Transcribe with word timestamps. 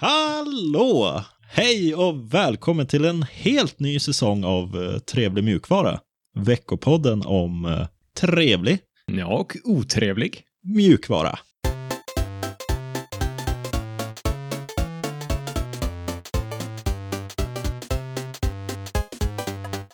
Hallå! 0.00 1.22
Hej 1.48 1.94
och 1.94 2.34
välkommen 2.34 2.86
till 2.86 3.04
en 3.04 3.22
helt 3.22 3.80
ny 3.80 3.98
säsong 3.98 4.44
av 4.44 4.82
eh, 4.82 4.98
Trevlig 4.98 5.44
mjukvara. 5.44 6.00
Veckopodden 6.36 7.22
om 7.26 7.64
eh, 7.64 7.86
trevlig 8.20 8.78
Ja, 9.06 9.26
och 9.26 9.56
otrevlig. 9.64 10.42
mjukvara. 10.64 11.38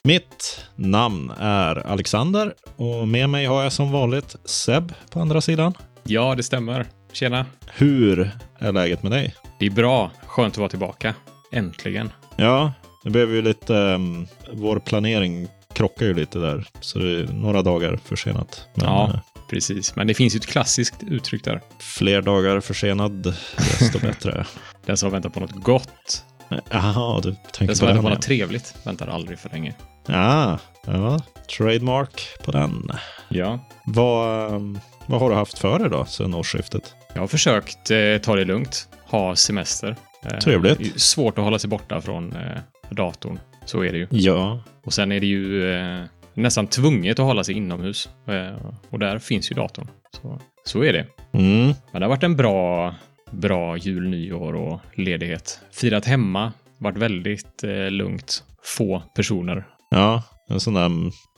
Mitt 0.02 0.64
namn 0.76 1.30
är 1.38 1.86
Alexander 1.86 2.54
och 2.76 3.08
med 3.08 3.28
mig 3.30 3.46
har 3.46 3.62
jag 3.62 3.72
som 3.72 3.92
vanligt 3.92 4.36
Seb 4.44 4.92
på 5.10 5.20
andra 5.20 5.40
sidan. 5.40 5.74
Ja, 6.02 6.34
det 6.34 6.42
stämmer. 6.42 6.86
Tjena. 7.12 7.46
Hur 7.66 8.30
är 8.58 8.72
läget 8.72 9.02
med 9.02 9.12
dig? 9.12 9.34
Det 9.58 9.66
är 9.66 9.70
bra. 9.70 10.10
Skönt 10.26 10.54
att 10.54 10.58
vara 10.58 10.68
tillbaka. 10.68 11.14
Äntligen. 11.52 12.10
Ja, 12.36 12.72
det 13.04 13.10
blev 13.10 13.30
ju 13.34 13.42
lite... 13.42 13.72
Um, 13.74 14.26
vår 14.52 14.78
planering 14.78 15.48
krockar 15.72 16.06
ju 16.06 16.14
lite 16.14 16.38
där, 16.38 16.66
så 16.80 16.98
det 16.98 17.20
är 17.20 17.26
några 17.26 17.62
dagar 17.62 17.98
försenat. 18.04 18.68
Men 18.74 18.84
Ja. 18.86 19.10
eh, 19.14 19.20
Precis. 19.50 19.96
Men 19.96 20.06
det 20.06 20.14
finns 20.14 20.34
ju 20.34 20.36
ett 20.38 20.46
klassiskt 20.46 20.94
uttryck 21.02 21.44
där. 21.44 21.60
fler 21.78 22.22
dagar 22.22 22.60
försenad, 22.60 23.34
desto 23.56 23.98
bättre. 24.06 24.46
Den 24.86 24.96
som 24.96 25.10
väntar 25.10 25.30
på 25.30 25.40
något 25.40 25.52
gott. 25.62 26.24
Jaha, 26.70 27.20
du 27.20 27.30
Den 27.30 27.38
tänker 27.52 27.74
som 27.74 27.80
på 27.80 27.86
väntar 27.86 27.94
den. 27.94 28.02
på 28.02 28.08
något 28.08 28.22
trevligt 28.22 28.74
väntar 28.84 29.06
aldrig 29.06 29.38
för 29.38 29.50
länge. 29.50 29.74
Ja, 30.06 30.58
ja, 30.86 31.20
trademark 31.58 32.22
på 32.44 32.52
den. 32.52 32.90
Ja. 33.28 33.58
Vad, 33.86 34.52
um, 34.52 34.78
vad 35.06 35.20
har 35.20 35.30
du 35.30 35.36
haft 35.36 35.58
för 35.58 35.78
dig 35.78 35.90
då 35.90 36.04
sen 36.04 36.34
årsskiftet? 36.34 36.94
Jag 37.14 37.20
har 37.20 37.26
försökt 37.28 37.90
eh, 37.90 38.18
ta 38.22 38.36
det 38.36 38.44
lugnt. 38.44 38.88
Ha 39.14 39.36
semester. 39.36 39.96
Eh, 40.24 40.38
Trevligt. 40.38 40.78
det 40.78 40.84
är 40.84 40.98
svårt 40.98 41.38
att 41.38 41.44
hålla 41.44 41.58
sig 41.58 41.70
borta 41.70 42.00
från 42.00 42.32
eh, 42.36 42.58
datorn. 42.90 43.38
Så 43.64 43.84
är 43.84 43.92
det 43.92 43.98
ju. 43.98 44.06
Ja, 44.10 44.60
Och 44.84 44.92
sen 44.92 45.12
är 45.12 45.20
det 45.20 45.26
ju 45.26 45.70
eh, 45.74 46.04
nästan 46.34 46.66
tvunget 46.66 47.18
att 47.18 47.24
hålla 47.26 47.44
sig 47.44 47.54
inomhus. 47.54 48.08
Och 48.90 48.98
där 48.98 49.18
finns 49.18 49.50
ju 49.50 49.54
datorn. 49.54 49.88
Så, 50.22 50.40
så 50.64 50.84
är 50.84 50.92
det. 50.92 51.06
mm, 51.32 51.66
Men 51.92 52.00
det 52.00 52.04
har 52.04 52.08
varit 52.08 52.22
en 52.22 52.36
bra, 52.36 52.94
bra 53.30 53.76
jul, 53.76 54.08
nyår 54.08 54.54
och 54.56 54.80
ledighet. 54.94 55.60
Firat 55.72 56.04
hemma, 56.04 56.52
varit 56.78 56.98
väldigt 56.98 57.62
lugnt. 57.90 58.44
Få 58.78 59.02
personer. 59.16 59.66
ja, 59.90 60.22
en 60.50 60.60
sån 60.60 60.74
där 60.74 60.90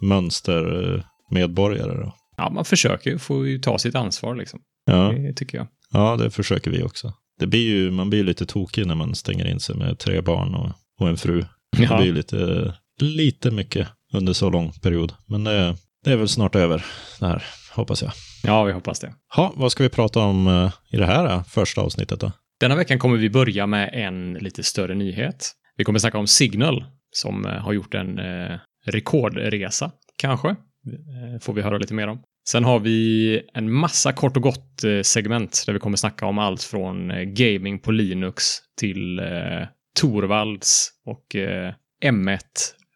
mönstermedborgare 0.03 1.95
då. 1.95 2.13
Ja, 2.37 2.51
man 2.51 2.65
försöker 2.65 3.11
ju, 3.11 3.19
får 3.19 3.47
ju 3.47 3.59
ta 3.59 3.79
sitt 3.79 3.95
ansvar 3.95 4.35
liksom. 4.35 4.61
Ja, 4.85 5.13
Det 5.17 5.33
tycker 5.33 5.59
jag. 5.59 5.67
ja, 5.93 6.17
det 6.17 6.31
försöker 6.31 6.71
vi 6.71 6.83
också. 6.83 7.13
Det 7.39 7.47
blir 7.47 7.61
ju, 7.69 7.91
man 7.91 8.11
blir 8.11 8.25
lite 8.25 8.47
tokig 8.47 8.87
när 8.87 8.95
man 8.95 9.15
stänger 9.15 9.47
in 9.51 9.61
sig 9.61 9.77
med 9.77 9.99
tre 9.99 10.21
barn 10.21 10.55
och, 10.55 10.71
och 11.01 11.09
en 11.09 11.17
fru. 11.17 11.45
Det 11.77 11.83
Ja. 11.83 11.97
blir 11.97 12.07
ju 12.07 12.13
lite, 12.15 12.75
lite 13.01 13.51
mycket 13.51 13.89
under 14.13 14.33
så 14.33 14.51
lång 14.51 14.73
period. 14.73 15.13
Men 15.27 15.45
det, 15.45 15.77
det 16.05 16.13
är 16.13 16.17
väl 16.17 16.29
snart 16.29 16.55
över 16.55 16.85
det 17.21 17.27
här, 17.27 17.43
hoppas 17.73 18.03
jag. 18.03 18.13
Ja, 18.43 18.65
vi 18.65 18.73
hoppas 18.73 19.01
det. 19.01 19.13
Ha, 19.37 19.53
vad 19.57 19.73
ska 19.73 19.83
vi 19.83 19.89
prata 19.89 20.21
om 20.21 20.47
eh, 20.47 20.73
i 20.91 20.97
det 20.97 21.07
här 21.07 21.27
eh, 21.27 21.45
första 21.45 21.81
avsnittet 21.81 22.21
då? 22.21 22.33
Denna 22.61 22.77
veckan 22.77 22.99
kommer 22.99 23.17
vi 23.17 23.31
börja 23.31 23.67
med 23.67 23.91
en 23.93 24.35
lite 24.35 24.63
större 24.63 24.95
nyhet. 24.95 25.53
Vi 25.77 25.85
kommer 25.85 25.99
snacka 25.99 26.19
om 26.19 26.27
Signal 26.27 26.85
som 27.13 27.47
eh, 27.47 27.53
har 27.53 27.73
gjort 27.73 27.95
en 27.95 28.19
eh, 28.19 28.59
rekordresa, 28.87 29.91
kanske. 30.19 30.49
Eh, 30.49 31.41
får 31.41 31.53
vi 31.53 31.63
höra 31.63 31.79
lite 31.79 31.95
mer 31.95 32.09
om. 32.09 32.19
Sen 32.51 32.65
har 32.65 32.79
vi 32.79 33.43
en 33.55 33.73
massa 33.73 34.13
kort 34.13 34.37
och 34.37 34.43
gott 34.43 34.85
eh, 34.85 35.03
segment 35.03 35.63
där 35.67 35.73
vi 35.73 35.79
kommer 35.79 35.97
snacka 35.97 36.27
om 36.27 36.39
allt 36.39 36.63
från 36.63 37.11
eh, 37.11 37.23
gaming 37.23 37.79
på 37.79 37.91
Linux 37.91 38.45
till 38.79 39.19
eh, 39.19 39.69
Torvalds 40.01 40.91
och 41.07 41.37
eh, 41.37 41.75
M1 42.05 42.41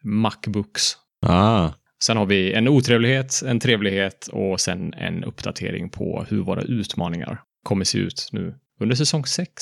Macbooks. 0.03 0.97
Ah, 1.25 1.69
Sen 2.03 2.17
har 2.17 2.25
vi 2.25 2.53
en 2.53 2.67
otrevlighet, 2.67 3.41
en 3.45 3.59
trevlighet 3.59 4.27
och 4.27 4.59
sen 4.59 4.93
en 4.93 5.23
uppdatering 5.23 5.89
på 5.89 6.25
hur 6.29 6.41
våra 6.41 6.61
utmaningar 6.61 7.41
kommer 7.63 7.85
se 7.85 7.97
ut 7.97 8.29
nu 8.31 8.55
under 8.79 8.95
säsong 8.95 9.25
6. 9.25 9.53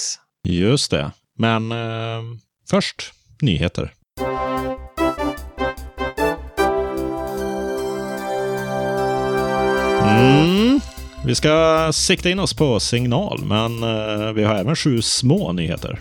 just 0.44 0.92
det. 0.92 1.12
Men 1.38 1.72
eh, 1.72 2.22
först 2.70 3.14
nyheter. 3.42 3.94
Mm. 10.20 10.80
Vi 11.26 11.36
ska 11.36 11.90
sikta 11.94 12.30
in 12.30 12.40
oss 12.40 12.54
på 12.54 12.80
signal, 12.80 13.40
men 13.46 13.84
eh, 13.84 14.34
vi 14.34 14.44
har 14.44 14.56
även 14.56 14.76
sju 14.76 15.02
små 15.02 15.52
nyheter. 15.52 16.00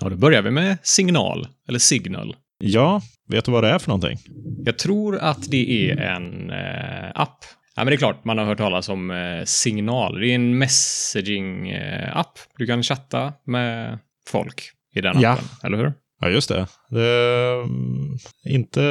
Ja, 0.00 0.08
då 0.08 0.16
börjar 0.16 0.42
vi 0.42 0.50
med 0.50 0.76
signal, 0.82 1.48
eller 1.68 1.78
signal. 1.78 2.36
Ja, 2.58 3.00
vet 3.28 3.44
du 3.44 3.50
vad 3.52 3.64
det 3.64 3.70
är 3.70 3.78
för 3.78 3.88
någonting? 3.88 4.18
Jag 4.64 4.78
tror 4.78 5.18
att 5.18 5.50
det 5.50 5.90
är 5.90 5.96
en 6.00 6.50
eh, 6.50 7.10
app. 7.14 7.44
Ja, 7.76 7.84
men 7.84 7.86
det 7.86 7.94
är 7.94 7.98
klart, 7.98 8.24
man 8.24 8.38
har 8.38 8.44
hört 8.44 8.58
talas 8.58 8.88
om 8.88 9.10
eh, 9.10 9.44
Signal. 9.44 10.20
Det 10.20 10.26
är 10.30 10.34
en 10.34 10.58
messaging-app. 10.62 12.38
Du 12.58 12.66
kan 12.66 12.82
chatta 12.82 13.32
med 13.44 13.98
folk 14.28 14.62
i 14.94 15.00
den 15.00 15.20
Ja. 15.20 15.30
appen, 15.32 15.44
eller 15.62 15.78
hur? 15.78 15.92
Ja, 16.20 16.28
just 16.30 16.48
det. 16.48 16.66
Det 16.90 17.02
är 17.02 17.62
mm, 17.62 18.18
inte 18.44 18.82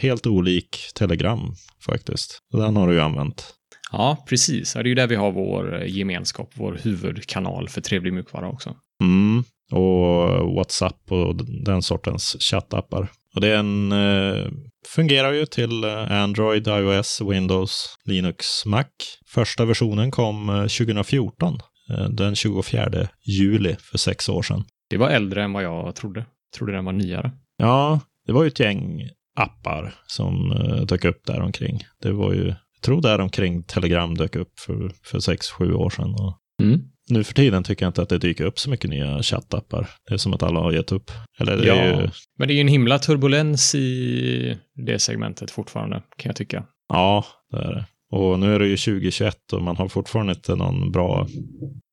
helt 0.00 0.26
olik 0.26 0.78
Telegram 0.94 1.54
faktiskt. 1.86 2.38
Den 2.52 2.76
har 2.76 2.88
du 2.88 2.94
ju 2.94 3.00
använt. 3.00 3.54
Ja, 3.92 4.24
precis. 4.28 4.72
Det 4.72 4.80
är 4.80 4.84
ju 4.84 4.94
där 4.94 5.06
vi 5.06 5.16
har 5.16 5.32
vår 5.32 5.82
eh, 5.82 5.96
gemenskap, 5.96 6.52
vår 6.54 6.78
huvudkanal 6.82 7.68
för 7.68 7.80
trevlig 7.80 8.12
mjukvara 8.12 8.48
också. 8.48 8.76
Mm. 9.02 9.44
Och 9.72 10.54
WhatsApp 10.54 11.12
och 11.12 11.36
den 11.64 11.82
sortens 11.82 12.36
chattappar. 12.40 13.08
Och 13.34 13.40
det 13.40 13.48
är 13.48 13.56
en, 13.56 13.92
eh, 13.92 14.50
fungerar 14.88 15.32
ju 15.32 15.46
till 15.46 15.84
eh, 15.84 16.12
Android, 16.12 16.68
iOS, 16.68 17.20
Windows, 17.30 17.98
Linux, 18.04 18.66
Mac. 18.66 18.84
Första 19.26 19.64
versionen 19.64 20.10
kom 20.10 20.48
eh, 20.48 20.54
2014, 20.54 21.58
eh, 21.90 22.08
den 22.08 22.34
24 22.34 23.08
juli 23.22 23.76
för 23.80 23.98
sex 23.98 24.28
år 24.28 24.42
sedan. 24.42 24.64
Det 24.90 24.96
var 24.96 25.10
äldre 25.10 25.42
än 25.42 25.52
vad 25.52 25.62
jag 25.62 25.94
trodde. 25.94 26.24
Trodde 26.56 26.72
den 26.72 26.84
var 26.84 26.92
nyare. 26.92 27.30
Ja, 27.56 28.00
det 28.26 28.32
var 28.32 28.42
ju 28.42 28.48
ett 28.48 28.60
gäng 28.60 29.08
appar 29.36 29.94
som 30.06 30.52
eh, 30.52 30.80
dök 30.82 31.04
upp 31.04 31.26
där 31.26 31.40
omkring. 31.40 31.80
Det 32.02 32.12
var 32.12 32.32
ju, 32.32 32.46
jag 32.46 32.82
tror 32.82 33.02
där 33.02 33.18
omkring 33.18 33.62
Telegram 33.62 34.14
dök 34.14 34.36
upp 34.36 34.58
för, 34.60 34.92
för 35.04 35.20
sex, 35.20 35.50
sju 35.50 35.72
år 35.74 35.90
sedan. 35.90 36.14
Och 36.14 36.38
Mm. 36.62 36.80
nu 37.10 37.24
för 37.24 37.34
tiden 37.34 37.64
tycker 37.64 37.84
jag 37.84 37.88
inte 37.90 38.02
att 38.02 38.08
det 38.08 38.18
dyker 38.18 38.44
upp 38.44 38.58
så 38.58 38.70
mycket 38.70 38.90
nya 38.90 39.22
chattappar. 39.22 39.88
Det 40.08 40.14
är 40.14 40.18
som 40.18 40.32
att 40.34 40.42
alla 40.42 40.60
har 40.60 40.72
gett 40.72 40.92
upp. 40.92 41.10
Eller 41.40 41.56
det 41.56 41.66
Ja. 41.66 41.74
är 41.74 42.02
ju, 42.02 42.08
Men 42.38 42.48
det 42.48 42.54
är 42.54 42.56
ju 42.56 42.60
en 42.60 42.68
himla 42.68 42.98
turbulens 42.98 43.74
i 43.74 44.58
det 44.86 44.98
segmentet 44.98 45.50
fortfarande, 45.50 45.96
kan 46.16 46.28
jag 46.28 46.36
tycka. 46.36 46.64
ja, 46.88 47.24
det 47.50 47.56
är 47.58 47.72
det. 47.74 47.84
Och 48.10 48.38
nu 48.40 48.54
är 48.54 48.58
det 48.58 48.66
ju 48.66 48.76
2021 48.76 49.52
och 49.52 49.62
man 49.62 49.76
har 49.76 49.88
fortfarande 49.88 50.32
inte 50.32 50.54
någon 50.56 50.92
bra 50.92 51.26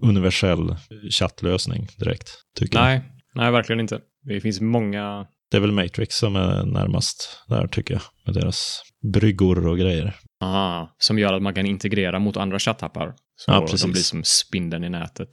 universell 0.04 0.76
chattlösning 1.12 1.88
direkt. 1.98 2.30
Tycker 2.58 2.80
jag. 2.80 3.02
Nej, 3.36 3.52
verkligen 3.52 3.80
inte. 3.80 4.00
Det 4.24 4.42
finns 4.42 4.62
många 4.62 5.26
Det 5.52 5.58
är 5.58 5.62
väl 5.62 5.72
Matrix 5.72 6.16
som 6.16 6.36
är 6.36 6.66
närmast 6.66 7.44
där 7.48 7.68
tycker 7.68 7.94
jag. 7.94 8.04
Med 8.26 8.36
deras 8.36 8.82
bryggor 9.14 9.68
och 9.68 9.78
grejer. 9.78 10.16
Aha, 10.44 10.96
som 10.98 11.20
gör 11.20 11.34
att 11.34 11.42
man 11.42 11.54
kan 11.54 11.66
integrera 11.66 12.20
mot 12.20 12.38
andra 12.38 12.60
chattappar. 12.60 13.14
Så 13.36 13.52
Ja, 13.52 13.62
precis. 13.62 13.82
de 13.82 13.92
blir 13.92 14.02
som 14.02 14.24
spindeln 14.24 14.84
i 14.84 14.90
nätet 14.90 15.30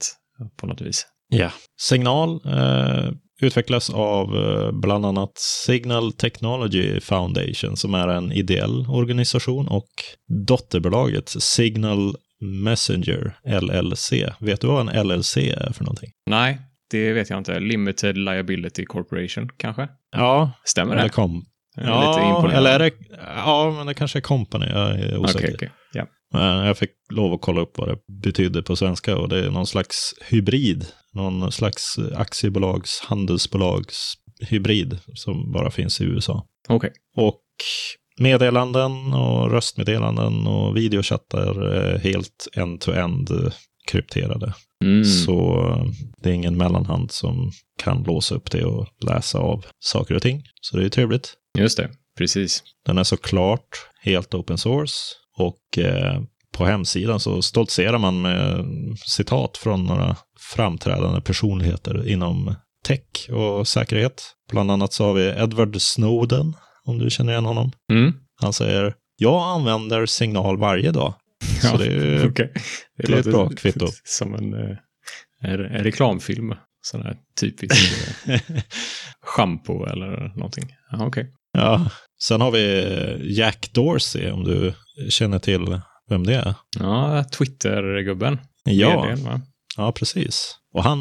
på 0.57 0.67
något 0.67 0.81
vis. 0.81 1.07
Ja. 1.29 1.51
Signal 1.81 2.39
eh, 2.45 3.11
utvecklas 3.41 3.89
av 3.89 4.35
eh, 4.35 4.71
bland 4.71 5.05
annat 5.05 5.31
Signal 5.37 6.11
Technology 6.11 6.99
Foundation 6.99 7.77
som 7.77 7.93
är 7.93 8.07
en 8.07 8.31
ideell 8.31 8.85
organisation 8.89 9.67
och 9.67 9.89
dotterbolaget 10.47 11.29
Signal 11.29 12.15
Messenger 12.63 13.39
LLC. 13.61 14.13
Vet 14.39 14.61
du 14.61 14.67
vad 14.67 14.89
en 14.89 15.07
LLC 15.07 15.37
är 15.37 15.73
för 15.73 15.83
någonting? 15.83 16.09
Nej, 16.25 16.59
det 16.89 17.13
vet 17.13 17.29
jag 17.29 17.37
inte. 17.37 17.59
Limited 17.59 18.17
Liability 18.17 18.85
Corporation, 18.85 19.49
kanske? 19.57 19.87
Ja, 20.11 20.51
Stämmer 20.63 20.93
eller 20.93 21.03
det? 21.03 21.09
kom. 21.09 21.45
Ja, 21.75 22.51
eller 22.51 22.69
är 22.69 22.79
det... 22.79 22.91
Ja, 23.35 23.73
men 23.77 23.87
det 23.87 23.93
kanske 23.93 24.19
är 24.19 24.21
company. 24.21 24.65
Jag 24.65 24.99
är 24.99 25.17
osäker. 25.17 25.39
Okej, 25.39 25.55
okej. 25.55 25.71
Ja. 25.93 26.05
Men 26.33 26.65
Jag 26.65 26.77
fick 26.77 26.91
lov 27.13 27.33
att 27.33 27.41
kolla 27.41 27.61
upp 27.61 27.77
vad 27.77 27.87
det 27.87 27.97
betydde 28.21 28.63
på 28.63 28.75
svenska 28.75 29.17
och 29.17 29.29
det 29.29 29.45
är 29.45 29.51
någon 29.51 29.67
slags 29.67 30.13
hybrid. 30.29 30.85
Någon 31.13 31.51
slags 31.51 31.95
aktiebolags, 32.15 33.01
handelsbolags 33.01 34.13
hybrid 34.41 34.99
som 35.13 35.51
bara 35.51 35.71
finns 35.71 36.01
i 36.01 36.03
USA. 36.03 36.45
Okej. 36.69 36.91
Och 37.15 37.41
meddelanden 38.19 39.13
och 39.13 39.51
röstmeddelanden 39.51 40.47
och 40.47 40.77
videochattar 40.77 41.61
är 41.61 41.99
helt 41.99 42.47
end-to-end 42.55 43.51
krypterade. 43.87 44.53
Mm. 44.85 45.05
Så 45.05 45.63
det 46.23 46.29
är 46.29 46.33
ingen 46.33 46.57
mellanhand 46.57 47.11
som 47.11 47.51
kan 47.83 48.03
låsa 48.03 48.35
upp 48.35 48.51
det 48.51 48.65
och 48.65 48.87
läsa 49.07 49.39
av 49.39 49.65
saker 49.79 50.15
och 50.15 50.21
ting. 50.21 50.43
Så 50.61 50.77
det 50.77 50.85
är 50.85 50.89
trevligt. 50.89 51.33
Just 51.57 51.77
det, 51.77 51.89
precis. 52.17 52.63
Den 52.85 52.97
är 52.97 53.03
såklart 53.03 53.69
helt 54.01 54.33
open 54.33 54.57
source 54.57 54.95
och 55.37 55.77
eh, 55.77 56.21
på 56.53 56.65
hemsidan 56.65 57.19
så 57.19 57.41
stoltserar 57.41 57.97
man 57.97 58.21
med 58.21 58.65
citat 59.05 59.57
från 59.57 59.85
några 59.85 60.15
framträdande 60.55 61.21
personligheter 61.21 62.07
inom 62.07 62.55
tech 62.83 63.29
och 63.29 63.67
säkerhet. 63.67 64.23
Bland 64.51 64.71
annat 64.71 64.93
så 64.93 65.05
har 65.05 65.13
vi 65.13 65.27
Edward 65.27 65.81
Snowden, 65.81 66.55
om 66.85 66.97
du 66.99 67.09
känner 67.09 67.31
igen 67.31 67.45
honom. 67.45 67.71
Mm. 67.91 68.13
Han 68.41 68.53
säger, 68.53 68.93
jag 69.17 69.43
använder 69.43 70.05
signal 70.05 70.57
varje 70.57 70.91
dag. 70.91 71.13
Så 71.61 71.67
Ja, 71.67 71.77
det 71.77 71.85
är 71.85 72.29
okej. 72.29 72.53
det 72.97 73.13
är 73.13 73.17
ett 73.17 73.25
bra 73.25 73.49
kvitto. 73.49 73.87
Som 74.03 74.35
en, 74.35 74.53
eh, 74.53 74.77
en, 75.41 75.59
en 75.65 75.83
reklamfilm. 75.83 76.55
Sån 76.81 77.01
här 77.01 77.17
typisk 77.39 77.91
eh, 78.27 78.41
shampoo 79.21 79.85
eller 79.85 80.37
någonting. 80.37 80.75
Ja, 80.91 81.05
okej. 81.05 81.31
Ja, 81.53 81.89
sen 82.21 82.41
har 82.41 82.51
vi 82.51 83.35
Jack 83.37 83.69
Dorsey, 83.73 84.31
om 84.31 84.43
du 84.43 84.73
känner 85.09 85.39
till 85.39 85.81
vem 86.09 86.25
det 86.25 86.35
är. 86.35 86.53
Ja, 86.79 87.23
Twitter-gubben. 87.31 88.39
Ja, 88.63 89.01
VDn, 89.01 89.41
ja 89.77 89.91
precis. 89.91 90.55
Och 90.73 90.83
han 90.83 90.99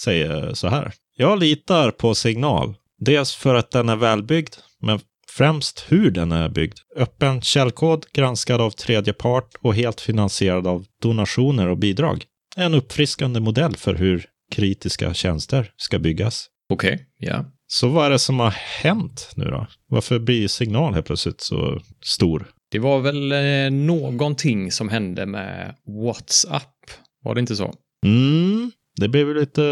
säger 0.00 0.54
så 0.54 0.68
här. 0.68 0.92
Jag 1.16 1.38
litar 1.38 1.90
på 1.90 2.14
signal. 2.14 2.74
Dels 2.98 3.34
för 3.34 3.54
att 3.54 3.70
den 3.70 3.88
är 3.88 3.96
välbyggd, 3.96 4.54
men 4.80 5.00
främst 5.36 5.84
hur 5.88 6.10
den 6.10 6.32
är 6.32 6.48
byggd. 6.48 6.78
Öppen 6.96 7.40
källkod, 7.40 8.06
granskad 8.12 8.60
av 8.60 8.70
tredje 8.70 9.12
part 9.12 9.54
och 9.60 9.74
helt 9.74 10.00
finansierad 10.00 10.66
av 10.66 10.84
donationer 11.02 11.68
och 11.68 11.78
bidrag. 11.78 12.24
En 12.56 12.74
uppfriskande 12.74 13.40
modell 13.40 13.76
för 13.76 13.94
hur 13.94 14.24
kritiska 14.52 15.14
tjänster 15.14 15.72
ska 15.76 15.98
byggas. 15.98 16.46
Okej, 16.72 17.06
ja. 17.18 17.44
Så 17.66 17.88
vad 17.88 18.06
är 18.06 18.10
det 18.10 18.18
som 18.18 18.40
har 18.40 18.54
hänt 18.82 19.32
nu 19.36 19.44
då? 19.44 19.66
Varför 19.88 20.18
blir 20.18 20.48
signal 20.48 20.94
helt 20.94 21.06
plötsligt 21.06 21.40
så 21.40 21.80
stor? 22.04 22.46
Det 22.70 22.78
var 22.78 23.00
väl 23.00 23.32
eh, 23.32 23.70
någonting 23.70 24.72
som 24.72 24.88
hände 24.88 25.26
med 25.26 25.74
WhatsApp. 26.04 26.74
Var 27.22 27.34
det 27.34 27.40
inte 27.40 27.56
så? 27.56 27.74
Mm, 28.06 28.70
det 28.96 29.08
blev 29.08 29.34
lite, 29.34 29.62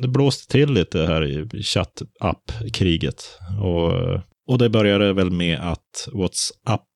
det 0.00 0.08
blåste 0.08 0.52
till 0.52 0.72
lite 0.72 0.98
här 0.98 1.24
i 1.56 1.62
chattapp-kriget. 1.62 3.38
Och, 3.62 3.92
och 4.52 4.58
det 4.58 4.68
började 4.68 5.12
väl 5.12 5.30
med 5.30 5.60
att 5.60 6.08
WhatsApp 6.12 6.88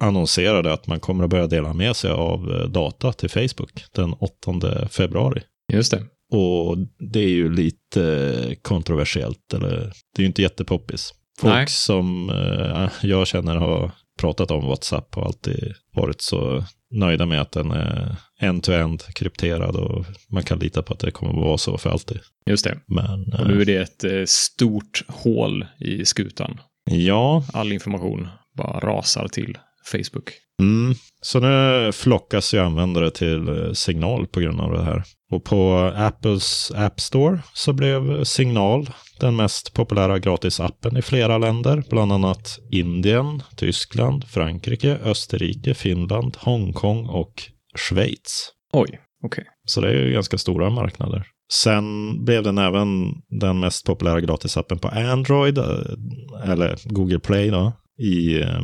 annonserade 0.00 0.72
att 0.72 0.86
man 0.86 1.00
kommer 1.00 1.24
att 1.24 1.30
börja 1.30 1.46
dela 1.46 1.72
med 1.72 1.96
sig 1.96 2.10
av 2.10 2.70
data 2.70 3.12
till 3.12 3.30
Facebook 3.30 3.84
den 3.92 4.12
8 4.12 4.88
februari. 4.88 5.42
Just 5.72 5.90
det. 5.90 6.02
Och 6.32 6.76
det 7.12 7.20
är 7.20 7.28
ju 7.28 7.52
lite 7.52 8.56
kontroversiellt, 8.62 9.54
eller 9.54 9.76
det 10.16 10.18
är 10.18 10.20
ju 10.20 10.26
inte 10.26 10.42
jättepoppis. 10.42 11.14
Folk 11.40 11.54
Nej. 11.54 11.66
som 11.68 12.30
eh, 12.30 12.88
jag 13.02 13.26
känner 13.26 13.56
har 13.56 13.90
pratat 14.20 14.50
om 14.50 14.66
WhatsApp 14.66 15.14
har 15.14 15.24
alltid 15.24 15.74
varit 15.94 16.20
så 16.20 16.64
nöjda 16.90 17.26
med 17.26 17.40
att 17.40 17.52
den 17.52 17.70
är 17.70 18.16
end-to-end 18.40 19.02
krypterad 19.14 19.76
och 19.76 20.06
man 20.28 20.42
kan 20.42 20.58
lita 20.58 20.82
på 20.82 20.92
att 20.92 21.00
det 21.00 21.10
kommer 21.10 21.32
att 21.32 21.44
vara 21.44 21.58
så 21.58 21.78
för 21.78 21.90
alltid. 21.90 22.18
Just 22.46 22.64
det. 22.64 22.78
Men 22.86 23.32
Och 23.32 23.46
nu 23.46 23.60
är 23.60 23.64
det 23.64 23.76
ett 23.76 24.04
eh, 24.04 24.24
stort 24.26 25.04
hål 25.08 25.66
i 25.78 26.04
skutan. 26.04 26.60
Ja, 26.90 27.44
All 27.52 27.72
information 27.72 28.28
bara 28.56 28.80
rasar 28.80 29.28
till 29.28 29.58
Facebook. 29.84 30.30
mm, 30.60 30.94
så 31.22 31.40
nu 31.40 31.92
flockas 31.92 32.54
ju 32.54 32.58
användare 32.58 33.10
till 33.10 33.48
eh, 33.48 33.72
Signal 33.72 34.26
på 34.26 34.40
grund 34.40 34.60
av 34.60 34.72
det 34.72 34.82
här. 34.84 35.02
Och 35.32 35.44
på 35.44 35.92
Apples 35.96 36.72
App 36.74 37.00
Store 37.00 37.42
så 37.54 37.72
blev 37.72 38.24
Signal 38.24 38.90
den 39.20 39.36
mest 39.36 39.74
populära 39.74 40.18
gratisappen 40.18 40.96
i 40.96 41.02
flera 41.02 41.38
länder, 41.38 41.84
bland 41.90 42.12
annat 42.12 42.58
Indien, 42.70 43.42
Tyskland, 43.56 44.24
Frankrike, 44.28 44.98
Österrike, 45.04 45.74
Finland, 45.74 46.36
Hongkong 46.40 47.06
och 47.06 47.42
Schweiz. 47.76 48.52
Oj, 48.72 49.00
okej. 49.24 49.44
Så 49.64 49.80
det 49.80 49.88
är 49.88 49.92
ju 50.06 50.12
ganska 50.12 50.38
stora 50.38 50.70
marknader. 50.70 51.26
Sen 51.52 51.84
blev 52.24 52.42
den 52.42 52.58
även 52.58 53.14
den 53.40 53.60
mest 53.60 53.86
populära 53.86 54.20
gratisappen 54.20 54.78
på 54.78 54.88
Android, 54.88 55.58
eh, 55.58 56.50
eller 56.50 56.78
Google 56.84 57.18
Play 57.18 57.50
då, 57.50 57.72
i 57.98 58.40
eh, 58.40 58.60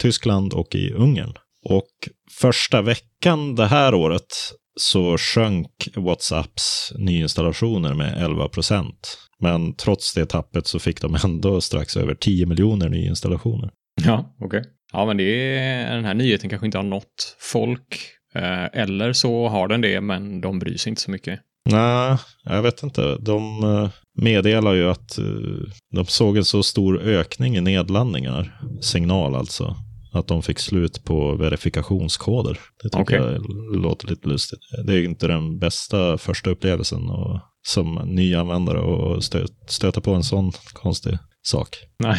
Tyskland 0.00 0.52
och 0.52 0.74
i 0.74 0.92
Ungern. 0.92 1.32
Och 1.64 1.90
första 2.40 2.82
veckan 2.82 3.54
det 3.54 3.66
här 3.66 3.94
året 3.94 4.52
så 4.80 5.18
sjönk 5.18 5.88
WhatsApps 5.96 6.92
nyinstallationer 6.98 7.94
med 7.94 8.22
11 8.24 8.48
procent. 8.48 9.18
Men 9.40 9.74
trots 9.74 10.14
det 10.14 10.26
tappet 10.26 10.66
så 10.66 10.78
fick 10.78 11.00
de 11.00 11.16
ändå 11.24 11.60
strax 11.60 11.96
över 11.96 12.14
10 12.14 12.46
miljoner 12.46 12.88
nyinstallationer. 12.88 13.70
Ja, 14.04 14.36
okej. 14.40 14.62
Ja, 14.92 15.06
men 15.06 15.16
det 15.16 15.58
är, 15.58 15.94
den 15.94 16.04
här 16.04 16.14
nyheten 16.14 16.50
kanske 16.50 16.66
inte 16.66 16.78
har 16.78 16.82
nått 16.82 17.36
folk. 17.38 18.00
Eh, 18.34 18.64
eller 18.64 19.12
så 19.12 19.48
har 19.48 19.68
den 19.68 19.80
det, 19.80 20.00
men 20.00 20.40
de 20.40 20.58
bryr 20.58 20.76
sig 20.76 20.90
inte 20.90 21.02
så 21.02 21.10
mycket. 21.10 21.40
Nej, 21.64 22.16
jag 22.44 22.62
vet 22.62 22.82
inte. 22.82 23.16
De 23.16 23.64
eh, 23.64 23.90
meddelar 24.22 24.74
ju 24.74 24.90
att 24.90 25.18
eh, 25.18 25.24
de 25.94 26.06
såg 26.06 26.36
en 26.36 26.44
så 26.44 26.62
stor 26.62 27.00
ökning 27.00 27.56
i 27.56 27.60
nedladdningar, 27.60 28.60
signal 28.80 29.34
alltså, 29.34 29.76
att 30.12 30.26
de 30.26 30.42
fick 30.42 30.58
slut 30.58 31.04
på 31.04 31.34
verifikationskoder. 31.34 32.58
Det 32.82 32.88
tycker 32.88 33.02
Okej. 33.02 33.18
jag 33.18 33.42
låter 33.82 34.08
lite 34.08 34.28
lustigt. 34.28 34.60
Det 34.86 34.92
är 34.92 34.96
ju 34.96 35.04
inte 35.04 35.26
den 35.26 35.58
bästa 35.58 36.18
första 36.18 36.50
upplevelsen 36.50 37.10
och, 37.10 37.40
som 37.62 37.94
ny 37.94 38.34
användare 38.34 38.80
och 38.80 39.24
stö, 39.24 39.46
stöta 39.66 40.00
på 40.00 40.14
en 40.14 40.24
sån 40.24 40.52
konstig 40.72 41.18
sak. 41.42 41.76
Nej. 41.98 42.18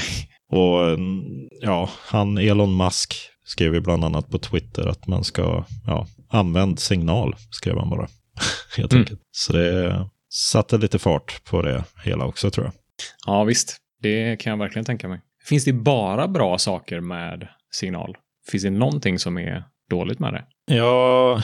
Och 0.52 0.90
mm, 0.90 1.22
ja, 1.62 1.90
han 2.08 2.38
Elon 2.38 2.78
Musk 2.78 3.16
skrev 3.46 3.74
ju 3.74 3.82
bland 3.82 4.04
annat 4.04 4.30
på 4.30 4.38
Twitter 4.38 4.88
att 4.88 5.08
man 5.08 5.24
ska, 5.24 5.66
ja, 5.86 6.08
använd 6.30 6.80
signal, 6.80 7.36
skrev 7.50 7.78
han 7.78 7.90
bara. 7.90 8.08
Helt 8.78 8.92
Mm. 8.94 9.02
enkelt. 9.02 9.20
Så 9.32 9.54
det 9.54 10.10
satte 10.30 10.78
lite 10.78 11.00
fart 11.00 11.44
på 11.44 11.62
det 11.62 11.84
hela 12.04 12.26
också 12.26 12.50
tror 12.52 12.66
jag. 12.66 12.74
Ja, 13.26 13.44
visst. 13.44 13.78
Det 14.02 14.36
kan 14.40 14.52
jag 14.52 14.58
verkligen 14.58 14.86
tänka 14.86 15.08
mig. 15.08 15.22
Finns 15.46 15.66
det 15.66 15.74
bara 15.74 16.28
bra 16.28 16.58
saker 16.58 17.00
med 17.00 17.48
signal? 17.72 18.18
Finns 18.52 18.64
det 18.64 18.70
någonting 18.70 19.20
som 19.20 19.38
är 19.38 19.64
dåligt 19.90 20.20
med 20.20 20.34
det? 20.34 20.46
Ja, 20.76 21.42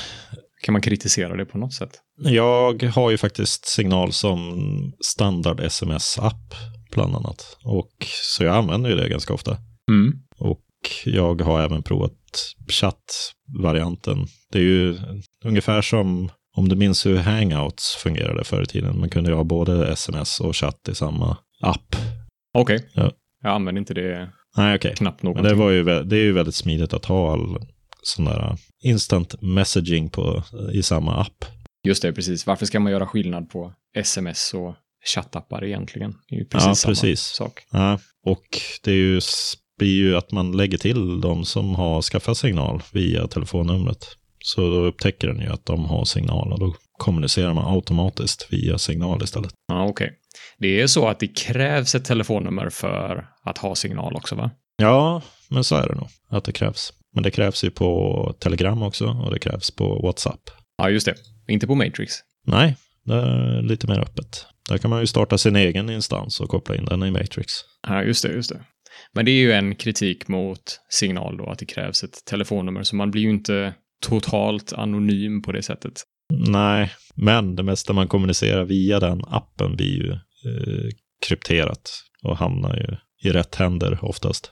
Kan 0.64 0.74
man 0.74 0.82
kritisera 0.82 1.36
det 1.36 1.46
på 1.46 1.58
något 1.58 1.74
sätt? 1.74 1.90
jag 2.20 2.84
har 2.84 3.12
ju 3.12 3.18
faktiskt 3.18 3.66
signal 3.66 4.14
som 4.14 4.60
standard 5.06 5.60
sms-app 5.60 6.54
bland 6.92 7.16
annat. 7.16 7.58
Och 7.64 7.92
så 8.10 8.44
jag 8.44 8.56
använder 8.56 8.90
ju 8.90 8.96
det 8.96 9.10
ganska 9.10 9.34
ofta. 9.34 9.58
Mm. 9.92 10.14
Och 10.38 10.62
jag 11.06 11.42
har 11.42 11.62
även 11.62 11.84
provat 11.84 12.14
chattvarianten. 12.70 14.28
Det 14.52 14.58
är 14.60 14.64
ju 14.64 14.98
ungefär 15.46 15.82
som 15.82 16.32
om 16.58 16.70
du 16.70 16.76
minns 16.76 17.06
hur 17.06 17.18
Hangouts 17.18 17.96
fungerade 17.96 18.44
förr 18.44 18.64
i 18.64 18.66
tiden. 18.66 19.00
Man 19.00 19.10
kunde 19.10 19.30
ju 19.30 19.36
ha 19.36 19.44
både 19.44 19.88
sms 19.92 20.40
och 20.40 20.56
chatt 20.56 20.90
i 20.90 20.96
samma 20.96 21.38
app. 21.62 21.96
Okej. 22.54 22.90
Ja. 22.94 23.12
Jag 23.44 23.52
använder 23.54 23.80
inte 23.80 23.94
det 23.94 24.30
Nej, 24.58 24.76
okej. 24.76 24.96
knappt 24.96 25.24
Men 25.24 25.30
någonting. 25.32 25.50
det, 25.58 25.64
var 25.64 25.72
ju, 25.72 25.84
det 26.04 26.16
är 26.18 26.24
ju 26.24 26.32
väldigt 26.34 26.56
smidigt 26.56 26.94
att 26.94 27.06
ha 27.06 27.34
all 27.34 27.58
sån 28.04 28.26
där 28.26 28.58
instant 28.84 29.42
messaging 29.42 30.10
på, 30.10 30.44
i 30.74 30.84
samma 30.84 31.22
app. 31.22 31.46
Just 31.88 32.02
det, 32.02 32.14
precis. 32.14 32.48
Varför 32.48 32.66
ska 32.66 32.80
man 32.80 32.92
göra 32.92 33.06
skillnad 33.08 33.50
på 33.50 33.74
sms 33.98 34.54
och 34.54 34.76
chattappar 35.16 35.64
egentligen? 35.64 36.16
Det 36.30 36.36
är 36.36 36.40
ju 36.40 36.46
precis 36.46 36.68
Ja, 36.68 36.76
samma 36.76 36.92
precis. 36.92 37.22
sak. 37.22 37.64
Ja, 37.72 38.00
och 38.26 38.46
det 38.84 38.92
är 38.92 38.96
ju, 38.96 39.22
blir 39.80 39.96
ju 39.98 40.18
att 40.18 40.32
man 40.32 40.58
lägger 40.58 40.78
till 40.78 41.22
de 41.22 41.46
som 41.46 41.76
har 41.76 42.02
skaffat 42.02 42.38
signal 42.38 42.82
via 42.94 43.28
telefonnumret. 43.28 44.06
Så 44.48 44.62
då 44.62 44.86
upptäcker 44.86 45.28
den 45.28 45.40
ju 45.40 45.48
att 45.48 45.66
de 45.66 45.86
har 45.86 46.06
signal 46.06 46.54
och 46.54 46.60
då 46.60 46.76
kommunicerar 46.98 47.54
man 47.54 47.74
automatiskt 47.76 48.48
via 48.50 48.78
signal 48.78 49.24
istället. 49.24 49.54
Ja, 49.68 49.86
okej. 49.86 50.14
Det 50.58 50.82
är 50.82 50.88
så 50.88 51.08
att 51.08 51.20
det 51.20 51.28
krävs 51.28 51.96
ett 51.96 52.06
telefonnummer 52.06 52.70
för 52.70 53.28
att 53.44 53.58
ha 53.58 53.76
signal 53.76 54.16
också, 54.16 54.36
va? 54.36 54.52
Ja, 54.78 55.22
men 55.50 55.64
så 55.64 55.76
är 55.76 55.88
det 55.88 55.96
nog, 55.96 56.08
att 56.30 56.44
det 56.44 56.52
krävs. 56.52 56.94
Men 57.14 57.24
det 57.24 57.32
krävs 57.32 57.64
ju 57.64 57.70
på 57.70 58.36
Telegram 58.40 58.84
också 58.84 59.06
och 59.06 59.34
det 59.34 59.40
krävs 59.40 59.72
på 59.72 60.02
WhatsApp. 60.04 60.42
Ja, 60.78 60.90
just 60.90 61.06
det. 61.06 61.16
Inte 61.48 61.68
på 61.68 61.76
Matrix. 61.76 62.14
Nej, 62.46 62.76
det 63.04 63.14
är 63.14 63.62
lite 63.62 63.88
mer 63.88 64.00
öppet. 64.00 64.46
Där 64.70 64.78
kan 64.78 64.90
man 64.90 65.00
ju 65.00 65.08
starta 65.08 65.38
sin 65.38 65.56
egen 65.56 65.90
instans 65.90 66.40
och 66.40 66.50
koppla 66.50 66.76
in 66.76 66.86
den 66.86 67.04
i 67.04 67.12
Matrix. 67.12 67.54
Ja, 67.88 68.04
just 68.04 68.24
det, 68.24 68.32
just 68.32 68.50
det. 68.50 68.62
Men 69.14 69.26
det 69.26 69.32
är 69.32 69.40
ju 69.40 69.52
en 69.52 69.76
kritik 69.76 70.28
mot 70.28 70.80
signal 70.90 71.38
då, 71.38 71.50
att 71.50 71.60
det 71.60 71.66
krävs 71.66 72.04
ett 72.04 72.26
telefonnummer, 72.26 72.84
så 72.84 72.96
man 72.96 73.12
blir 73.12 73.22
ju 73.22 73.30
inte 73.30 73.74
totalt 74.02 74.74
anonym 74.74 75.42
på 75.42 75.52
det 75.52 75.62
sättet. 75.64 76.04
Nej, 76.34 76.92
men 77.16 77.56
det 77.56 77.64
mesta 77.64 77.94
man 77.94 78.08
kommunicerar 78.08 78.64
via 78.64 79.00
den 79.00 79.22
appen 79.28 79.76
blir 79.76 79.88
ju 80.04 80.12
eh, 80.12 80.90
krypterat 81.28 81.90
och 82.24 82.38
hamnar 82.38 82.76
ju 82.76 82.98
i 83.30 83.34
rätt 83.34 83.56
händer 83.56 84.00
oftast. 84.02 84.52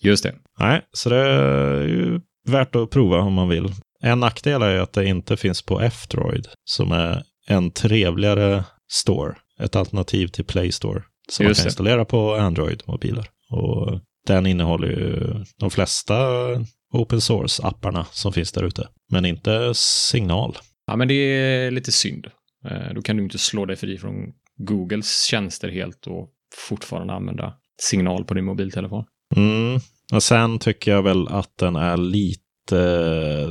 Just 0.00 0.22
det. 0.22 0.34
Nej, 0.58 0.82
så 0.92 1.08
det 1.08 1.16
är 1.16 1.82
ju 1.82 2.20
värt 2.48 2.76
att 2.76 2.90
prova 2.90 3.18
om 3.18 3.32
man 3.32 3.48
vill. 3.48 3.68
En 4.02 4.20
nackdel 4.20 4.62
är 4.62 4.78
att 4.78 4.92
det 4.92 5.06
inte 5.06 5.36
finns 5.36 5.62
på 5.62 5.80
F-Droid, 5.80 6.48
som 6.64 6.92
är 6.92 7.22
en 7.46 7.70
trevligare 7.70 8.64
store. 8.88 9.34
Ett 9.60 9.76
alternativ 9.76 10.26
till 10.28 10.44
Play 10.44 10.72
Store, 10.72 11.02
som 11.30 11.44
man 11.44 11.50
Just 11.50 11.60
kan 11.60 11.64
det. 11.64 11.68
installera 11.68 12.04
på 12.04 12.34
Android-mobiler. 12.34 13.26
Och 13.50 14.00
den 14.26 14.46
innehåller 14.46 14.88
ju 14.88 15.34
de 15.60 15.70
flesta 15.70 16.14
open 16.92 17.20
source-apparna 17.20 18.04
som 18.12 18.32
finns 18.32 18.52
där 18.52 18.64
ute. 18.64 18.88
Men 19.10 19.24
inte 19.24 19.72
signal. 19.74 20.56
Ja, 20.86 20.96
men 20.96 21.08
det 21.08 21.14
är 21.14 21.70
lite 21.70 21.92
synd. 21.92 22.26
Eh, 22.70 22.94
Då 22.94 23.02
kan 23.02 23.16
du 23.16 23.22
inte 23.22 23.38
slå 23.38 23.64
dig 23.66 23.76
fri 23.76 23.98
från 23.98 24.14
Googles 24.56 25.24
tjänster 25.24 25.68
helt 25.68 26.06
och 26.06 26.28
fortfarande 26.68 27.12
använda 27.12 27.54
signal 27.82 28.24
på 28.24 28.34
din 28.34 28.44
mobiltelefon. 28.44 29.04
Mm. 29.36 29.80
Och 30.12 30.22
sen 30.22 30.58
tycker 30.58 30.90
jag 30.90 31.02
väl 31.02 31.28
att 31.28 31.58
den 31.58 31.76
är 31.76 31.96
lite, 31.96 32.40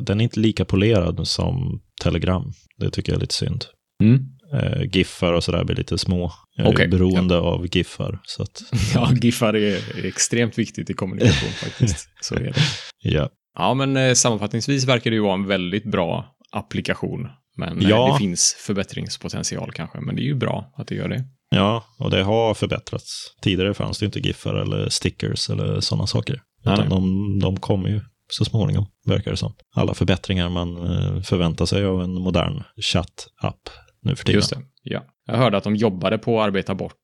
den 0.02 0.20
är 0.20 0.24
inte 0.24 0.40
lika 0.40 0.66
polerad 0.66 1.28
som 1.28 1.82
Telegram. 2.02 2.54
Det 2.78 2.90
tycker 2.90 3.12
jag 3.12 3.18
är 3.18 3.22
lite 3.22 3.34
synd. 3.36 3.66
Mm. 4.04 4.26
Eh, 4.54 4.84
giffar 4.98 5.34
och 5.34 5.44
sådär 5.44 5.64
blir 5.64 5.76
lite 5.76 5.98
små. 5.98 6.32
Jag 6.56 6.80
är 6.80 6.88
beroende 6.88 7.38
av 7.38 7.68
giffar. 7.76 8.20
Så 8.24 8.44
att, 8.44 8.62
Ja, 8.94 9.12
giffar 9.22 9.54
är 9.54 9.98
är 10.00 10.06
extremt 10.06 10.58
viktigt 10.58 10.90
i 10.90 10.94
kommunikation 10.94 11.50
faktiskt. 11.64 12.10
Så 12.22 12.36
är 12.36 12.40
det. 12.40 12.54
Ja. 13.14 13.30
Ja, 13.58 13.74
men 13.74 13.98
eh, 13.98 14.14
sammanfattningsvis 14.14 14.86
verkar 14.88 15.12
det 15.12 15.16
ju 15.16 15.22
vara 15.24 15.34
en 15.34 15.48
väldigt 15.48 15.92
bra 15.92 16.36
applikation. 16.52 17.28
Men 17.58 17.82
eh, 17.82 17.90
Ja. 17.90 18.12
det 18.14 18.18
finns 18.20 18.56
förbättringspotential 18.60 19.72
kanske. 19.72 20.02
Men 20.02 20.16
det 20.16 20.22
är 20.22 20.26
ju 20.26 20.36
bra 20.36 20.74
att 20.78 20.88
det 20.88 20.96
gör 20.96 21.08
det. 21.10 21.24
ja, 21.50 21.84
och 22.00 22.10
det 22.12 22.24
har 22.24 22.54
förbättrats. 22.54 23.36
Tidigare 23.42 23.74
fanns 23.74 24.00
det 24.00 24.06
inte 24.06 24.20
giffar 24.20 24.54
eller 24.54 24.90
stickers 24.90 25.50
eller 25.50 25.80
sådana 25.80 26.08
saker. 26.08 26.42
Utan 26.62 26.80
nej. 26.80 26.90
de, 26.90 27.40
de 27.40 27.60
kommer 27.60 27.90
ju 27.90 28.02
så 28.32 28.46
småningom, 28.46 28.86
verkar 29.06 29.32
det 29.32 29.38
som. 29.38 29.54
Alla 29.76 29.94
förbättringar 29.94 30.50
man 30.50 30.78
eh, 30.78 31.22
förväntar 31.22 31.66
sig 31.66 31.86
av 31.86 32.02
en 32.02 32.14
modern 32.14 32.64
chatt-app 32.82 33.70
nu 34.02 34.16
för 34.16 34.26
tiden. 34.26 34.38
Just 34.40 34.50
det. 34.50 34.62
Ja. 34.84 35.04
Jag 35.26 35.38
hörde 35.38 35.58
att 35.58 35.64
de 35.64 35.76
jobbade 35.76 36.18
på 36.18 36.42
att 36.42 36.48
arbeta 36.48 36.76
bort 36.76 36.96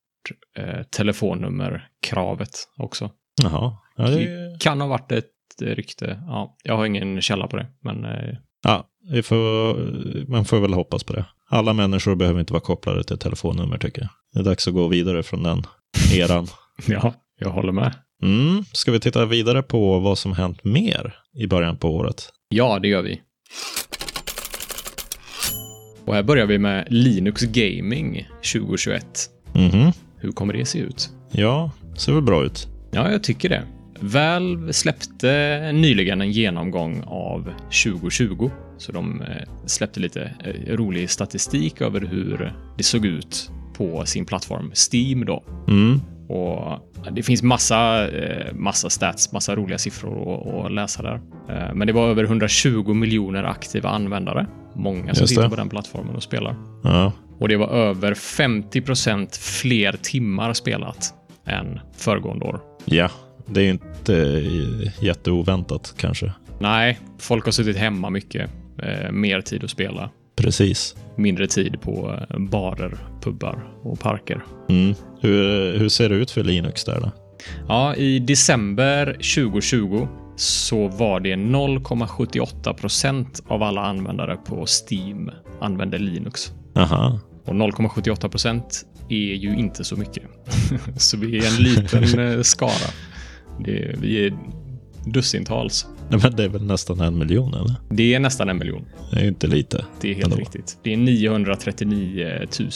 eh, 0.57 0.83
telefonnummerkravet 0.91 2.49
också. 2.77 3.11
Jaha. 3.43 3.77
Ja, 3.95 4.03
det, 4.03 4.57
Kan 4.59 4.81
ha 4.81 4.87
varit 4.87 5.11
ett 5.11 5.29
rykte. 5.59 6.23
Ja, 6.27 6.55
jag 6.63 6.77
har 6.77 6.85
ingen 6.85 7.21
källa 7.21 7.47
på 7.47 7.57
det. 7.57 7.67
Men 7.81 8.05
eh, 8.05 8.35
ja 8.63 8.87
får, 9.23 9.75
man 10.31 10.45
får 10.45 10.59
väl 10.59 10.73
hoppas 10.73 11.03
på 11.03 11.13
det. 11.13 11.25
Alla 11.49 11.73
människor 11.73 12.15
behöver 12.15 12.39
inte 12.39 12.53
vara 12.53 12.61
kopplade 12.63 13.03
till 13.03 13.17
telefonnummer 13.17 13.77
tycker 13.77 14.01
jag. 14.01 14.09
Det 14.33 14.39
är 14.39 14.43
dags 14.43 14.67
att 14.67 14.73
gå 14.73 14.87
vidare 14.87 15.23
från 15.23 15.43
den 15.43 15.63
eran. 16.13 16.47
ja, 16.87 17.13
jag 17.39 17.49
håller 17.49 17.71
med. 17.71 17.93
Mm. 18.23 18.63
Ska 18.73 18.91
vi 18.91 18.99
titta 18.99 19.25
vidare 19.25 19.63
på 19.63 19.99
vad 19.99 20.17
som 20.17 20.33
hänt 20.33 20.63
mer 20.63 21.15
i 21.33 21.47
början 21.47 21.77
på 21.77 21.89
året? 21.95 22.29
Ja, 22.49 22.79
det 22.79 22.87
gör 22.87 23.01
vi. 23.01 23.21
Och 26.05 26.13
här 26.13 26.23
börjar 26.23 26.45
vi 26.45 26.57
med 26.57 26.87
Linux 26.89 27.41
Gaming 27.41 28.27
2021. 28.53 29.05
Mhm. 29.53 29.91
Hur 30.17 30.31
kommer 30.31 30.53
det 30.53 30.65
se 30.65 30.79
ut? 30.79 31.09
Ja, 31.31 31.71
ser 31.97 32.13
väl 32.13 32.21
bra 32.21 32.43
ut. 32.43 32.67
Ja, 32.91 33.11
jag 33.11 33.23
tycker 33.23 33.49
det. 33.49 33.63
Valve 34.01 34.73
släppte 34.73 35.71
nyligen 35.73 36.21
en 36.21 36.31
genomgång 36.31 37.03
av 37.05 37.53
2020. 37.83 38.51
Så 38.77 38.91
de 38.91 39.21
eh, 39.21 39.27
släppte 39.65 39.99
lite 39.99 40.31
eh, 40.43 40.75
rolig 40.75 41.09
statistik 41.09 41.81
över 41.81 42.01
hur 42.01 42.53
det 42.77 42.83
såg 42.83 43.05
ut 43.05 43.51
på 43.73 44.05
sin 44.05 44.25
plattform 44.25 44.71
Steam 44.91 45.25
då. 45.25 45.43
Mm. 45.67 46.01
Och 46.29 46.79
det 47.11 47.23
finns 47.23 47.43
massa, 47.43 48.09
eh, 48.09 48.53
massa 48.53 48.89
stats, 48.89 49.31
massa 49.31 49.55
roliga 49.55 49.77
siffror 49.77 50.65
att, 50.65 50.71
läsa 50.71 51.03
där. 51.03 51.21
Men 51.73 51.87
det 51.87 51.93
var 51.93 52.09
över 52.09 52.23
120 52.23 52.93
miljoner 52.93 53.43
aktiva 53.43 53.89
användare. 53.89 54.47
Många 54.75 55.15
som 55.15 55.27
sitter 55.27 55.49
på 55.49 55.55
den 55.55 55.69
plattformen 55.69 56.15
och 56.15 56.23
spelar. 56.23 56.55
Ja. 56.83 57.13
Och 57.39 57.47
det 57.47 57.57
var 57.57 57.67
över 57.67 58.13
50 58.13 58.81
procent 58.81 59.35
fler 59.35 59.95
timmar 60.01 60.53
spelat 60.53 61.13
än 61.45 61.79
föregående 61.97 62.45
år. 62.45 62.61
ja, 62.85 63.09
det 63.53 63.59
är 63.59 63.63
ju 63.63 63.69
inte 63.69 64.15
eh, 64.15 65.03
jätteoväntat 65.03 65.93
kanske. 65.97 66.33
Nej, 66.59 66.99
folk 67.19 67.45
har 67.45 67.51
suttit 67.51 67.77
hemma 67.77 68.09
mycket. 68.09 68.49
Eh, 68.83 69.11
mer 69.11 69.41
tid 69.41 69.63
att 69.63 69.69
spela. 69.69 70.09
Precis. 70.35 70.95
Mindre 71.15 71.47
tid 71.47 71.81
på 71.81 72.19
eh, 72.29 72.39
barer, 72.39 72.97
pubbar 73.21 73.63
och 73.83 73.99
parker. 73.99 74.43
Mm. 74.69 74.95
Hur, 75.19 75.77
hur 75.77 75.89
ser 75.89 76.09
det 76.09 76.15
ut 76.15 76.31
för 76.31 76.43
Linux 76.43 76.83
där 76.83 76.99
då? 77.01 77.11
Ja, 77.67 77.95
i 77.95 78.19
december 78.19 79.05
2020 79.13 80.07
så 80.35 80.87
var 80.87 81.19
det 81.19 81.35
0,78 81.35 82.73
procent 82.73 83.43
av 83.47 83.63
alla 83.63 83.81
användare 83.81 84.35
på 84.35 84.65
Steam 84.65 85.31
använde 85.61 85.97
Linux. 85.97 86.51
Aha. 86.75 87.19
Och 87.45 87.53
0,78 87.53 88.29
procent 88.29 88.85
är 89.09 89.35
ju 89.35 89.55
inte 89.55 89.83
så 89.83 89.95
mycket. 89.95 90.23
så 90.97 91.17
vi 91.17 91.37
är 91.37 91.47
en 91.47 91.63
liten 91.63 92.43
skara. 92.43 92.91
Det, 93.59 93.95
vi 94.01 94.25
är 94.27 94.33
dussintals. 95.05 95.87
Nej, 96.09 96.19
men 96.23 96.35
det 96.35 96.43
är 96.43 96.49
väl 96.49 96.63
nästan 96.65 96.99
en 96.99 97.17
miljon 97.17 97.53
eller? 97.53 97.75
Det 97.89 98.13
är 98.13 98.19
nästan 98.19 98.49
en 98.49 98.57
miljon. 98.57 98.85
Det 99.11 99.17
är 99.17 99.21
ju 99.21 99.27
inte 99.27 99.47
lite. 99.47 99.85
Det 100.01 100.09
är 100.09 100.13
helt 100.13 100.25
Ändå. 100.25 100.37
riktigt. 100.37 100.77
Det 100.83 100.93
är 100.93 100.97
939 100.97 102.47
000 102.59 102.69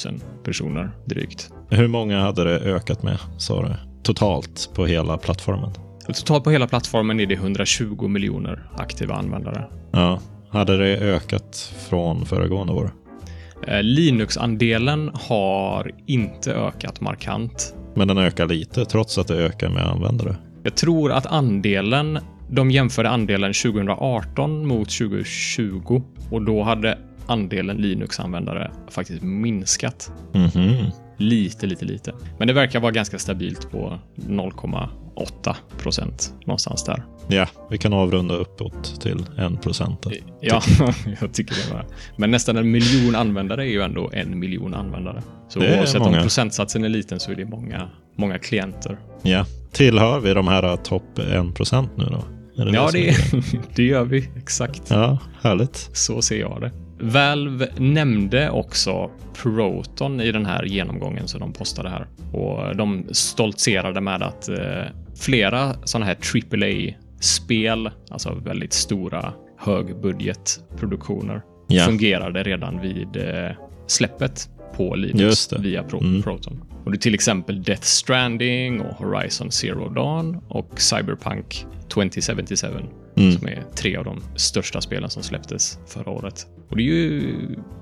personer 0.44 0.92
drygt. 1.06 1.50
Hur 1.70 1.88
många 1.88 2.22
hade 2.22 2.44
det 2.44 2.60
ökat 2.60 3.04
med, 3.04 3.18
sa 3.38 3.62
du? 3.62 3.74
Totalt 4.04 4.70
på 4.74 4.86
hela 4.86 5.18
plattformen? 5.18 5.72
Totalt 6.08 6.44
på 6.44 6.52
hela 6.52 6.68
plattformen 6.68 7.20
är 7.20 7.26
det 7.26 7.34
120 7.36 8.08
miljoner 8.08 8.70
aktiva 8.78 9.16
användare. 9.16 9.66
Ja. 9.92 10.20
Hade 10.50 10.78
det 10.78 10.98
ökat 10.98 11.74
från 11.90 12.26
föregående 12.26 12.74
år? 12.74 12.92
Eh, 13.68 13.84
Linux-andelen 13.84 15.12
har 15.14 15.92
inte 16.06 16.54
ökat 16.54 17.02
markant. 17.02 17.76
Men 17.96 18.08
den 18.08 18.18
ökar 18.18 18.48
lite, 18.48 18.86
trots 18.86 19.18
att 19.18 19.28
det 19.28 19.36
ökar 19.36 19.70
med 19.70 19.84
användare. 19.88 20.36
Jag 20.66 20.76
tror 20.76 21.12
att 21.12 21.26
andelen, 21.26 22.20
de 22.50 22.72
jämförde 22.72 23.10
andelen 23.10 23.54
2018 23.54 24.68
mot 24.68 24.90
2020 24.90 26.04
och 26.32 26.42
då 26.42 26.64
hade 26.64 26.98
andelen 27.28 27.78
Linux-användare 27.78 28.72
faktiskt 28.90 29.24
minskat. 29.24 30.12
Mhm. 30.34 30.86
Lite, 31.18 31.68
lite, 31.68 31.86
lite. 31.86 32.14
Men 32.38 32.48
det 32.48 32.54
verkar 32.54 32.80
vara 32.80 32.92
ganska 32.92 33.20
stabilt 33.20 33.72
på 33.72 34.00
0,8 34.16 35.56
procent 35.78 36.34
någonstans 36.46 36.84
där. 36.84 37.04
Ja, 37.28 37.48
vi 37.70 37.78
kan 37.78 37.94
avrunda 37.94 38.36
uppåt 38.36 39.02
till 39.02 39.26
en 39.38 39.58
procent. 39.58 40.02
då. 40.02 40.12
Ja, 40.42 40.62
jag 41.22 41.34
tycker 41.34 41.56
det 41.68 41.74
var. 41.74 41.86
Men 42.18 42.32
nästan 42.32 42.58
en 42.58 42.72
miljon 42.72 43.16
användare 43.16 43.64
är 43.66 43.70
ju 43.70 43.82
ändå 43.82 44.10
en 44.14 44.40
miljon 44.40 44.74
användare. 44.74 45.22
Så 45.50 45.60
Det 45.60 45.78
oavsett 45.80 46.02
många. 46.02 46.18
om 46.18 46.24
procentsatsen 46.24 46.84
är 46.84 46.90
liten 46.90 47.20
så 47.20 47.32
är 47.32 47.36
det 47.36 47.46
många, 47.46 47.90
många 48.16 48.40
klienter. 48.40 48.98
Ja. 49.22 49.46
Tillhör 49.72 50.20
vi 50.20 50.34
de 50.34 50.48
här 50.48 50.76
topp 50.78 51.20
1 51.20 51.56
procent 51.56 51.92
nu 51.98 52.04
då? 52.06 52.24
Är 52.64 52.74
Ja, 52.74 52.90
det, 52.94 53.10
är- 53.10 53.16
det 53.76 53.84
gör 53.84 54.04
vi. 54.06 54.30
Exakt. 54.38 54.82
Ja, 54.90 55.18
härligt. 55.42 55.90
Så 55.94 56.22
ser 56.22 56.40
jag 56.40 56.62
det. 56.62 56.72
Valve 57.00 57.68
nämnde 57.78 58.50
också 58.50 59.10
Proton 59.42 60.22
i 60.22 60.32
den 60.32 60.46
här 60.46 60.64
genomgången 60.64 61.28
som 61.28 61.40
de 61.40 61.54
postade 61.54 61.90
här. 61.90 62.08
Och 62.34 62.76
de 62.76 63.06
stoltserade 63.12 64.02
med 64.02 64.24
att 64.24 64.50
eh, 64.50 64.56
flera 65.20 65.74
sådana 65.84 66.06
här 66.06 66.16
AAA-spel, 67.26 67.90
alltså 68.12 68.34
väldigt 68.34 68.74
stora 68.74 69.34
högbudgetproduktioner, 69.58 71.42
Ja. 71.68 71.86
fungerade 71.86 72.44
redan 72.44 72.82
vid 72.82 73.18
eh, 73.18 73.52
släppet 73.88 74.50
på 74.78 74.96
Linux 74.96 75.54
via 75.60 75.84
Pro- 75.84 76.00
Mm. 76.02 76.22
Proton. 76.22 76.64
Och 76.86 76.92
det 76.92 76.98
är 76.98 77.00
till 77.00 77.14
exempel 77.14 77.64
Death 77.64 77.82
Stranding 77.82 78.82
och 78.82 78.94
Horizon 78.96 79.52
Zero 79.52 79.90
Dawn 79.90 80.38
och 80.50 80.82
Cyberpunk 80.82 81.66
2077 81.90 82.68
Mm. 83.18 83.32
som 83.32 83.48
är 83.48 83.64
tre 83.76 83.96
av 83.98 84.06
de 84.06 84.22
största 84.36 84.82
spelen 84.82 85.10
som 85.10 85.24
släpptes 85.24 85.80
förra 85.88 86.12
året. 86.12 86.48
Och 86.70 86.78
det 86.78 86.82
är 86.84 86.86
ju 86.86 87.24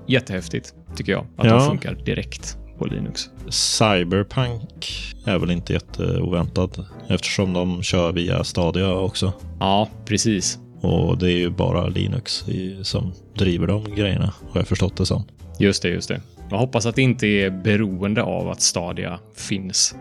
jättehäftigt, 0.08 0.74
tycker 0.96 1.12
jag, 1.12 1.26
att 1.36 1.46
Ja. 1.46 1.56
de 1.56 1.66
funkar 1.66 1.94
direkt 1.94 2.58
på 2.84 2.94
Linux. 2.94 3.30
Cyberpunk 3.48 4.90
är 5.24 5.38
väl 5.38 5.50
inte 5.50 5.72
jätteoväntat 5.72 6.78
eftersom 7.08 7.52
de 7.52 7.82
kör 7.82 8.12
via 8.12 8.44
Stadia 8.44 8.92
också. 8.94 9.32
Ja, 9.60 9.88
precis. 10.04 10.58
Och 10.80 11.18
det 11.18 11.32
är 11.32 11.36
ju 11.36 11.50
bara 11.50 11.86
Linux 11.86 12.48
i, 12.48 12.84
som 12.84 13.12
driver 13.38 13.66
de 13.66 13.84
grejerna, 13.94 14.32
har 14.50 14.60
jag 14.60 14.68
förstått 14.68 14.96
det 14.96 15.06
som. 15.06 15.24
Just 15.58 15.82
det, 15.82 15.88
just 15.88 16.08
det. 16.08 16.20
Jag 16.50 16.58
hoppas 16.58 16.86
att 16.86 16.94
det 16.94 17.02
inte 17.02 17.26
är 17.26 17.50
beroende 17.50 18.22
av 18.22 18.50
att 18.50 18.60
Stadia 18.60 19.18
finns. 19.36 19.94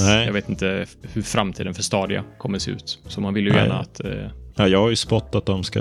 Nej. 0.00 0.26
jag 0.26 0.32
vet 0.32 0.48
inte 0.48 0.86
hur 1.02 1.22
framtiden 1.22 1.74
för 1.74 1.82
Stadia 1.82 2.24
kommer 2.38 2.58
se 2.58 2.70
ut. 2.70 2.98
Så 3.06 3.20
man 3.20 3.34
vill 3.34 3.44
ju 3.44 3.52
Nej. 3.52 3.60
gärna 3.60 3.78
att... 3.78 4.04
eh, 4.04 4.12
Ja, 4.56 4.68
jag 4.68 4.80
har 4.80 4.90
ju 4.90 4.96
spått 4.96 5.34
att 5.34 5.46
de 5.46 5.64
ska 5.64 5.80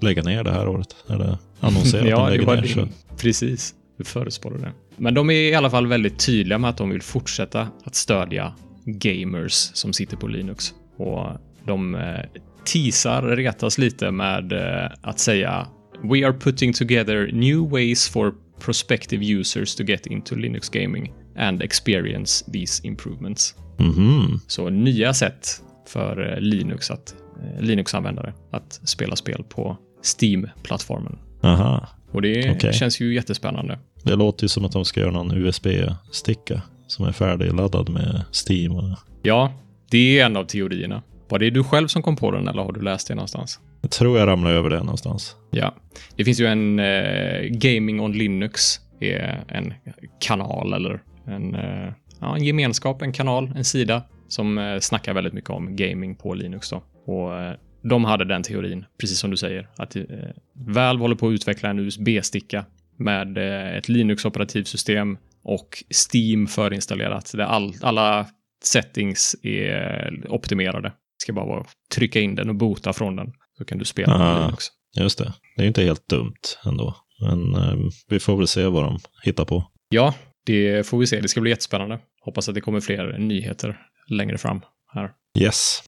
lägga 0.00 0.22
ner 0.22 0.44
det 0.44 0.52
här 0.52 0.68
året. 0.68 0.96
Eller 1.08 1.36
annonsera 1.60 2.06
ja, 2.08 2.20
att 2.28 2.32
de 2.32 2.36
lägger 2.56 2.76
ner. 2.76 2.82
Det. 2.82 3.16
Precis. 3.16 3.74
Du 3.96 4.04
förespår 4.04 4.50
det. 4.50 4.72
Men 4.96 5.14
de 5.14 5.30
är 5.30 5.34
i 5.34 5.54
alla 5.54 5.70
fall 5.70 5.86
väldigt 5.86 6.26
tydliga 6.26 6.58
med 6.58 6.70
att 6.70 6.76
de 6.76 6.90
vill 6.90 7.02
fortsätta 7.02 7.68
att 7.84 7.94
stödja 7.94 8.52
gamers 8.84 9.52
som 9.52 9.92
sitter 9.92 10.16
på 10.16 10.26
Linux. 10.26 10.74
Och 10.96 11.26
de 11.66 11.94
eh, 11.94 12.40
teasar, 12.64 13.22
retas 13.22 13.78
lite 13.78 14.10
med 14.10 14.52
eh, 14.52 14.90
att 15.02 15.18
säga 15.18 15.66
We 16.02 16.26
are 16.26 16.32
putting 16.32 16.72
together 16.72 17.30
new 17.32 17.70
ways 17.70 18.08
for 18.08 18.34
prospective 18.60 19.24
users 19.24 19.74
to 19.74 19.82
get 19.82 20.06
into 20.06 20.34
Linux 20.34 20.68
gaming 20.68 21.12
and 21.36 21.62
experience 21.62 22.52
these 22.52 22.86
improvements. 22.86 23.54
Mhm. 23.78 24.40
Så 24.46 24.70
nya 24.70 25.14
sätt 25.14 25.62
för 25.88 26.32
eh, 26.32 26.40
Linux 26.40 26.90
att 26.90 27.14
Linux-användare 27.60 28.34
att 28.50 28.80
spela 28.84 29.16
spel 29.16 29.44
på 29.48 29.76
Steam-plattformen. 30.02 31.18
Aha. 31.42 31.88
Och 32.12 32.22
det 32.22 32.50
Okej. 32.50 32.72
känns 32.72 33.00
ju 33.00 33.14
jättespännande. 33.14 33.78
Det 34.02 34.16
låter 34.16 34.44
ju 34.44 34.48
som 34.48 34.64
att 34.64 34.72
de 34.72 34.84
ska 34.84 35.00
göra 35.00 35.10
någon 35.10 35.32
USB-sticka 35.32 36.62
som 36.86 37.06
är 37.06 37.12
färdigladdad 37.12 37.88
med 37.88 38.24
Steam. 38.48 38.72
Och 38.72 38.98
Ja, 39.22 39.52
det 39.90 40.20
är 40.20 40.26
en 40.26 40.36
av 40.36 40.44
teorierna. 40.44 41.02
Var 41.28 41.38
det 41.38 41.50
du 41.50 41.64
själv 41.64 41.88
som 41.88 42.02
kom 42.02 42.16
på 42.16 42.30
den 42.30 42.48
eller 42.48 42.62
har 42.62 42.72
du 42.72 42.80
läst 42.82 43.08
det 43.08 43.14
någonstans? 43.14 43.60
jag 43.82 43.90
tror 43.90 44.18
jag 44.18 44.26
ramlade 44.28 44.56
över 44.56 44.70
det 44.70 44.78
någonstans. 44.78 45.36
Ja, 45.50 45.74
det 46.16 46.24
finns 46.24 46.40
ju 46.40 46.46
en 46.46 46.78
eh, 46.78 47.42
Gaming 47.50 48.00
on 48.00 48.12
Linux, 48.12 48.80
är 49.00 49.44
en 49.48 49.74
kanal 50.20 50.72
eller 50.72 51.02
en, 51.26 51.54
eh, 51.54 51.92
ja, 52.20 52.36
en 52.36 52.44
gemenskap, 52.44 53.02
en 53.02 53.12
kanal, 53.12 53.52
en 53.56 53.64
sida 53.64 54.02
som 54.28 54.58
eh, 54.58 54.78
snackar 54.80 55.14
väldigt 55.14 55.32
mycket 55.32 55.50
om 55.50 55.76
gaming 55.76 56.14
på 56.16 56.34
Linux. 56.34 56.70
Då. 56.70 56.82
Och 57.12 57.40
eh, 57.40 57.52
de 57.82 58.04
hade 58.04 58.24
den 58.24 58.42
teorin, 58.42 58.84
precis 59.00 59.18
som 59.18 59.30
du 59.30 59.36
säger, 59.36 59.68
att 59.76 59.96
eh, 59.96 60.04
Valve 60.54 61.02
håller 61.02 61.16
på 61.16 61.28
att 61.28 61.32
utveckla 61.32 61.70
en 61.70 61.78
USB-sticka 61.78 62.64
med 62.96 63.38
eh, 63.38 63.76
ett 63.76 63.88
Linux-operativsystem 63.88 65.18
och 65.44 65.84
Steam 66.12 66.46
förinstallerat. 66.46 67.32
Där 67.34 67.44
all, 67.44 67.74
alla 67.82 68.26
settings 68.64 69.36
är 69.42 70.26
optimerade. 70.28 70.88
Det 70.88 71.22
ska 71.22 71.32
bara 71.32 71.46
vara 71.46 71.66
trycka 71.94 72.20
in 72.20 72.34
den 72.34 72.48
och 72.48 72.54
bota 72.54 72.92
från 72.92 73.16
den, 73.16 73.32
så 73.58 73.64
kan 73.64 73.78
du 73.78 73.84
spela 73.84 74.16
på 74.16 74.22
Ah. 74.22 74.44
Linux. 74.46 74.64
Just 75.00 75.18
det. 75.18 75.32
Det 75.56 75.62
är 75.62 75.66
inte 75.66 75.82
helt 75.82 76.08
dumt 76.08 76.34
ändå. 76.66 76.96
Men 77.20 77.54
eh, 77.54 77.76
vi 78.08 78.20
får 78.20 78.36
väl 78.36 78.46
se 78.46 78.66
vad 78.66 78.84
de 78.84 78.98
hittar 79.22 79.44
på. 79.44 79.64
Ja, 79.88 80.14
det 80.46 80.86
får 80.86 80.98
vi 80.98 81.06
se. 81.06 81.20
Det 81.20 81.28
ska 81.28 81.40
bli 81.40 81.50
jättespännande. 81.50 81.98
Hoppas 82.20 82.48
att 82.48 82.54
det 82.54 82.60
kommer 82.60 82.80
fler 82.80 83.18
nyheter 83.18 83.80
längre 84.08 84.38
fram 84.38 84.60
här. 84.94 85.10
Yes. 85.38 85.82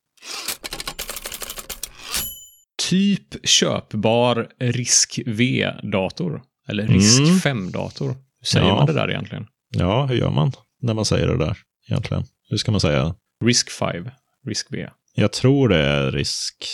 Typ 2.88 3.46
köpbar 3.48 4.48
RISC-V-dator. 4.60 6.42
Eller 6.68 6.82
Mm. 6.84 6.96
RISC-5-dator. 6.98 8.08
Hur 8.08 8.46
säger 8.46 8.66
Ja. 8.66 8.74
man 8.74 8.86
det 8.86 8.92
där 8.92 9.10
egentligen? 9.10 9.46
Ja, 9.70 10.06
hur 10.06 10.16
gör 10.16 10.30
man 10.30 10.52
när 10.82 10.94
man 10.94 11.04
säger 11.04 11.26
det 11.28 11.36
där 11.38 11.56
egentligen? 11.88 12.24
Hur 12.50 12.56
ska 12.56 12.70
man 12.70 12.80
säga? 12.80 13.14
RISC-5. 13.44 14.10
RISC-V. 14.48 14.88
Jag 15.14 15.32
tror 15.32 15.68
det 15.68 15.78
är 15.78 16.12
Risk 16.12 16.64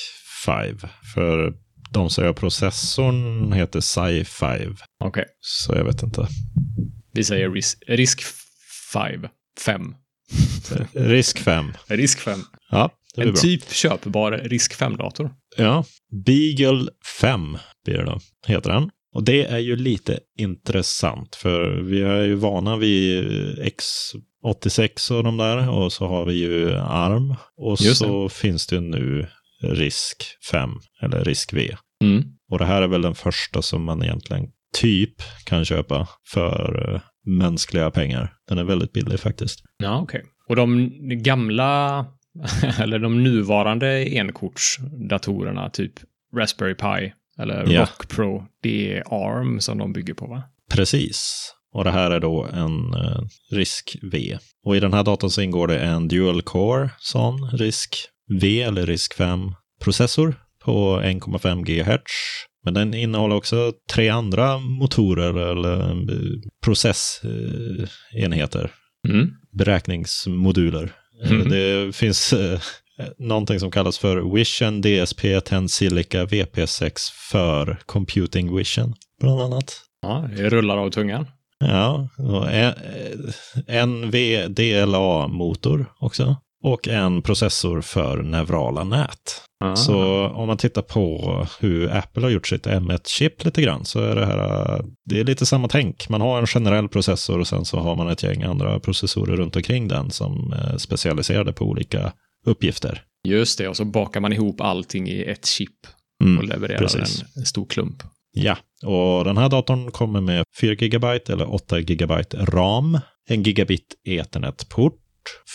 5. 0.47 0.79
För 1.15 1.53
de 1.91 2.11
säger 2.11 2.29
att 2.31 2.37
processorn 2.37 3.53
heter 3.53 3.81
Sci-5. 3.81 4.77
Okej, 5.05 5.25
Så 5.41 5.75
jag 5.75 5.85
vet 5.85 6.03
inte. 6.03 6.29
vi 7.13 7.25
säger 7.25 7.49
RISC- 7.49 7.77
RISC-5. 7.87 9.29
5. 9.65 9.95
Risk 10.93 11.39
5. 11.39 11.73
RISC-5. 11.89 12.39
Ja, 12.71 12.83
det 12.83 12.87
blir 12.87 13.00
En 13.17 13.33
bra. 13.33 13.43
typ 13.43 13.73
köpbar 13.73 14.33
RISC-5-dator. 14.33 15.31
Ja, 15.57 15.85
Beagle 16.27 16.91
5 17.21 17.59
blir 17.85 17.99
det 17.99 18.05
då, 18.05 18.21
heter 18.47 18.71
den. 18.71 18.91
Och 19.15 19.25
det 19.25 19.45
är 19.45 19.59
ju 19.59 19.77
lite 19.77 20.19
intressant, 20.39 21.37
för 21.37 21.71
vi 21.71 22.03
är 22.03 22.23
ju 22.23 22.35
vana 22.35 22.77
vid 22.77 23.25
X86 23.59 25.13
och 25.13 25.25
de 25.25 25.37
där, 25.37 25.71
och 25.71 25.93
så 25.93 26.07
har 26.07 26.25
vi 26.25 26.35
ju 26.35 26.75
ARM, 26.77 27.35
och 27.57 27.81
Just 27.81 27.99
så 27.99 28.29
finns 28.29 28.67
det 28.67 28.77
ju 28.77 28.83
nu 28.83 29.27
RISC 29.63 30.17
5, 30.51 30.71
eller 31.03 31.25
RISC 31.25 31.53
V. 31.53 31.77
Mm. 32.05 32.25
Och 32.51 32.59
det 32.59 32.65
här 32.65 32.83
är 32.83 32.89
väl 32.89 33.03
den 33.03 33.15
första 33.15 33.63
som 33.63 33.85
man 33.85 34.03
egentligen 34.03 34.47
typ 34.75 35.15
kan 35.45 35.65
köpa 35.65 36.09
för 36.29 36.95
eh, 36.95 37.01
mänskliga 37.27 37.91
pengar. 37.91 38.33
Den 38.49 38.59
är 38.59 38.65
väldigt 38.65 38.93
billig 38.93 39.21
faktiskt. 39.21 39.61
Ja, 39.77 40.01
okej. 40.01 40.25
Och 40.49 40.57
de 40.57 40.91
gamla, 41.23 42.07
eller 42.79 42.99
de 42.99 43.23
nuvarande 43.23 44.05
enkortsdatorerna, 44.17 45.71
typ 45.71 45.93
Raspberry 46.37 46.75
Pi 46.75 47.13
eller 47.39 47.73
Ja. 47.73 47.81
Rock 47.81 48.09
Pro, 48.09 48.45
det 48.63 48.97
är 48.97 49.03
ARM 49.07 49.61
som 49.61 49.79
de 49.79 49.93
bygger 49.93 50.15
på, 50.15 50.27
va? 50.27 50.43
Precis. 50.73 51.51
Och 51.73 51.85
det 51.85 51.91
här 51.91 52.11
är 52.11 52.21
då 52.21 52.47
en 52.53 52.95
eh, 52.95 53.21
RISC 53.53 53.83
V. 54.13 54.39
Och 54.65 54.77
i 54.77 54.81
den 54.81 54.93
här 54.93 55.05
datorn 55.05 55.31
så 55.31 55.43
ingår 55.43 55.69
det 55.69 55.79
en 55.79 56.09
dual 56.09 56.43
core 56.43 56.91
sån 56.99 57.51
RISC 57.53 57.89
V 58.41 58.63
eller 58.63 58.87
RISC 58.87 59.15
5 59.15 59.41
processor 59.85 60.35
på 60.65 61.01
1,5 61.01 61.63
GHz. 61.65 62.01
Men 62.65 62.75
den 62.75 62.95
innehåller 62.95 63.37
också 63.37 63.73
tre 63.93 64.09
andra 64.09 64.59
motorer 64.59 65.51
eller 65.51 65.91
eh, 65.91 65.97
processenheter, 66.65 68.71
Mm. 69.09 69.31
beräkningsmoduler. 69.59 70.93
Eh, 71.25 71.31
Mhm. 71.33 71.49
Det 71.51 71.97
finns 71.97 72.33
eh, 72.33 72.61
någonting 73.19 73.61
som 73.61 73.71
kallas 73.71 73.99
för 73.99 74.35
Vision 74.35 74.81
DSP 74.81 75.41
10 75.41 75.69
Silica 75.69 76.25
VP6 76.27 76.93
för 77.31 77.79
Computing 77.87 78.57
Vision, 78.57 78.95
bland 79.21 79.41
annat. 79.41 79.81
Ja, 80.03 80.29
det 80.37 80.49
rullar 80.51 80.77
av 80.77 80.91
tungan. 80.91 81.27
Ja, 81.65 82.09
och 82.19 82.51
en- 82.53 82.75
en 83.67 84.11
VDLA-motor 84.11 85.87
också. 86.01 86.37
Och 86.63 86.89
en 86.89 87.23
processor 87.23 87.81
för 87.81 88.23
neurala 88.23 88.85
nät. 88.85 89.43
Ah. 89.65 89.77
Så 89.77 90.27
om 90.29 90.47
man 90.47 90.57
tittar 90.57 90.83
på 90.83 91.47
hur 91.61 91.91
Apple 91.97 92.23
har 92.23 92.31
gjort 92.31 92.47
sitt 92.47 92.67
M1-chip 92.67 93.45
lite 93.45 93.63
grann 93.63 93.85
så 93.85 94.01
är 94.01 94.15
det 94.15 94.27
här, 94.27 94.85
det 95.05 95.21
är 95.21 95.25
lite 95.25 95.47
samma 95.47 95.69
tänk. 95.69 96.09
Man 96.09 96.21
har 96.21 96.39
en 96.39 96.47
generell 96.47 96.89
processor 96.89 97.39
och 97.41 97.47
sen 97.47 97.65
så 97.65 97.79
har 97.79 97.97
man 97.97 98.09
ett 98.09 98.23
gäng 98.23 98.43
andra 98.43 98.81
processorer 98.81 99.37
runt 99.37 99.57
omkring 99.57 99.89
den 99.89 100.11
som 100.11 100.53
är 100.53 100.79
specialiserade 100.79 101.53
på 101.53 101.65
olika 101.65 102.13
uppgifter. 102.47 103.03
Just 103.29 103.59
det, 103.59 103.69
och 103.69 103.77
så 103.77 103.85
bakar 103.85 104.21
man 104.21 104.33
ihop 104.33 104.61
allting 104.61 105.09
i 105.09 105.23
ett 105.23 105.47
chip 105.47 105.71
och 106.21 106.27
Mm, 106.27 106.47
levererar 106.49 106.79
precis. 106.79 107.23
en, 107.23 107.29
en 107.37 107.47
stor 107.47 107.67
klump. 107.67 108.03
Ja, 108.33 108.57
och 108.83 109.25
den 109.25 109.37
här 109.37 109.49
datorn 109.49 109.91
kommer 109.91 110.21
med 110.21 110.45
4 110.61 110.75
GB 110.75 111.07
eller 111.07 111.55
8 111.55 111.81
GB 111.81 112.15
RAM, 112.33 112.99
en 113.29 113.43
gigabit 113.43 113.95
Ethernet-port, 114.05 114.95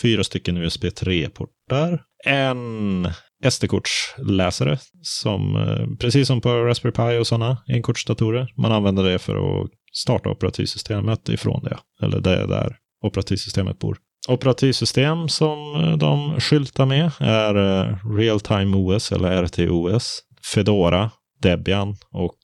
fyra 0.02 0.24
stycken 0.24 0.56
USB 0.56 0.84
3-portar, 0.84 2.02
en 2.26 3.08
SD-kortsläsare 3.44 4.78
som, 5.02 5.56
eh, 5.56 5.96
precis 6.00 6.26
som 6.26 6.40
på 6.40 6.64
Raspberry 6.64 6.92
Pi 6.92 7.18
och 7.20 7.26
sådana 7.26 7.58
enkortsdatorer, 7.68 8.52
man 8.56 8.72
använder 8.72 9.04
det 9.04 9.18
för 9.18 9.36
att 9.36 9.70
starta 9.92 10.30
operativsystemet 10.30 11.28
ifrån 11.28 11.64
det, 11.64 11.78
eller 12.02 12.20
det 12.20 12.36
är 12.36 12.46
där 12.46 12.76
operativsystemet 13.04 13.78
bor. 13.78 13.98
Operativsystem 14.28 15.28
som 15.28 15.74
eh, 15.74 15.96
de 15.96 16.40
skyltar 16.40 16.86
med 16.86 17.10
är 17.20 17.54
eh, 17.54 17.96
Real-Time 18.18 18.76
OS 18.76 19.12
eller 19.12 19.42
RTOS, 19.44 20.20
Fedora, 20.54 21.10
Debian 21.42 21.96
och 22.12 22.38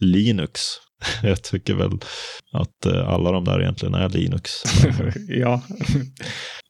Linux. 0.00 0.60
Jag 1.22 1.42
tycker 1.42 1.74
väl 1.74 1.90
att 2.52 2.86
eh, 2.86 3.08
alla 3.08 3.32
de 3.32 3.44
där 3.44 3.60
egentligen 3.60 3.94
är 3.94 4.08
Linux. 4.08 4.50
ja. 5.28 5.62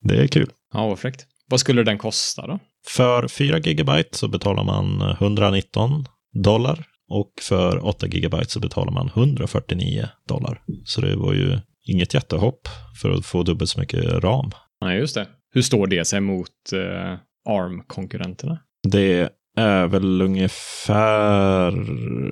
Det 0.00 0.22
är 0.22 0.26
kul. 0.26 0.50
ja, 0.72 0.88
vad 0.88 0.98
fräckt. 0.98 1.26
Vad 1.48 1.60
skulle 1.60 1.82
den 1.82 1.98
kosta 1.98 2.46
då? 2.46 2.58
För 2.88 3.28
4 3.28 3.58
GB 3.58 4.04
så 4.10 4.28
betalar 4.28 4.64
man 4.64 5.00
119 5.20 6.04
dollar 6.44 6.86
och 7.08 7.32
för 7.42 7.84
8 7.84 8.06
GB 8.06 8.44
så 8.44 8.60
betalar 8.60 8.92
man 8.92 9.08
149 9.08 10.08
dollar. 10.28 10.62
Så 10.84 11.00
det 11.00 11.16
var 11.16 11.32
ju 11.32 11.58
inget 11.88 12.14
jättehopp 12.14 12.68
för 13.02 13.10
att 13.10 13.26
få 13.26 13.42
dubbelt 13.42 13.70
så 13.70 13.80
mycket 13.80 14.04
ram. 14.04 14.50
Ja, 14.80 14.92
just 14.94 15.14
det. 15.14 15.26
Hur 15.54 15.62
står 15.62 15.86
det 15.86 16.04
sig 16.04 16.20
mot 16.20 16.72
eh, 16.72 17.18
ARM-konkurrenterna? 17.48 18.58
Det 18.88 19.28
är 19.56 19.86
väl 19.86 20.22
ungefär 20.22 21.72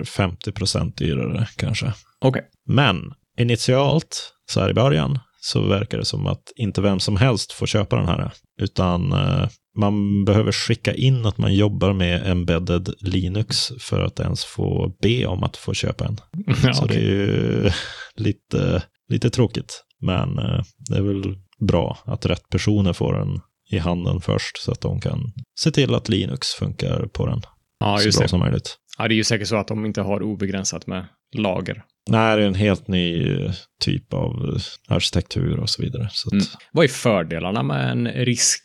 50 0.03 0.51
procent 0.51 0.97
dyrare 0.97 1.47
kanske. 1.57 1.93
Okej. 2.21 2.43
Men 2.67 3.13
initialt, 3.39 4.33
så 4.51 4.59
här 4.61 4.69
i 4.69 4.73
början, 4.73 5.19
så 5.41 5.61
verkar 5.61 5.97
det 5.97 6.05
som 6.05 6.27
att 6.27 6.43
inte 6.55 6.81
vem 6.81 6.99
som 6.99 7.17
helst 7.17 7.51
får 7.51 7.65
köpa 7.67 7.95
den 7.95 8.07
här. 8.07 8.31
Utan 8.61 9.13
eh, 9.13 9.47
man 9.77 10.25
behöver 10.25 10.51
skicka 10.51 10.93
in 10.93 11.25
att 11.25 11.37
man 11.37 11.53
jobbar 11.55 11.93
med 11.93 12.27
embedded 12.31 12.89
Linux 12.99 13.71
för 13.79 14.01
att 14.01 14.19
ens 14.19 14.45
få 14.45 14.95
be 15.01 15.25
om 15.25 15.43
att 15.43 15.57
få 15.57 15.73
köpa 15.73 16.05
en. 16.05 16.17
Ja, 16.63 16.73
Så 16.73 16.85
det 16.85 16.93
okej. 16.93 17.05
är 17.05 17.11
ju 17.11 17.71
lite, 18.15 18.83
lite 19.09 19.29
tråkigt. 19.29 19.83
Men 20.01 20.39
eh, 20.39 20.61
det 20.89 20.97
är 20.97 21.01
väl 21.01 21.35
bra 21.67 21.97
att 22.05 22.25
rätt 22.25 22.49
personer 22.49 22.93
får 22.93 23.13
den 23.13 23.39
i 23.69 23.77
handen 23.77 24.21
först 24.21 24.57
så 24.57 24.71
att 24.71 24.81
de 24.81 25.01
kan 25.01 25.33
se 25.59 25.71
till 25.71 25.95
att 25.95 26.09
Linux 26.09 26.47
funkar 26.47 27.07
på 27.13 27.25
den 27.25 27.41
ja, 27.79 27.97
så 27.97 28.19
bra 28.19 28.23
det. 28.23 28.29
som 28.29 28.39
möjligt. 28.39 28.77
Ja, 28.97 29.07
det 29.07 29.13
är 29.13 29.17
ju 29.17 29.23
säkert 29.23 29.47
så 29.47 29.55
att 29.55 29.67
de 29.67 29.85
inte 29.85 30.01
har 30.01 30.21
obegränsat 30.23 30.87
med 30.87 31.05
lager. 31.37 31.83
Nej, 32.09 32.37
det 32.37 32.43
är 32.43 32.47
en 32.47 32.55
helt 32.55 32.87
ny 32.87 33.33
eh, 33.45 33.51
typ 33.81 34.13
av 34.13 34.31
eh, 34.33 34.95
arkitektur 34.95 35.59
och 35.59 35.69
så 35.69 35.81
vidare. 35.81 36.09
Så 36.11 36.29
att, 36.29 36.33
Mm. 36.33 36.45
Vad 36.71 36.83
är 36.83 36.89
fördelarna 36.89 37.63
med 37.63 37.91
en 37.91 38.07
RISC 38.07 38.61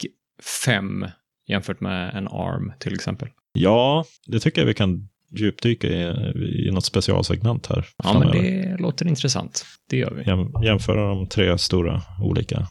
5 0.65 1.07
jämfört 1.49 1.81
med 1.81 2.15
en 2.15 2.29
ARM 2.29 2.73
till 2.79 2.95
exempel? 2.95 3.29
Ja, 3.53 4.05
det 4.27 4.41
tycker 4.41 4.61
jag 4.61 4.67
vi 4.67 4.75
kan 4.75 5.09
djupdyka 5.39 5.87
i, 5.87 6.03
i 6.67 6.71
något 6.73 6.85
specialsegment 6.85 7.67
här. 7.67 7.87
Ja, 8.05 8.13
men 8.13 8.23
framöver. 8.23 8.43
det 8.43 8.77
låter 8.83 9.07
intressant. 9.09 9.65
Det 9.91 9.97
gör 9.97 10.11
vi. 10.11 10.31
Jäm, 10.31 10.53
jämföra 10.65 11.09
de 11.09 11.29
tre 11.29 11.59
stora 11.59 12.03
olika. 12.23 12.69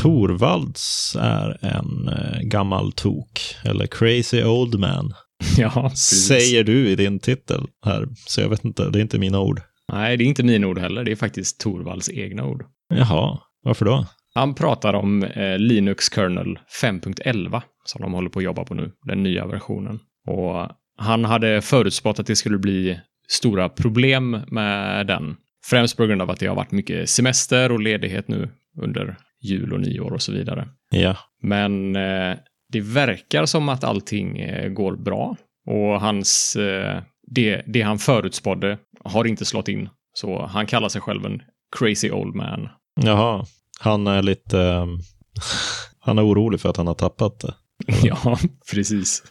Torvalds 0.00 1.16
är 1.20 1.64
en 1.64 2.08
eh, 2.08 2.40
gammal 2.40 2.92
tok, 2.92 3.40
eller 3.64 3.86
crazy 3.86 4.44
old 4.44 4.78
man. 4.78 5.14
Ja, 5.58 5.88
precis. 5.90 6.26
Säger 6.26 6.64
du 6.64 6.88
i 6.88 6.96
din 6.96 7.18
titel 7.18 7.66
här, 7.84 8.08
så 8.26 8.40
jag 8.40 8.48
vet 8.48 8.64
inte, 8.64 8.90
det 8.90 8.98
är 8.98 9.02
inte 9.02 9.18
mina 9.18 9.40
ord. 9.40 9.60
Nej, 9.92 10.16
det 10.16 10.24
är 10.24 10.26
inte 10.26 10.42
mina 10.42 10.66
ord 10.66 10.78
heller. 10.78 11.04
Det 11.04 11.12
är 11.12 11.16
faktiskt 11.16 11.60
Torvalds 11.60 12.10
egna 12.10 12.44
ord. 12.44 12.64
Jaha, 12.94 13.38
varför 13.62 13.84
då? 13.84 14.06
Han 14.34 14.54
pratar 14.54 14.94
om 14.94 15.22
eh, 15.22 15.58
Linux 15.58 16.12
kernel 16.14 16.58
5.11 16.82 17.62
som 17.84 18.02
de 18.02 18.12
håller 18.12 18.30
på 18.30 18.38
att 18.38 18.44
jobba 18.44 18.64
på 18.64 18.74
nu, 18.74 18.92
den 19.06 19.22
nya 19.22 19.46
versionen. 19.46 19.98
Och 20.28 20.68
han 20.98 21.24
hade 21.24 21.62
förutspått 21.62 22.18
att 22.18 22.26
det 22.26 22.36
skulle 22.36 22.58
bli 22.58 23.00
stora 23.28 23.68
problem 23.68 24.40
med 24.46 25.06
den. 25.06 25.36
Främst 25.64 25.96
på 25.96 26.06
grund 26.06 26.22
av 26.22 26.30
att 26.30 26.40
det 26.40 26.46
har 26.46 26.56
varit 26.56 26.72
mycket 26.72 27.10
semester 27.10 27.72
och 27.72 27.80
ledighet 27.80 28.28
nu 28.28 28.48
under 28.82 29.16
jul 29.42 29.72
och 29.72 29.80
nyår 29.80 30.12
och 30.12 30.22
så 30.22 30.32
vidare. 30.32 30.68
Ja, 30.90 31.16
Men 31.42 31.96
eh, 31.96 32.36
det 32.72 32.80
verkar 32.80 33.46
som 33.46 33.68
att 33.68 33.84
allting 33.84 34.38
eh, 34.38 34.68
går 34.68 34.96
bra 34.96 35.36
och 35.66 36.00
hans, 36.00 36.56
eh, 36.56 37.02
det, 37.26 37.62
det 37.66 37.82
han 37.82 37.98
förutspådde 37.98 38.78
har 39.04 39.24
inte 39.24 39.44
slått 39.44 39.68
in. 39.68 39.88
Så 40.14 40.46
han 40.46 40.66
kallar 40.66 40.88
sig 40.88 41.00
själv 41.00 41.26
en 41.26 41.42
crazy 41.78 42.10
old 42.10 42.34
man. 42.34 42.68
jaha. 43.04 43.44
Han 43.80 44.06
är 44.06 44.22
lite... 44.22 44.60
ehm, 44.60 44.98
han 46.00 46.18
är 46.18 46.26
orolig 46.26 46.60
för 46.60 46.68
att 46.68 46.76
han 46.76 46.86
har 46.86 46.94
tappat 46.94 47.40
det. 47.40 47.54
ja, 48.02 48.38
precis. 48.72 49.22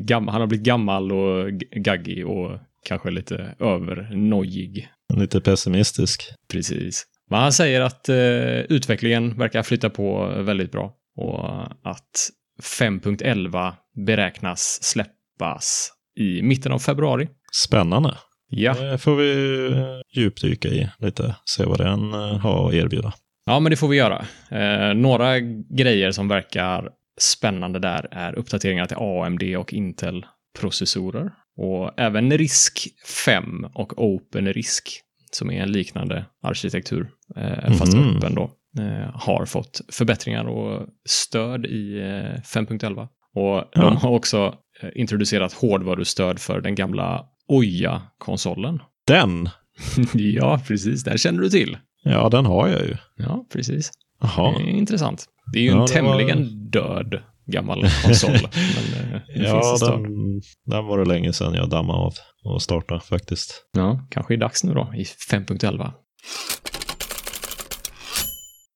Gam, 0.00 0.28
han 0.28 0.40
har 0.40 0.48
blivit 0.48 0.66
gammal 0.66 1.12
och 1.12 1.52
gaggig 1.76 2.26
och 2.26 2.58
kanske 2.86 3.10
lite 3.10 3.54
övernojig. 3.58 4.88
Lite 5.14 5.40
pessimistisk. 5.40 6.22
Precis. 6.52 7.04
Men 7.32 7.40
han 7.40 7.52
säger 7.52 7.80
att 7.80 8.08
eh, 8.08 8.16
utvecklingen 8.60 9.38
verkar 9.38 9.62
flytta 9.62 9.90
på 9.90 10.26
väldigt 10.26 10.72
bra 10.72 10.92
och 11.16 11.62
att 11.82 12.30
5.11 12.62 13.72
beräknas 14.06 14.78
släppas 14.82 15.92
i 16.16 16.42
mitten 16.42 16.72
av 16.72 16.78
februari. 16.78 17.28
Spännande. 17.52 18.16
Ja. 18.48 18.74
Det 18.74 18.98
får 18.98 19.16
vi 19.16 19.56
eh, 19.72 20.22
djupdyka 20.22 20.68
i 20.68 20.88
lite. 20.98 21.36
Se 21.44 21.64
vad 21.64 21.78
den 21.78 22.12
eh, 22.12 22.38
har 22.38 22.68
att 22.68 22.74
erbjuda. 22.74 23.12
ja, 23.46 23.60
men 23.60 23.70
det 23.70 23.76
får 23.76 23.88
vi 23.88 23.96
göra. 23.96 24.24
Eh, 24.50 24.94
några 24.94 25.40
grejer 25.70 26.10
som 26.10 26.28
verkar 26.28 26.90
spännande 27.18 27.78
där 27.78 28.08
är 28.10 28.38
uppdateringar 28.38 28.86
till 28.86 28.96
AMD 28.96 29.42
och 29.58 29.72
Intel-processorer 29.72 31.30
och 31.56 32.00
även 32.00 32.38
RISC 32.38 32.88
5 33.24 33.66
och 33.74 34.04
OpenRISC 34.04 35.02
som 35.34 35.50
är 35.50 35.62
en 35.62 35.72
liknande 35.72 36.24
arkitektur, 36.42 37.10
eh, 37.36 37.72
fast 37.72 37.96
Mhm. 37.96 38.16
öppen 38.16 38.34
då, 38.34 38.50
eh, 38.82 39.10
har 39.14 39.46
fått 39.46 39.80
förbättringar 39.92 40.44
och 40.44 40.86
stöd 41.08 41.66
i 41.66 41.98
eh, 42.00 42.40
5.11. 42.42 43.08
Och 43.34 43.54
Ja. 43.54 43.70
de 43.72 43.96
har 43.96 44.10
också 44.10 44.54
eh, 44.82 44.88
introducerat 44.94 45.52
hårdvarustöd 45.52 46.38
för 46.38 46.60
den 46.60 46.74
gamla 46.74 47.24
Oja-konsolen. 47.48 48.78
Den? 49.06 49.48
ja, 50.14 50.60
precis. 50.68 51.04
Den 51.04 51.18
känner 51.18 51.40
du 51.42 51.48
till. 51.50 51.76
Ja, 52.04 52.28
den 52.28 52.46
har 52.46 52.68
jag 52.68 52.80
ju. 52.86 52.96
Ja, 53.16 53.46
precis. 53.52 53.90
Jaha. 54.20 54.54
Det 54.58 54.64
är 54.64 54.68
intressant. 54.68 55.24
Det 55.52 55.58
är 55.58 55.62
ju 55.62 55.68
Ja, 55.68 55.72
en 55.72 55.78
det 55.78 56.02
var- 56.02 56.18
tämligen 56.18 56.70
död 56.70 57.22
gammal 57.46 57.84
konsol. 58.04 58.30
men 58.52 59.14
eh, 59.14 59.20
Ja, 59.34 59.76
den, 59.80 60.02
den 60.66 60.84
var 60.86 60.98
det 60.98 61.04
länge 61.04 61.32
sedan 61.32 61.54
jag 61.54 61.68
dammade 61.70 61.98
av 61.98 62.14
och 62.44 62.62
startade 62.62 63.00
faktiskt. 63.00 63.64
Ja, 63.72 64.06
kanske 64.10 64.34
är 64.34 64.38
dags 64.38 64.64
nu 64.64 64.74
då 64.74 64.92
i 64.96 65.02
5.11. 65.30 65.92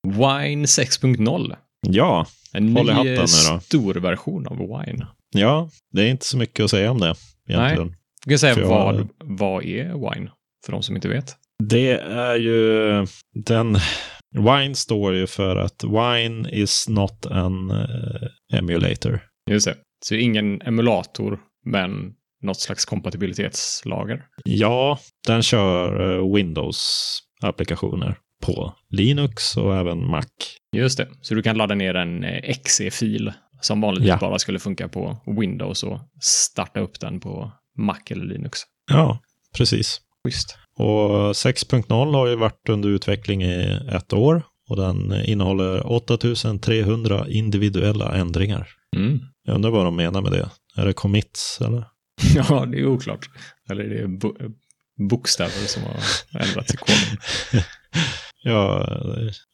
Wine 0.04 0.64
6.0. 0.66 1.56
Ja, 1.88 2.26
En 2.52 2.76
Håll 2.76 2.86
i 2.90 2.92
ny 2.92 2.94
hatten 2.96 3.12
eh, 3.14 3.18
nu 3.20 3.54
då. 3.54 3.60
stor 3.60 3.94
version 3.94 4.46
av 4.46 4.56
Wine. 4.58 5.06
ja, 5.34 5.70
det 5.92 6.02
är 6.02 6.08
inte 6.08 6.26
så 6.26 6.38
mycket 6.38 6.64
att 6.64 6.70
säga 6.70 6.90
om 6.90 7.00
det 7.00 7.14
egentligen. 7.48 7.96
Du 8.24 8.30
kan 8.30 8.38
säga 8.38 8.54
För 8.54 8.60
jag- 8.60 8.68
vad, 8.68 9.08
vad 9.24 9.64
är 9.64 9.84
Wine? 9.84 10.30
För 10.66 10.72
de 10.72 10.82
som 10.82 10.96
inte 10.96 11.08
vet. 11.08 11.36
Det 11.62 11.90
är 12.00 12.36
ju 12.36 13.06
den... 13.34 13.78
Wine 14.34 14.74
står 14.74 15.14
ju 15.14 15.26
för 15.26 15.56
att 15.56 15.84
wine 15.84 16.50
is 16.50 16.88
not 16.88 17.26
an 17.26 17.70
eh, 17.70 18.58
emulator. 18.58 19.20
Just 19.50 19.66
det. 19.66 19.76
Så 20.04 20.14
ingen 20.14 20.62
emulator, 20.62 21.38
men 21.64 22.12
något 22.42 22.60
slags 22.60 22.84
kompatibilitetslager. 22.84 24.24
Ja, 24.44 24.98
den 25.26 25.42
kör 25.42 26.14
eh, 26.18 26.34
Windows-applikationer 26.34 28.14
på 28.42 28.72
Linux 28.90 29.56
och 29.56 29.76
även 29.76 30.10
Mac. 30.10 30.24
Just 30.76 30.98
det. 30.98 31.08
Så 31.22 31.34
du 31.34 31.42
kan 31.42 31.56
ladda 31.58 31.74
ner 31.74 31.94
en 31.94 32.24
eh, 32.24 32.36
exe-fil 32.50 33.32
som 33.60 33.80
vanligtvis 33.80 34.08
Ja. 34.08 34.18
bara 34.20 34.38
skulle 34.38 34.58
funka 34.58 34.88
på 34.88 35.16
Windows 35.40 35.82
och 35.82 36.00
starta 36.20 36.80
upp 36.80 37.00
den 37.00 37.20
på 37.20 37.52
Mac 37.78 37.98
eller 38.10 38.24
Linux. 38.24 38.60
Ja, 38.90 39.18
precis. 39.56 40.00
Schysst. 40.26 40.58
Och 40.78 41.32
6.0 41.32 42.14
har 42.14 42.26
ju 42.26 42.36
varit 42.36 42.68
under 42.68 42.88
utveckling 42.88 43.42
i 43.42 43.80
ett 43.92 44.12
år 44.12 44.42
och 44.68 44.76
den 44.76 45.24
innehåller 45.24 45.92
8300 45.92 47.28
individuella 47.28 48.14
ändringar. 48.14 48.68
Mm. 48.96 49.20
Jag 49.44 49.54
undrar 49.54 49.70
vad 49.70 49.84
de 49.84 49.96
menar 49.96 50.22
med 50.22 50.32
det. 50.32 50.50
Är 50.76 50.86
det 50.86 50.92
commits 50.92 51.60
eller? 51.60 51.84
Ja, 52.34 52.66
det 52.66 52.78
är 52.78 52.86
oklart. 52.86 53.30
Eller 53.70 53.84
är 53.84 54.02
det 54.02 54.08
bo 54.08 54.34
bokstäver 55.10 55.66
som 55.66 55.82
har 55.82 55.96
ändrats 56.42 56.74
i 56.74 56.76
koden? 56.76 57.62
Ja, 58.42 58.88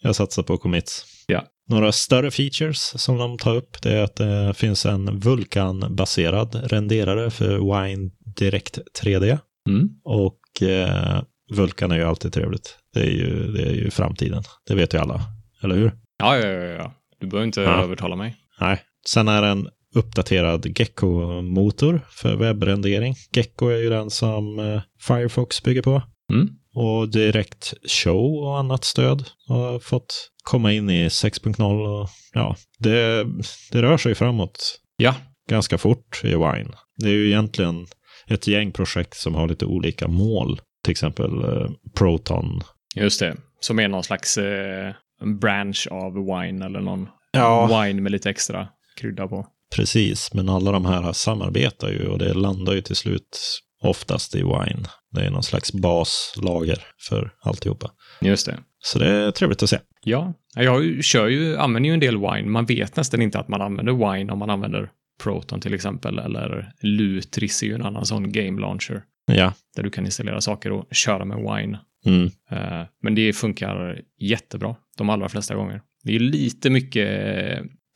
jag 0.03 0.17
satsar 0.17 0.43
på 0.43 0.57
commits. 0.57 1.05
Ja. 1.27 1.45
Några 1.69 1.93
större 1.93 2.31
features 2.31 2.95
som 2.97 3.19
de 3.19 3.39
tar 3.39 3.57
upp 3.57 3.83
det 3.83 3.93
är 3.93 4.03
att 4.03 4.17
det 4.17 4.55
finns 4.55 4.87
en 4.87 5.21
Vulkan-baserad 5.21 6.55
renderare 6.55 7.31
för 7.31 7.59
Wine 7.59 8.11
Direct 8.37 8.79
3D. 9.03 9.39
Mm. 9.69 9.89
Och 10.05 10.39
eh, 10.63 11.23
Vulkan 11.51 11.91
är 11.91 11.97
ju 11.97 12.03
alltid 12.05 12.33
trevligt. 12.33 12.79
Det 12.95 13.01
är 13.01 13.11
ju, 13.11 13.53
det 13.53 13.63
är 13.63 13.73
ju 13.73 13.91
framtiden. 13.91 14.43
Det 14.67 14.75
vet 14.75 14.95
ju 14.95 14.99
alla, 14.99 15.21
eller 15.63 15.75
hur? 15.75 15.93
Ja, 16.19 16.37
ja, 16.37 16.47
ja, 16.49 16.65
ja. 16.65 16.93
Du 17.21 17.27
behöver 17.27 17.47
inte 17.47 17.61
Ja. 17.61 17.83
övertala 17.83 18.17
mig. 18.17 18.37
Nej. 18.61 18.81
Sen 19.09 19.29
är 19.29 19.43
det 19.43 19.49
en 19.49 19.69
uppdaterad 19.95 20.67
Gecko-motor 20.79 22.01
för 22.11 22.37
webbrendering. 22.37 23.15
Gecko 23.33 23.67
är 23.69 23.77
ju 23.79 23.91
den 23.91 24.11
som 24.11 24.59
eh, 24.59 24.81
Firefox 25.01 25.63
bygger 25.63 25.83
på. 25.83 26.03
Mm. 26.33 26.49
Och 26.75 27.09
direkt 27.09 27.75
show 27.89 28.35
och 28.45 28.59
annat 28.59 28.85
stöd 28.85 29.25
har 29.49 29.79
fått 29.79 30.31
komma 30.45 30.73
in 30.73 30.91
i 30.91 31.09
6.0. 31.09 32.03
Och, 32.03 32.09
ja, 32.33 32.57
det, 32.79 33.27
det 33.73 33.83
rör 33.83 33.97
sig 33.97 34.15
framåt 34.15 34.79
Ja, 34.97 35.15
ganska 35.49 35.79
fort 35.79 36.21
i 36.25 36.29
Wine. 36.29 36.71
Det 36.97 37.09
är 37.09 37.13
ju 37.13 37.27
egentligen 37.29 37.87
ett 38.27 38.47
gäng 38.47 38.73
projekt 38.73 39.17
som 39.17 39.35
har 39.35 39.49
lite 39.49 39.67
olika 39.67 40.09
mål. 40.09 40.61
Till 40.85 40.91
exempel 40.91 41.45
eh, 41.45 41.71
Proton. 41.95 42.61
just 42.95 43.21
det. 43.21 43.37
Som 43.61 43.79
är 43.79 43.89
någon 43.89 44.03
slags 44.05 44.39
eh, 44.39 44.93
branch 45.41 45.89
av 45.91 46.13
wine 46.15 46.67
eller 46.67 46.81
någon 46.81 47.09
Ja, 47.33 47.83
wine 47.85 48.01
med 48.03 48.13
lite 48.13 48.31
extra 48.31 48.69
krydda 49.01 49.29
på. 49.29 49.47
precis. 49.77 50.35
Men 50.35 50.49
alla 50.49 50.73
de 50.73 50.85
här 50.87 51.13
samarbetar 51.13 51.89
ju 51.89 52.07
och 52.09 52.19
det 52.19 52.35
landar 52.35 52.73
ju 52.73 52.81
till 52.81 52.97
slut 52.97 53.39
oftast 53.83 54.35
i 54.35 54.39
Wine. 54.43 54.83
Det 55.11 55.21
är 55.21 55.31
någon 55.31 55.43
slags 55.43 55.73
baslager 55.73 56.79
för 57.09 57.33
alltihopa. 57.43 57.91
Just 58.21 58.47
det. 58.47 58.59
Så 58.79 58.99
det 58.99 59.09
är 59.11 59.31
trevligt 59.31 59.63
att 59.63 59.71
se. 59.71 59.79
Ja, 60.05 60.35
jag 60.55 61.05
kör 61.05 61.27
ju, 61.29 61.57
använder 61.57 61.89
ju 61.91 61.95
en 61.95 62.01
del 62.01 62.17
wine. 62.19 62.43
Man 62.51 62.67
vet 62.67 62.97
nästan 62.97 63.23
inte 63.23 63.39
att 63.39 63.49
man 63.49 63.63
använder 63.63 63.93
wine 64.13 64.33
om 64.33 64.39
man 64.39 64.51
använder 64.51 64.91
Proton 65.23 65.61
till 65.61 65.75
exempel. 65.75 66.19
Eller 66.19 66.73
Lutris 66.81 67.63
är 67.63 67.67
ju 67.67 67.75
en 67.75 67.83
annan 67.83 68.07
sån 68.07 68.33
game 68.33 68.61
launcher. 68.61 69.03
Ja. 69.27 69.53
Där 69.77 69.83
du 69.83 69.91
kan 69.91 70.05
installera 70.05 70.41
saker 70.41 70.73
och 70.73 70.95
köra 70.95 71.25
med 71.25 71.37
wine. 71.39 71.79
Mm. 72.07 72.31
Eh, 72.51 72.87
Men 73.03 73.15
det 73.15 73.33
funkar 73.33 74.01
jättebra 74.19 74.77
de 74.99 75.11
allra 75.11 75.29
flesta 75.29 75.55
gånger. 75.55 75.83
Det 76.05 76.15
är 76.15 76.19
lite 76.19 76.71
mycket 76.71 77.09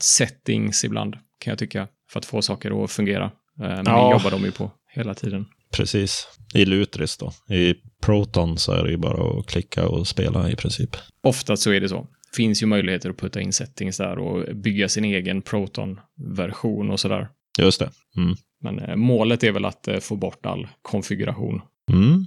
settings 0.02 0.84
ibland 0.84 1.14
kan 1.38 1.50
jag 1.50 1.58
tycka 1.58 1.88
för 2.10 2.18
att 2.18 2.24
få 2.26 2.42
saker 2.42 2.84
att 2.84 2.90
fungera. 2.90 3.24
Eh, 3.24 3.30
Men 3.58 3.84
det 3.84 3.90
Ja. 3.90 4.12
jobbar 4.12 4.30
de 4.30 4.44
ju 4.44 4.50
på 4.52 4.70
hela 4.94 5.14
tiden. 5.14 5.46
Precis. 5.76 6.28
I 6.54 6.64
Lutris 6.64 7.16
då. 7.16 7.54
I 7.54 7.74
Proton 8.02 8.58
så 8.58 8.72
är 8.72 8.84
det 8.84 8.90
ju 8.90 8.96
bara 8.96 9.38
att 9.38 9.46
klicka 9.46 9.88
och 9.88 10.06
spela 10.06 10.50
i 10.50 10.56
princip. 10.56 10.96
Oftast 11.22 11.62
så 11.62 11.72
är 11.72 11.80
det 11.80 11.88
så. 11.88 12.06
Finns 12.36 12.62
ju 12.62 12.66
möjligheter 12.66 13.10
att 13.10 13.16
putta 13.18 13.40
in 13.40 13.52
settings 13.52 13.96
där 13.96 14.18
och 14.18 14.56
bygga 14.56 14.88
sin 14.88 15.04
egen 15.04 15.42
Proton-version 15.42 16.90
och 16.90 17.00
sådär. 17.00 17.28
Just 17.58 17.80
det. 17.80 17.90
Mm. 18.16 18.36
Men 18.62 18.78
eh, 18.78 18.96
målet 18.96 19.44
är 19.44 19.52
väl 19.52 19.64
att 19.64 19.88
eh, 19.88 19.98
få 19.98 20.16
bort 20.16 20.46
all 20.46 20.68
konfiguration. 20.82 21.60
Mm. 21.92 22.26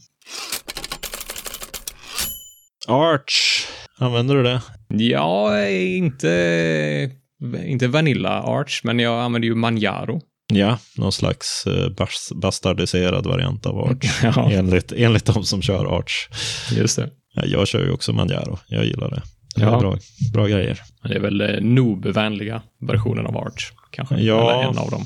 Arch. 2.87 3.65
Använder 3.97 4.35
du 4.35 4.43
det? 4.43 4.61
Ja, 4.87 5.67
inte, 5.69 7.11
inte 7.65 7.87
Vanilla 7.87 8.41
Arch, 8.43 8.81
men 8.83 8.99
jag 8.99 9.21
använder 9.21 9.47
ju 9.47 9.55
Manjaro. 9.55 10.21
Ja, 10.53 10.79
någon 10.97 11.11
slags 11.11 11.67
eh, 11.67 11.89
bas 11.89 12.31
bastardiserad 12.35 13.25
variant 13.25 13.65
av 13.65 13.79
Arch. 13.79 14.23
Ja, 14.23 14.51
enligt, 14.51 14.91
enligt 14.91 15.25
de 15.25 15.43
som 15.43 15.61
kör 15.61 15.97
Arch. 15.97 16.29
just 16.71 16.95
det. 16.95 17.09
Ja, 17.33 17.45
jag 17.45 17.67
kör 17.67 17.85
ju 17.85 17.91
också 17.91 18.13
Manjaro. 18.13 18.59
Jag 18.67 18.85
gillar 18.85 19.09
det. 19.09 19.21
Ja. 19.55 19.79
bra, 19.79 19.97
bra 20.33 20.47
grejer. 20.47 20.79
Det 21.03 21.13
är 21.15 21.19
väl 21.19 21.41
eh, 21.41 21.61
noob-vänliga 21.61 22.61
versionen 22.79 23.25
av 23.25 23.37
Arch, 23.37 23.71
kanske. 23.91 24.15
Ja. 24.15 24.51
Eller 24.51 24.69
en 24.69 24.77
av 24.77 24.89
dem. 24.91 25.05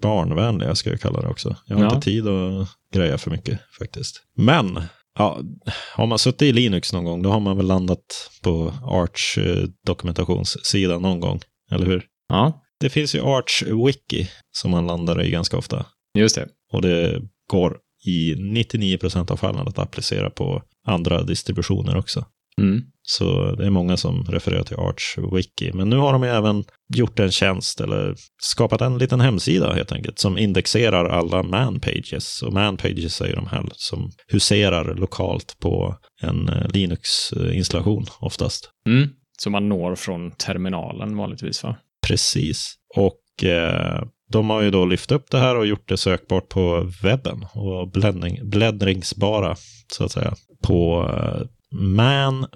Barnvänliga 0.00 0.74
ska 0.74 0.90
jag 0.90 1.00
kalla 1.00 1.20
det 1.20 1.28
också. 1.28 1.56
Jag 1.66 1.76
har 1.76 1.84
Ja. 1.84 1.94
inte 1.94 2.04
tid 2.04 2.28
att 2.28 2.68
greja 2.94 3.18
för 3.18 3.30
mycket 3.30 3.60
faktiskt. 3.78 4.22
Men, 4.36 4.80
ja, 5.18 5.40
har 5.96 6.06
man 6.06 6.18
suttit 6.18 6.42
i 6.42 6.52
Linux 6.52 6.92
någon 6.92 7.04
gång, 7.04 7.22
då 7.22 7.30
har 7.30 7.40
man 7.40 7.56
väl 7.56 7.66
landat 7.66 8.30
på 8.42 8.72
Arch 8.84 9.38
eh, 9.38 10.98
någon 11.00 11.20
gång, 11.20 11.40
eller 11.70 11.86
hur? 11.86 12.04
Ja, 12.28 12.60
Det 12.80 12.90
finns 12.90 13.14
ju 13.14 13.20
Arch 13.20 13.62
Wiki 13.86 14.28
som 14.52 14.70
man 14.70 14.86
landar 14.86 15.22
i 15.22 15.30
ganska 15.30 15.56
ofta. 15.56 15.86
just 16.18 16.34
det. 16.34 16.48
Och 16.72 16.82
det 16.82 17.22
går 17.50 17.76
i 18.06 18.34
99% 18.34 19.30
av 19.30 19.36
fallen 19.36 19.68
att 19.68 19.78
applicera 19.78 20.30
på 20.30 20.62
andra 20.86 21.22
distributioner 21.22 21.96
också. 21.96 22.24
Mm. 22.60 22.82
Så 23.06 23.54
det 23.54 23.66
är 23.66 23.70
många 23.70 23.96
som 23.96 24.24
refererar 24.24 24.62
till 24.62 24.76
Arch 24.76 25.18
Wiki. 25.32 25.72
Men 25.72 25.90
nu 25.90 25.96
har 25.96 26.12
de 26.12 26.22
ju 26.22 26.28
även 26.28 26.64
gjort 26.94 27.18
en 27.18 27.30
tjänst, 27.30 27.80
eller 27.80 28.14
skapat 28.42 28.80
en 28.80 28.98
liten 28.98 29.20
hemsida 29.20 29.72
helt 29.72 29.92
enkelt, 29.92 30.18
som 30.18 30.38
indexerar 30.38 31.04
alla 31.04 31.42
man-pages. 31.42 32.42
Och 32.42 32.52
man-pages 32.52 33.20
är 33.20 33.26
ju 33.26 33.34
de 33.34 33.46
här 33.46 33.64
som 33.72 34.10
huserar 34.28 34.94
lokalt 34.94 35.56
på 35.60 35.96
en 36.22 36.48
eh, 36.48 36.68
Linux-installation 36.68 38.06
oftast. 38.20 38.70
Mm. 38.86 39.08
Så 39.38 39.50
man 39.50 39.68
når 39.68 39.94
från 39.94 40.30
terminalen 40.30 41.16
vanligtvis, 41.16 41.62
va? 41.62 41.76
Precis. 42.06 42.74
Och 42.96 43.44
eh, 43.44 44.02
de 44.32 44.50
har 44.50 44.62
ju 44.62 44.70
då 44.70 44.84
lyft 44.84 45.12
upp 45.12 45.30
det 45.30 45.38
här 45.38 45.56
och 45.56 45.66
gjort 45.66 45.88
det 45.88 45.96
sökbart 45.96 46.48
på 46.48 46.90
webben 47.02 47.46
och 47.52 47.90
bläddring, 47.90 48.50
bläddringsbara, 48.50 49.56
så 49.92 50.04
att 50.04 50.12
säga, 50.12 50.34
på 50.62 51.10
eh, 51.12 51.46
man. 51.74 52.46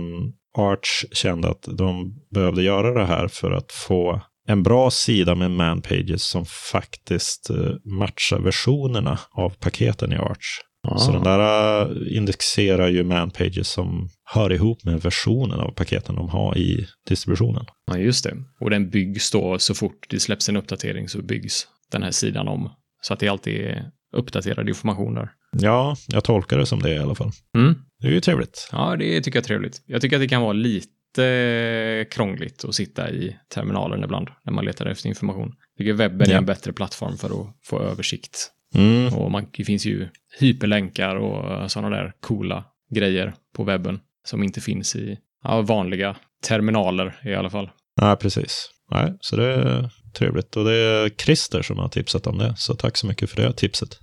Arch 0.57 1.05
kände 1.11 1.49
att 1.49 1.67
de 1.77 2.13
behövde 2.33 2.63
göra 2.63 2.99
det 2.99 3.05
här 3.05 3.27
för 3.27 3.51
att 3.51 3.71
få 3.71 4.21
en 4.47 4.63
bra 4.63 4.91
sida 4.91 5.35
med 5.35 5.51
man-pages 5.51 6.23
som 6.23 6.45
faktiskt 6.45 7.49
eh, 7.49 7.71
matchar 7.99 8.39
versionerna 8.39 9.19
av 9.31 9.49
paketen 9.49 10.13
i 10.13 10.15
Arch. 10.15 10.59
Så 10.97 11.11
den 11.11 11.23
där 11.23 11.81
eh, 11.81 12.17
indexerar 12.17 12.87
ju 12.87 13.03
man-pages 13.03 13.67
som 13.69 14.09
hör 14.23 14.51
ihop 14.53 14.83
med 14.83 15.01
versionen 15.01 15.59
av 15.59 15.71
paketen 15.71 16.15
de 16.15 16.29
har 16.29 16.57
i 16.57 16.87
distributionen. 17.07 17.65
Ja, 17.85 17.97
just 17.97 18.23
det. 18.23 18.35
Och 18.59 18.69
den 18.69 18.89
byggs 18.89 19.31
då 19.31 19.59
så 19.59 19.73
fort 19.73 20.05
det 20.09 20.19
släpps 20.19 20.49
en 20.49 20.55
uppdatering 20.57 21.09
så 21.09 21.21
byggs 21.21 21.67
den 21.91 22.03
här 22.03 22.11
sidan 22.11 22.47
om. 22.47 22.69
Så 23.01 23.13
att 23.13 23.19
det 23.19 23.27
alltid 23.27 23.61
är 23.61 23.85
uppdaterad 24.13 24.69
information 24.69 25.13
där. 25.15 25.29
Ja, 25.51 25.95
jag 26.07 26.23
tolkar 26.23 26.57
det 26.57 26.65
som 26.65 26.79
det 26.81 26.93
i 26.95 26.97
alla 26.99 27.15
fall. 27.15 27.31
Mm. 27.57 27.75
Det 28.01 28.07
är 28.07 28.11
ju 28.11 28.21
trevligt. 28.21 28.69
Ja, 28.71 28.95
det 28.99 29.21
tycker 29.21 29.37
jag 29.37 29.43
är 29.43 29.47
trevligt. 29.47 29.81
Jag 29.85 30.01
tycker 30.01 30.15
att 30.15 30.21
det 30.21 30.27
kan 30.27 30.41
vara 30.41 30.53
lite 30.53 32.05
krångligt 32.11 32.65
att 32.65 32.75
sitta 32.75 33.09
i 33.11 33.35
terminalen 33.53 34.03
ibland 34.03 34.27
när 34.43 34.53
man 34.53 34.65
letar 34.65 34.85
efter 34.85 35.09
information. 35.09 35.53
Jag 35.75 35.77
tycker 35.77 35.93
webben 35.93 36.27
är 36.27 36.31
Ja. 36.31 36.37
en 36.37 36.45
bättre 36.45 36.73
plattform 36.73 37.17
för 37.17 37.27
att 37.41 37.47
få 37.63 37.79
översikt. 37.79 38.51
Mm. 38.75 39.13
Och 39.13 39.31
man, 39.31 39.47
det 39.57 39.63
finns 39.63 39.85
ju 39.85 40.07
hyperlänkar 40.39 41.15
och 41.15 41.71
sådana 41.71 41.95
där 41.95 42.13
coola 42.19 42.63
grejer 42.89 43.33
på 43.55 43.63
webben 43.63 43.99
som 44.25 44.43
inte 44.43 44.61
finns 44.61 44.95
i 44.95 45.17
ja, 45.43 45.61
vanliga 45.61 46.15
terminaler 46.43 47.19
i 47.25 47.33
alla 47.35 47.49
fall. 47.49 47.69
Ja, 48.01 48.15
precis. 48.15 48.69
Nej, 48.91 49.13
så 49.21 49.35
det 49.35 49.53
är 49.53 49.89
trevligt. 50.13 50.57
Och 50.57 50.65
det 50.65 50.73
är 50.73 51.09
Christer 51.09 51.61
som 51.61 51.77
har 51.77 51.89
tipsat 51.89 52.27
om 52.27 52.37
det, 52.37 52.53
så 52.57 52.73
tack 52.73 52.97
så 52.97 53.07
mycket 53.07 53.29
för 53.29 53.41
det 53.41 53.53
tipset. 53.53 53.99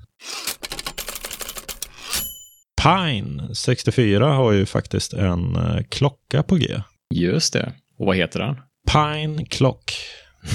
Pine 2.83 3.55
64 3.55 4.27
har 4.33 4.53
ju 4.53 4.67
faktiskt 4.67 5.13
en 5.13 5.57
eh, 5.57 5.83
klocka 5.89 6.43
på 6.43 6.57
G. 6.57 6.81
Just 7.15 7.53
det. 7.53 7.73
Och 7.99 8.07
vad 8.07 8.17
heter 8.17 8.41
den? 8.41 8.57
Pine 8.93 9.45
Clock. 9.47 9.93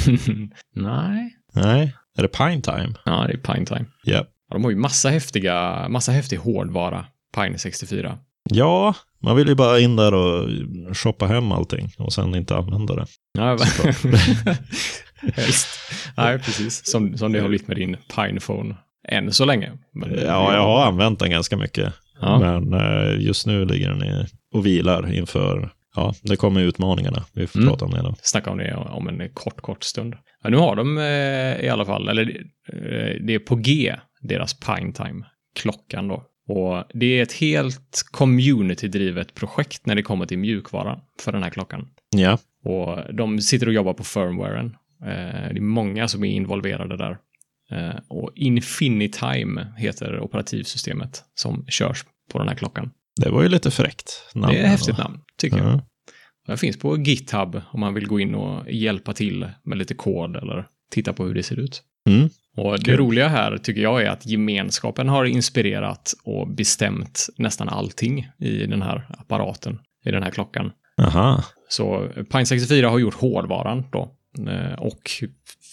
Nej. 0.76 1.36
Nej, 1.54 1.96
är 2.18 2.22
det 2.22 2.28
Pine 2.28 2.62
Time? 2.62 2.94
Ja, 3.06 3.26
det 3.28 3.34
är 3.34 3.54
Pine 3.54 3.66
Time. 3.66 3.86
Ja. 4.04 4.26
Ja, 4.50 4.56
de 4.56 4.64
har 4.64 4.72
ju 4.72 4.78
massa 4.78 5.10
häftiga, 5.10 5.88
massa 5.90 6.12
häftig 6.12 6.38
hårdvara, 6.38 7.06
Pine 7.36 7.58
64. 7.58 8.18
Ja, 8.50 8.94
man 9.24 9.36
vill 9.36 9.48
ju 9.48 9.56
bara 9.56 9.80
in 9.80 9.96
där 9.96 10.14
och 10.14 10.50
shoppa 10.98 11.26
hem 11.28 11.52
allting 11.52 11.92
och 11.98 12.14
sen 12.14 12.36
inte 12.36 12.56
använda 12.56 12.96
det. 12.96 13.06
Ja, 13.38 13.58
helst. 15.36 15.68
Nej, 16.18 16.40
precis. 16.40 16.86
Som, 16.86 17.18
som 17.18 17.32
det 17.32 17.40
har 17.40 17.48
blivit 17.48 17.68
med 17.68 17.78
din 17.78 17.98
Pinephone 18.16 18.76
än 19.08 19.34
så 19.34 19.46
länge. 19.46 19.72
Men, 19.94 20.10
Ja, 20.14 20.54
jag 20.54 20.64
har 20.64 20.86
använt 20.86 21.20
den 21.20 21.30
ganska 21.32 21.58
mycket. 21.58 21.94
Ja. 22.22 22.40
Men 22.40 22.74
eh, 22.74 23.20
just 23.26 23.48
nu 23.48 23.66
ligger 23.66 23.90
den 23.90 24.04
i 24.04 24.26
och 24.54 24.66
vilar 24.66 25.14
inför, 25.14 25.70
ja, 25.96 26.14
det 26.22 26.36
kommer 26.36 26.62
utmaningarna. 26.62 27.24
Vi 27.34 27.48
får 27.48 27.60
Mm. 27.60 27.70
prata 27.70 27.86
om 27.86 27.92
det 27.92 28.02
då. 28.02 28.16
Snacka 28.22 28.50
om 28.52 28.58
det 28.58 28.74
om 28.76 29.08
en 29.08 29.30
kort, 29.34 29.62
kort 29.62 29.84
stund. 29.84 30.16
Ja, 30.44 30.50
nu 30.50 30.58
har 30.58 30.76
de 30.76 30.98
eh, 30.98 31.66
i 31.66 31.70
alla 31.70 31.86
fall, 31.86 32.10
eller 32.10 32.46
eh, 32.74 33.22
det 33.22 33.34
är 33.34 33.40
på 33.40 33.56
G, 33.56 33.96
deras 34.22 34.54
Pine 34.54 34.94
Time-klockan 34.94 36.08
då. 36.08 36.24
Och 36.48 36.84
det 36.94 37.06
är 37.06 37.24
ett 37.24 37.34
helt 37.34 38.04
community-drivet 38.12 39.34
projekt 39.34 39.86
när 39.86 39.96
det 39.96 40.02
kommer 40.02 40.26
till 40.26 40.38
mjukvaran 40.40 41.00
för 41.20 41.32
den 41.32 41.44
här 41.44 41.50
klockan. 41.50 41.88
Ja, 42.16 42.38
Och 42.64 43.16
de 43.16 43.42
sitter 43.42 43.68
och 43.68 43.74
jobbar 43.74 43.94
på 43.94 44.04
firmwaren. 44.04 44.66
Eh, 45.02 45.54
det 45.54 45.58
är 45.58 45.62
många 45.62 46.08
som 46.08 46.24
är 46.24 46.32
involverade 46.32 46.98
där. 46.98 47.18
Eh, 47.72 48.00
och 48.08 48.32
Infinitime 48.36 49.68
heter 49.78 50.20
operativsystemet 50.20 51.24
som 51.36 51.66
körs 51.68 52.06
på 52.32 52.40
den 52.40 52.48
här 52.48 52.56
klockan. 52.56 52.92
det 53.22 53.30
var 53.30 53.44
ju 53.44 53.50
lite 53.50 53.72
fräckt. 53.72 54.30
namn 54.34 54.54
det 54.54 54.60
är 54.60 54.64
ett 54.64 54.70
häftigt 54.70 54.98
namn, 54.98 55.20
tycker 55.38 55.58
jag. 55.58 55.82
Det 56.48 56.58
finns 56.58 56.80
på 56.80 56.98
GitHub 56.98 57.62
om 57.72 57.80
man 57.80 57.94
vill 57.94 58.08
gå 58.08 58.20
in 58.20 58.36
och 58.36 58.72
hjälpa 58.72 59.14
till 59.14 59.50
med 59.64 59.78
lite 59.78 59.94
kod 59.94 60.36
eller 60.36 60.68
titta 60.92 61.14
på 61.14 61.26
hur 61.26 61.34
det 61.34 61.44
ser 61.44 61.60
ut. 61.60 61.84
Mm. 62.10 62.30
Och 62.58 62.80
det 62.80 62.86
Kul. 62.86 62.98
roliga 62.98 63.28
här 63.28 63.58
tycker 63.58 63.82
jag 63.82 64.04
är 64.04 64.10
att 64.10 64.26
gemenskapen 64.26 65.10
har 65.10 65.26
inspirerat 65.26 66.14
och 66.24 66.48
bestämt 66.48 67.28
nästan 67.38 67.70
allting 67.70 68.30
i 68.38 68.66
den 68.66 68.82
här 68.82 69.08
apparaten, 69.10 69.80
i 70.06 70.12
den 70.12 70.24
här 70.24 70.32
klockan. 70.32 70.72
Aha. 71.02 71.44
Så 71.70 72.10
Pine 72.32 72.46
64 72.46 72.90
har 72.90 73.00
gjort 73.00 73.14
hårdvaran 73.14 73.84
då 73.92 74.16
eh, 74.48 74.74
och 74.74 75.12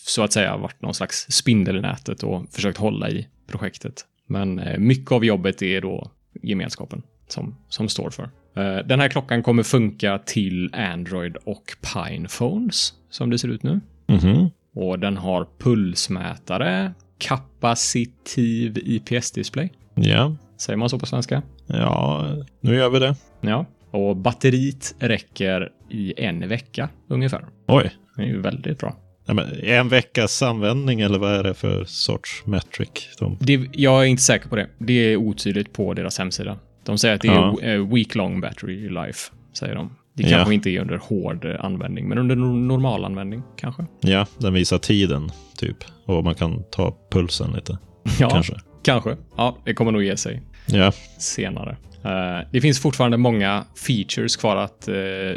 så 0.06 0.22
att 0.22 0.32
säga 0.32 0.56
varit 0.56 0.82
någon 0.82 0.94
slags 0.94 1.26
spindel 1.30 1.76
i 1.76 1.80
nätet 1.80 2.22
och 2.22 2.52
försökt 2.52 2.78
hålla 2.78 3.10
i 3.10 3.28
projektet. 3.46 4.04
Men 4.26 4.58
eh, 4.58 4.78
mycket 4.78 5.12
av 5.12 5.24
jobbet 5.24 5.62
är 5.62 5.80
då 5.80 6.10
gemenskapen 6.42 7.02
som, 7.28 7.56
som 7.68 7.88
står 7.88 8.10
för. 8.10 8.22
Eh, 8.56 8.86
Den 8.86 9.00
här 9.00 9.08
klockan 9.08 9.42
kommer 9.42 9.62
funka 9.62 10.18
till 10.18 10.74
Android 10.74 11.36
och 11.36 11.64
Pine-phones 11.94 12.92
som 13.10 13.30
det 13.30 13.38
ser 13.38 13.48
ut 13.48 13.62
nu. 13.62 13.80
Mhm. 14.06 14.50
Och 14.74 14.98
den 14.98 15.16
har 15.16 15.46
pulsmätare, 15.58 16.92
kapacitiv 17.18 18.78
IPS-display. 18.78 19.68
Ja. 19.94 20.36
Säger 20.58 20.76
man 20.76 20.88
så 20.88 20.98
på 20.98 21.06
svenska? 21.06 21.42
ja, 21.66 22.26
nu 22.60 22.74
gör 22.76 22.90
vi 22.90 22.98
det. 22.98 23.16
Ja. 23.40 23.66
Och 23.90 24.16
batteriet 24.16 24.94
räcker 24.98 25.68
i 25.90 26.14
en 26.16 26.48
vecka 26.48 26.88
ungefär. 27.08 27.44
Oj. 27.68 27.90
Det 28.16 28.22
är 28.22 28.26
ju 28.26 28.40
väldigt 28.40 28.78
bra. 28.78 28.96
Nej, 29.26 29.34
men 29.34 29.60
en 29.64 29.88
veckas 29.88 30.42
användning 30.42 31.00
eller 31.00 31.18
vad 31.18 31.32
är 31.34 31.42
det 31.42 31.54
för 31.54 31.84
sorts 31.84 32.42
metric? 32.46 32.88
De... 33.18 33.36
Det, 33.40 33.68
jag 33.72 34.02
är 34.02 34.06
inte 34.06 34.22
säker 34.22 34.48
på 34.48 34.56
det. 34.56 34.68
Det 34.78 34.92
är 34.92 35.16
otydligt 35.16 35.72
på 35.72 35.94
deras 35.94 36.18
hemsida. 36.18 36.58
De 36.88 36.98
säger 36.98 37.14
att 37.14 37.20
det 37.20 37.28
Ja. 37.28 37.58
är 37.62 37.74
eh, 37.78 37.86
week 37.94 38.14
long 38.14 38.40
battery 38.40 38.88
life, 38.88 39.32
säger 39.52 39.74
de. 39.74 39.90
Det 40.14 40.22
Ja. 40.22 40.28
kanske 40.36 40.54
inte 40.54 40.70
är 40.70 40.80
under 40.80 40.96
hård 40.96 41.44
eh, 41.44 41.64
användning, 41.64 42.08
men 42.08 42.18
under 42.18 42.36
no- 42.36 42.66
normal 42.66 43.04
användning 43.04 43.42
kanske. 43.56 43.86
Ja, 44.00 44.26
den 44.38 44.52
visar 44.54 44.78
tiden 44.78 45.30
typ. 45.58 45.76
Och 46.06 46.24
man 46.24 46.34
kan 46.34 46.62
ta 46.70 46.96
pulsen 47.12 47.52
lite. 47.52 47.78
Ja, 48.20 48.30
Kanske. 48.30 48.54
kanske. 48.82 49.16
Ja, 49.36 49.56
det 49.64 49.74
kommer 49.74 49.92
nog 49.92 50.02
ge 50.02 50.16
sig 50.16 50.42
Ja. 50.66 50.92
senare. 51.18 51.76
Eh, 52.04 52.46
det 52.52 52.60
finns 52.60 52.80
fortfarande 52.80 53.16
många 53.16 53.64
features 53.86 54.36
kvar 54.36 54.56
att 54.56 54.88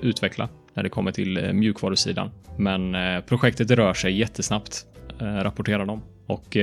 utveckla 0.01 0.49
när 0.73 0.83
det 0.83 0.89
kommer 0.89 1.11
till 1.11 1.37
uh, 1.37 1.53
mjukvarusidan. 1.53 2.29
Men 2.57 2.95
projektet 3.23 3.71
rör 3.71 3.93
sig 3.93 4.19
jättesnabbt, 4.19 4.85
rapporterar 5.19 5.85
de. 5.85 6.01
Och 6.27 6.57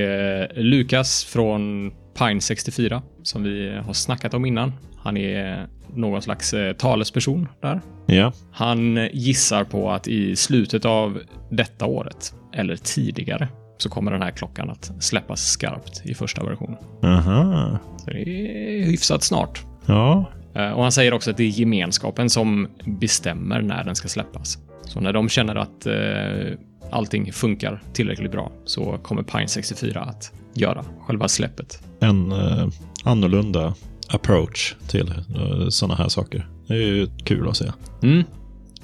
Lukas 0.55 1.23
från 1.25 1.91
Pine 2.19 2.41
64, 2.41 3.01
som 3.23 3.43
vi 3.43 3.77
har 3.85 3.93
snackat 3.93 4.33
om 4.33 4.45
innan, 4.45 4.73
han 4.97 5.17
är 5.17 5.67
någon 5.95 6.21
slags 6.21 6.53
eh, 6.53 6.73
talesperson 6.73 7.47
där. 7.61 7.81
Ja. 8.05 8.33
Han 8.51 9.09
gissar 9.13 9.63
på 9.63 9.91
att 9.91 10.07
i 10.07 10.35
slutet 10.35 10.85
av 10.85 11.19
detta 11.49 11.85
året, 11.85 12.33
eller 12.53 12.75
tidigare, 12.75 13.47
så 13.77 13.89
kommer 13.89 14.11
den 14.11 14.21
här 14.21 14.31
klockan 14.31 14.69
att 14.69 14.91
släppas 14.99 15.41
skarpt 15.41 16.01
i 16.05 16.13
första 16.13 16.43
version. 16.43 16.75
Aha. 17.03 17.77
Så 17.97 18.09
det 18.09 18.21
är 18.21 18.85
hyfsat 18.85 19.23
snart. 19.23 19.63
Ja. 19.85 20.25
Eh, 20.55 20.71
Och 20.71 20.83
han 20.83 20.91
säger 20.91 21.13
också 21.13 21.31
att 21.31 21.37
det 21.37 21.43
är 21.43 21.47
gemenskapen 21.59 22.29
som 22.29 22.67
bestämmer 22.85 23.61
när 23.61 23.83
den 23.83 23.95
ska 23.95 24.07
släppas. 24.07 24.57
Så 24.81 24.99
när 24.99 25.13
de 25.13 25.29
känner 25.29 25.55
att 25.55 25.85
eh, 25.85 26.57
allting 26.91 27.33
funkar 27.33 27.81
tillräckligt 27.93 28.31
bra 28.31 28.51
så 28.65 28.97
kommer 28.97 29.23
Pine 29.23 29.47
64 29.47 30.01
att 30.01 30.31
göra 30.53 30.85
själva 31.07 31.27
släppet. 31.27 31.83
En 31.99 32.31
eh, 32.31 32.67
annorlunda 33.03 33.73
approach 34.07 34.75
till 34.87 35.09
eh, 35.35 35.69
sådana 35.69 35.95
här 35.95 36.09
saker. 36.09 36.47
Det 36.67 36.73
är 36.73 36.77
ju 36.77 37.07
kul 37.23 37.49
att 37.49 37.57
se. 37.57 37.65
Mm, 38.03 38.23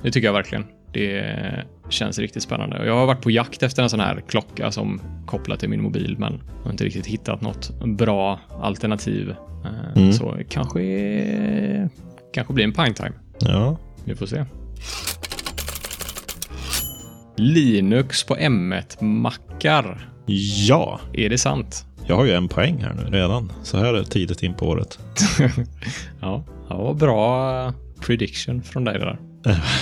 det 0.01 0.12
tycker 0.12 0.28
jag 0.28 0.34
verkligen. 0.34 0.65
Det 0.93 1.25
känns 1.89 2.19
riktigt 2.19 2.43
spännande. 2.43 2.86
Jag 2.86 2.95
har 2.95 3.06
varit 3.06 3.21
på 3.21 3.32
jakt 3.32 3.63
efter 3.63 3.84
en 3.84 3.89
sån 3.89 3.99
här 3.99 4.23
klocka 4.28 4.71
som 4.71 5.01
kopplar 5.25 5.56
till 5.56 5.69
min 5.69 5.82
mobil, 5.82 6.15
men 6.19 6.41
har 6.63 6.71
inte 6.71 6.84
riktigt 6.84 7.06
hittat 7.06 7.41
något 7.41 7.71
bra 7.86 8.39
alternativ. 8.62 9.30
Eh, 9.30 9.36
Mm. 9.95 10.13
Så 10.13 10.38
kanske, 10.49 10.82
kanske 12.34 12.54
blir 12.54 12.63
en 12.65 12.73
Pine 12.73 12.93
Time. 12.93 13.12
Ja, 13.39 13.78
Vi 14.06 14.15
får 14.15 14.25
se. 14.25 14.45
Linux 17.38 18.23
på 18.23 18.36
M1-mackar. 18.36 20.10
Ja. 20.68 21.00
Är 21.14 21.30
det 21.30 21.38
sant? 21.38 21.86
Jag 22.08 22.16
har 22.16 22.26
ju 22.26 22.32
en 22.32 22.48
poäng 22.48 22.78
här 22.84 22.94
nu 22.94 23.18
redan. 23.18 23.52
Så 23.64 23.78
här 23.78 24.04
tidigt 24.04 24.44
in 24.44 24.54
på 24.54 24.68
året. 24.68 25.00
Ja, 26.22 26.44
det 26.68 26.74
var 26.74 26.94
bra 26.94 27.74
prediction 28.06 28.62
från 28.64 28.84
dig 28.84 29.00
det 29.00 29.06
där. 29.06 29.18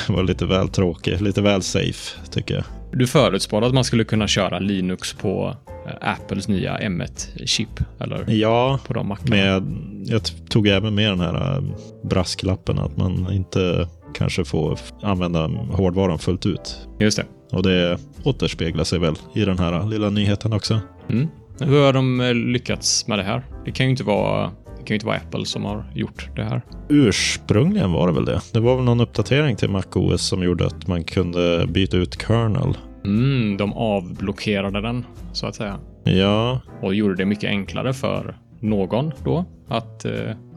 Det 0.07 0.13
var 0.13 0.23
lite 0.23 0.45
väl 0.45 0.69
tråkig, 0.69 1.21
lite 1.21 1.41
väl 1.41 1.61
safe 1.61 2.19
tycker 2.31 2.55
jag. 2.55 2.63
Du 2.91 3.07
förutspådde 3.07 3.67
att 3.67 3.73
man 3.73 3.83
skulle 3.83 4.03
kunna 4.03 4.27
köra 4.27 4.59
Linux 4.59 5.13
på 5.13 5.55
eh, 5.87 6.09
Apples 6.09 6.47
nya 6.47 6.77
M1-chip, 6.77 7.83
eller 7.99 8.25
Ja, 8.29 8.79
på 8.87 8.93
de 8.93 9.07
mackarna. 9.07 9.35
med, 9.35 9.63
jag 10.05 10.23
t- 10.23 10.33
tog 10.49 10.67
även 10.67 10.95
med 10.95 11.09
den 11.11 11.19
här 11.19 11.57
äh, 11.57 11.63
brasklappen 12.03 12.79
att 12.79 12.97
man 12.97 13.33
inte 13.33 13.87
kanske 14.13 14.45
får 14.45 14.73
f- 14.73 14.93
använda 15.01 15.47
hårdvaran 15.71 16.19
fullt 16.19 16.45
ut. 16.45 16.87
Just 16.99 17.17
det. 17.17 17.25
Och 17.51 17.63
det 17.63 17.97
återspeglar 18.23 18.83
sig 18.83 18.99
väl 18.99 19.15
i 19.35 19.45
den 19.45 19.59
här 19.59 19.85
lilla 19.89 20.09
nyheten 20.09 20.53
också. 20.53 20.79
Mm. 21.09 21.27
Hur 21.59 21.85
har 21.85 21.93
de 21.93 22.21
eh, 22.21 22.33
lyckats 22.33 23.07
med 23.07 23.19
det 23.19 23.23
här? 23.23 23.43
Det 23.65 23.71
kan 23.71 23.85
ju 23.85 23.89
inte 23.89 24.03
vara, 24.03 24.43
det 24.77 24.83
kan 24.83 24.87
ju 24.87 24.93
inte 24.95 25.05
vara 25.05 25.17
Apple 25.17 25.45
som 25.45 25.65
har 25.65 25.91
gjort 25.95 26.29
det 26.35 26.43
här. 26.43 26.61
Ursprungligen 26.89 27.91
var 27.91 28.07
det 28.07 28.13
väl 28.13 28.25
det. 28.25 28.41
Det 28.53 28.59
var 28.59 28.75
väl 28.75 28.85
någon 28.85 28.99
uppdatering 29.01 29.55
till 29.55 29.69
MacOS 29.69 30.21
som 30.21 30.43
gjorde 30.43 30.65
att 30.67 30.87
man 30.87 31.03
kunde 31.03 31.67
byta 31.67 31.97
ut 31.97 32.21
kernel. 32.27 32.77
Mm, 33.05 33.57
de 33.57 33.73
avblockerade 33.73 34.81
den, 34.81 35.05
så 35.33 35.47
att 35.47 35.55
säga. 35.55 35.77
Ja, 36.03 36.61
Och 36.81 36.95
gjorde 36.95 37.15
det 37.15 37.25
mycket 37.25 37.49
enklare 37.49 37.93
för 37.93 38.37
någon 38.59 39.11
då 39.23 39.45
att 39.67 40.05
eh, 40.05 40.11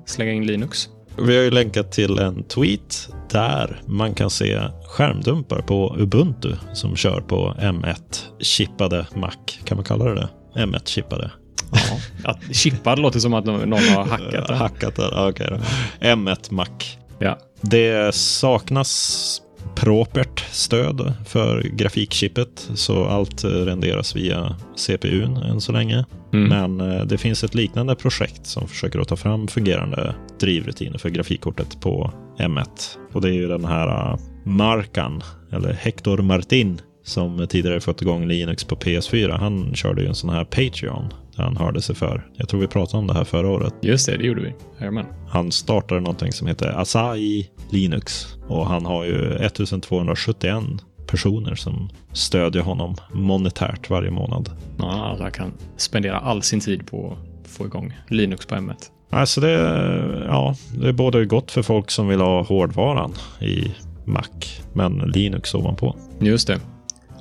slänga 0.07 0.33
in 0.33 0.47
Linux. 0.47 0.89
Vi 1.19 1.37
har 1.37 1.45
ju 1.45 1.51
länkat 1.51 1.93
till 1.93 2.19
en 2.19 2.43
tweet 2.43 3.09
där 3.31 3.81
man 3.87 4.15
kan 4.15 4.31
se 4.31 4.61
skärmdumpar 4.89 5.63
på 5.63 5.97
Ubuntu 5.99 6.53
som 6.73 6.97
kör 6.97 7.21
på 7.21 7.55
M1-chippade 7.59 9.07
Mac. 9.15 9.33
Kan 9.65 9.77
man 9.77 9.85
kalla 9.85 10.05
det 10.05 10.15
det? 10.15 10.29
M1-chippade. 10.55 11.31
Ja. 11.73 12.31
Att 12.31 12.57
chippad 12.57 12.99
låter 12.99 13.21
som 13.21 13.35
att 13.35 13.45
någon 13.45 13.73
har 13.73 14.05
hackat 14.05 14.49
det. 14.49 14.55
Hackat 14.55 14.97
det, 14.97 15.29
okej 15.29 15.47
då. 15.51 15.57
M1 16.07 16.53
Mac. 16.53 16.67
Ja. 17.19 17.39
Det 17.61 18.15
saknas 18.15 19.43
propert 19.77 20.45
stöd 20.51 21.13
för 21.27 21.63
grafikchippet, 21.63 22.71
så 22.75 23.05
allt 23.05 23.45
eh, 23.45 23.49
renderas 23.49 24.17
via 24.17 24.57
CPUn 24.77 25.37
än 25.37 25.61
så 25.61 25.73
länge. 25.73 26.05
Mm. 26.33 26.49
Men 26.49 26.91
eh, 26.91 27.05
det 27.05 27.19
finns 27.19 27.45
ett 27.45 27.55
liknande 27.55 27.95
projekt 27.95 28.47
som 28.47 28.69
försöker 28.69 28.99
att 28.99 29.09
ta 29.09 29.17
fram 29.17 29.49
fungerande 29.49 30.15
drivrutiner 30.41 30.99
för 30.99 31.09
grafikkortet 31.09 31.81
på 31.81 32.13
M1. 32.39 32.67
Och 33.13 33.21
det 33.21 33.29
är 33.29 33.33
ju 33.33 33.49
den 33.49 33.65
här 33.65 33.89
eh, 33.89 34.19
Markan, 34.45 35.23
eller 35.53 35.73
Hector 35.73 36.19
Martin, 36.19 36.81
som 37.05 37.47
tidigare 37.49 37.81
fått 37.81 38.03
igång 38.03 38.27
Linux 38.27 38.65
på 38.65 38.77
PS4. 38.77 39.39
Han 39.39 39.75
körde 39.75 40.03
ju 40.03 40.09
en 40.09 40.15
sån 40.15 40.31
här 40.31 40.45
Patreon 40.45 41.13
där 41.37 41.45
han 41.45 41.57
hörde 41.57 41.83
sig 41.83 41.95
för. 41.95 42.29
Jag 42.35 42.49
tror 42.49 42.61
vi 42.61 42.67
pratade 42.67 42.99
om 42.99 43.07
det 43.07 43.15
här 43.15 43.25
förra 43.25 43.49
året. 43.49 43.75
Just 43.81 44.07
det, 44.07 44.17
det 44.17 44.27
gjorde 44.27 44.41
vi. 44.43 44.55
Jajamän. 44.79 45.07
Han 45.29 45.53
startade 45.53 46.01
någonting 46.01 46.33
som 46.33 46.47
heter 46.47 46.81
Asahi 46.81 47.51
Linux 47.71 48.27
och 48.49 48.67
han 48.67 48.87
har 48.87 49.05
ju 49.05 49.33
1271 49.33 50.65
personer 51.07 51.55
som 51.55 51.89
stödjer 52.13 52.63
honom 52.63 52.97
monetärt 53.13 53.91
varje 53.91 54.11
månad. 54.11 54.51
Ja, 54.79 55.17
han 55.21 55.31
kan 55.31 55.53
spendera 55.77 56.19
all 56.19 56.43
sin 56.43 56.61
tid 56.61 56.87
på 56.87 57.17
att 57.43 57.51
få 57.51 57.67
igång 57.67 57.93
Linux 58.09 58.47
på 58.47 58.55
M1. 58.55 58.75
Alltså 59.11 59.41
det, 59.41 59.53
ja, 60.27 60.55
det 60.81 60.89
är 60.89 60.93
både 60.93 61.27
gott 61.27 61.51
för 61.51 61.63
folk 61.63 61.91
som 61.91 62.09
vill 62.09 62.21
ha 62.21 62.43
hårdvaran 62.43 63.13
i 63.41 63.75
Mac, 64.05 64.25
men 64.73 64.99
Linux 64.99 65.55
ovanpå. 65.55 65.97
Just 66.19 66.47
det. 66.47 66.61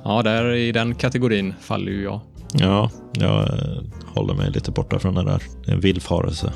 Ja, 0.04 0.22
där 0.22 0.54
i 0.54 0.72
den 0.72 0.94
kategorin 0.94 1.54
faller 1.60 1.92
ju 1.92 2.02
jag. 2.02 2.20
Ja, 2.58 2.90
jag 3.12 3.40
eh, 3.42 3.82
håller 4.14 4.34
mig 4.34 4.50
lite 4.50 4.70
borta 4.70 4.98
från 4.98 5.14
det 5.14 5.24
där. 5.24 5.42
Det 5.64 5.70
är 5.70 5.74
en 5.74 5.80
villfarelse. 5.80 6.52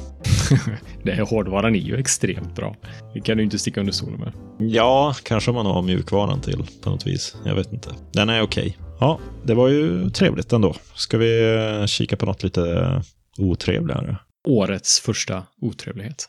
Det 1.03 1.13
här 1.13 1.25
hårdvaran 1.25 1.75
är 1.75 1.81
ju 1.81 1.97
extremt 1.97 2.55
bra. 2.55 2.77
Det 3.15 3.21
kan 3.21 3.37
du 3.37 3.43
inte 3.43 3.59
sticka 3.59 3.81
under 3.81 3.93
stolen 3.93 4.21
med. 4.21 4.33
Ja, 4.59 5.15
kanske 5.23 5.53
man 5.53 5.67
har 5.67 5.83
mjukvaran 5.83 6.41
till 6.41 6.65
på 6.83 6.91
något 6.91 7.07
vis. 7.07 7.37
Jag 7.45 7.55
vet 7.55 7.73
inte. 7.73 7.91
Den 8.13 8.29
är 8.29 8.43
okej. 8.43 8.79
Ja, 9.01 9.19
det 9.45 9.55
var 9.55 9.69
ju 9.69 10.11
trevligt 10.11 10.53
ändå. 10.53 10.75
Ska 10.95 11.19
vi 11.19 11.55
eh, 11.55 11.87
kika 11.87 12.17
på 12.17 12.27
något 12.27 12.43
lite 12.43 12.71
eh, 12.71 13.01
otrevligare? 13.39 14.17
Årets 14.49 15.01
första 15.01 15.43
otrevlighet. 15.61 16.29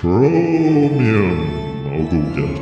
Chromium 0.00 1.40
och 1.94 2.10
Google. 2.10 2.58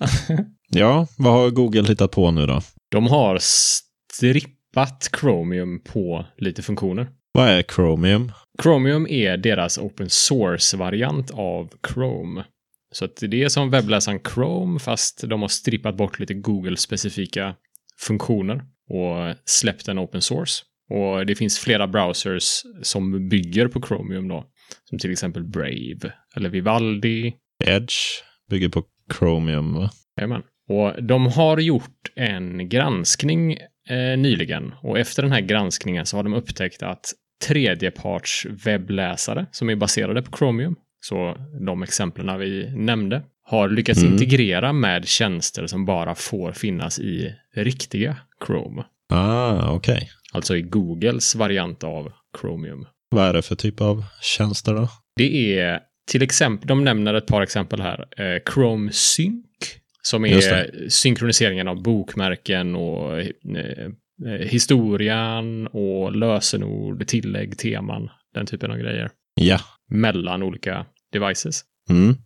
Ja, 0.72 1.06
vad 1.18 1.32
har 1.32 1.50
Google 1.50 1.88
hittat 1.88 2.10
på 2.10 2.30
nu 2.30 2.46
då? 2.46 2.60
De 2.90 3.06
har 3.06 3.38
strippat 3.40 5.10
Chromium 5.20 5.80
på 5.84 6.26
lite 6.38 6.62
funktioner. 6.62 7.08
Vad 7.32 7.48
är 7.48 7.62
Chromium? 7.62 8.32
Chromium 8.62 9.06
är 9.06 9.36
deras 9.36 9.78
open 9.78 10.10
source-variant 10.10 11.30
av 11.30 11.68
Chrome. 11.88 12.44
Så 12.92 13.04
att 13.04 13.16
det 13.16 13.42
är 13.42 13.48
som 13.48 13.70
webbläsaren 13.70 14.20
Chrome 14.34 14.78
fast 14.78 15.24
de 15.28 15.42
har 15.42 15.48
strippat 15.48 15.96
bort 15.96 16.18
lite 16.18 16.34
Google-specifika 16.34 17.54
funktioner 17.98 18.62
och 18.88 19.34
släppt 19.44 19.86
den 19.86 19.98
open 19.98 20.22
source. 20.22 20.64
Och 20.90 21.26
det 21.26 21.34
finns 21.34 21.58
flera 21.58 21.86
browsers 21.86 22.62
som 22.82 23.28
bygger 23.28 23.68
på 23.68 23.82
Chromium 23.82 24.28
då. 24.28 24.44
Som 24.84 24.98
till 24.98 25.12
exempel 25.12 25.44
Brave 25.44 26.12
eller 26.36 26.48
Vivaldi. 26.48 27.34
Edge 27.64 27.94
bygger 28.50 28.68
på 28.68 28.84
Chromium, 29.18 29.74
va? 29.74 29.90
Jajamän. 30.16 30.42
Och 30.68 31.02
de 31.04 31.26
har 31.26 31.58
gjort 31.58 32.10
en 32.16 32.68
granskning 32.68 33.52
eh, 33.88 34.18
nyligen 34.18 34.74
och 34.82 34.98
efter 34.98 35.22
den 35.22 35.32
här 35.32 35.40
granskningen 35.40 36.06
så 36.06 36.16
har 36.16 36.22
de 36.24 36.34
upptäckt 36.34 36.82
att 36.82 37.12
tredjeparts 37.46 38.46
webbläsare 38.64 39.46
som 39.50 39.70
är 39.70 39.76
baserade 39.76 40.22
på 40.22 40.36
Chromium, 40.36 40.76
så 41.00 41.36
de 41.66 41.82
exemplen 41.82 42.38
vi 42.38 42.70
nämnde, 42.76 43.22
har 43.42 43.68
lyckats 43.68 44.00
Mm. 44.02 44.12
integrera 44.12 44.72
med 44.72 45.08
tjänster 45.08 45.66
som 45.66 45.84
bara 45.84 46.14
får 46.14 46.52
finnas 46.52 46.98
i 46.98 47.34
riktiga 47.54 48.16
Chrome. 48.46 48.84
Ah, 49.12 49.70
okej. 49.72 50.10
Alltså 50.32 50.56
i 50.56 50.62
Googles 50.62 51.34
variant 51.34 51.84
av 51.84 52.12
Chromium. 52.40 52.86
Vad 53.10 53.28
är 53.28 53.32
det 53.32 53.42
för 53.42 53.54
typ 53.54 53.80
av 53.80 54.04
tjänster 54.22 54.74
då? 54.74 54.88
Det 55.16 55.58
är 55.58 55.80
till 56.10 56.22
exempel, 56.22 56.68
de 56.68 56.84
nämner 56.84 57.14
ett 57.14 57.26
par 57.26 57.42
exempel 57.42 57.80
här. 57.80 58.06
Eh, 58.16 58.52
Chrome 58.54 58.92
Sync, 58.92 59.44
som 60.02 60.24
är 60.24 60.88
synkroniseringen 60.88 61.68
av 61.68 61.82
bokmärken 61.82 62.74
och 62.74 63.20
eh, 63.20 63.26
eh, 64.26 64.46
historien 64.48 65.66
och 65.66 66.16
lösenord, 66.16 67.06
tillägg, 67.06 67.58
teman, 67.58 68.10
den 68.34 68.46
typen 68.46 68.70
av 68.70 68.78
grejer. 68.78 69.10
Ja. 69.34 69.60
Mellan 69.90 70.42
olika 70.42 70.86
devices. 71.12 71.64
Mm. 71.90 72.16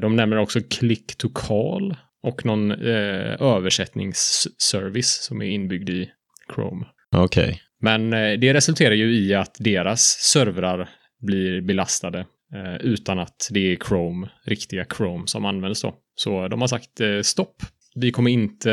De 0.00 0.16
nämner 0.16 0.36
också 0.36 0.60
click 0.70 1.16
to 1.16 1.28
call 1.34 1.96
och 2.22 2.46
någon 2.46 2.70
eh, 2.70 3.42
översättningsservice 3.42 5.22
som 5.22 5.42
är 5.42 5.46
inbyggd 5.46 5.90
i 5.90 6.10
Chrome. 6.54 6.86
Okej. 7.16 7.60
Men 7.80 8.12
eh, 8.12 8.38
det 8.38 8.54
resulterar 8.54 8.94
ju 8.94 9.14
i 9.14 9.34
att 9.34 9.56
deras 9.58 10.00
servrar 10.20 10.88
blir 11.20 11.60
belastade 11.60 12.26
eh, 12.54 12.76
utan 12.80 13.18
att 13.18 13.48
det 13.50 13.72
är 13.72 13.76
Chrome, 13.88 14.28
riktiga 14.44 14.86
Chrome 14.96 15.26
som 15.26 15.44
används 15.44 15.82
då. 15.82 15.94
Så 16.14 16.48
de 16.48 16.60
har 16.60 16.68
sagt 16.68 17.00
eh, 17.00 17.20
stopp. 17.22 17.62
Vi 17.94 18.10
kommer 18.10 18.30
inte, 18.30 18.72